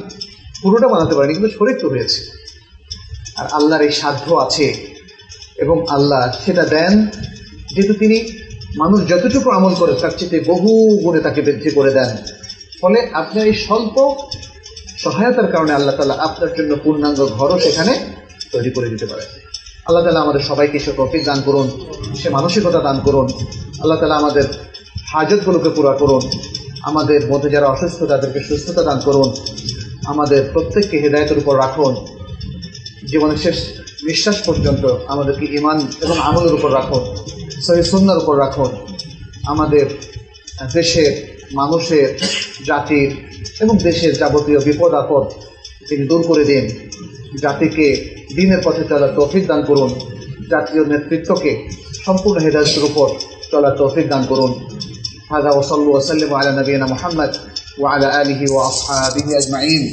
পুরোটা 0.61 0.87
বানাতে 0.93 1.13
পারিনি, 1.17 1.33
কিন্তু 1.37 1.51
শরীর 1.57 1.75
তো 1.81 1.87
হয়েছে 1.93 2.19
আর 3.39 3.45
আল্লাহর 3.57 3.83
এই 3.87 3.93
সাধ্য 4.01 4.25
আছে 4.45 4.67
এবং 5.63 5.77
আল্লাহ 5.95 6.21
সেটা 6.43 6.63
দেন, 6.75 6.93
যেহেতু 7.73 7.93
তিনি 8.01 8.17
মানুষ 8.81 8.99
যতটুকু 9.11 9.47
আমল 9.57 9.73
করে, 9.81 9.93
তার 10.01 10.13
চেয়ে 10.19 10.39
বহু 10.51 10.71
গুণে 11.03 11.19
তাকে 11.25 11.39
বৃদ্ধি 11.47 11.69
করে 11.77 11.91
দেন। 11.97 12.09
ফলে 12.81 12.99
আপনার 13.21 13.45
এই 13.51 13.55
স্বল্প 13.65 13.95
সহায়তার 15.03 15.47
কারণে 15.53 15.71
আল্লাহ 15.77 15.95
তালা 15.97 16.15
আপনার 16.27 16.51
জন্য 16.57 16.71
পূর্ণাঙ্গ 16.83 17.19
ঘরও 17.37 17.57
সেখানে 17.65 17.93
তৈরি 18.53 18.71
করে 18.75 18.87
দিতে 18.93 19.05
পারে 19.11 19.23
আল্লাহ 19.87 20.01
তালা 20.05 20.21
আমাদের 20.25 20.43
সবাইকে 20.49 20.77
সে 20.85 20.91
তৌফিক 20.99 21.21
দান 21.29 21.39
করুন, 21.47 21.67
সে 22.21 22.27
মানসিকতা 22.37 22.79
দান 22.87 22.97
করুন। 23.05 23.27
আল্লাহ 23.81 23.97
তালা 23.99 24.15
আমাদের 24.21 24.45
হাজতগুলোকে 25.13 25.69
পুরা 25.77 25.93
করুন। 26.01 26.23
আমাদের 26.83 27.31
মধ্যে 27.31 27.49
যারা 27.49 27.67
অসুস্থ, 27.67 28.03
তাদেরকে 28.03 28.39
সুস্থতা 28.39 28.83
দান 28.83 28.99
করুন। 28.99 29.33
আমাদের 30.05 30.49
প্রত্যেককে 30.53 30.99
হৃদায়তের 30.99 31.37
উপর 31.37 31.57
রাখুন। 31.57 31.95
জীবনের 33.07 33.37
শেষ 33.37 33.55
নিঃশ্বাস 34.03 34.41
পর্যন্ত 34.45 34.85
আমাদেরকে 35.07 35.45
ইমান 35.55 35.87
এবং 36.01 36.19
আমলের 36.19 36.53
উপর 36.53 36.73
রাখুন। 36.73 37.15
সহি 37.61 37.83
সুন্নার 37.83 38.17
উপর 38.17 38.39
রাখুন। 38.39 38.95
আমাদের 39.45 39.85
দেশের, 40.73 41.39
মানুষের, 41.53 42.19
জাতির 42.65 43.15
এবং 43.61 43.77
দেশের 43.77 44.17
যাবতীয় 44.17 44.59
বিপদ 44.59 44.93
আপদ 44.93 45.27
তিনি 45.89 46.07
দূর 46.07 46.23
করে 46.23 46.45
দিন। 46.45 46.89
জাতিকে 47.41 48.15
দিনের 48.35 48.57
পথে 48.63 48.83
চলার 48.89 49.13
তৌফিক 49.15 49.47
দান 49.47 49.63
করুন। 49.63 49.95
জাতীয় 50.51 50.85
নেতৃত্বকে 50.85 51.69
সম্পূর্ণ 52.05 52.41
হেদায়তের 52.41 52.83
উপর 52.83 53.09
চলার 53.51 53.77
তৌফিক 53.77 54.09
দান 54.09 54.25
করুন। 54.25 54.53
هذا 55.33 55.49
وصلوا 55.57 55.97
وسلموا 55.97 56.37
على 56.37 56.51
نبينا 56.61 56.85
محمد 56.85 57.31
وعلى 57.81 58.21
آله 58.21 58.41
وأصحابه 58.55 59.25
أجمعين. 59.41 59.83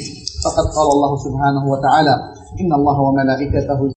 فقد 0.43 0.65
قال 0.75 0.87
الله 0.95 1.11
سبحانه 1.25 1.63
وتعالى 1.71 2.15
إن 2.61 2.71
الله 2.79 2.97
وملائكته 3.07 3.79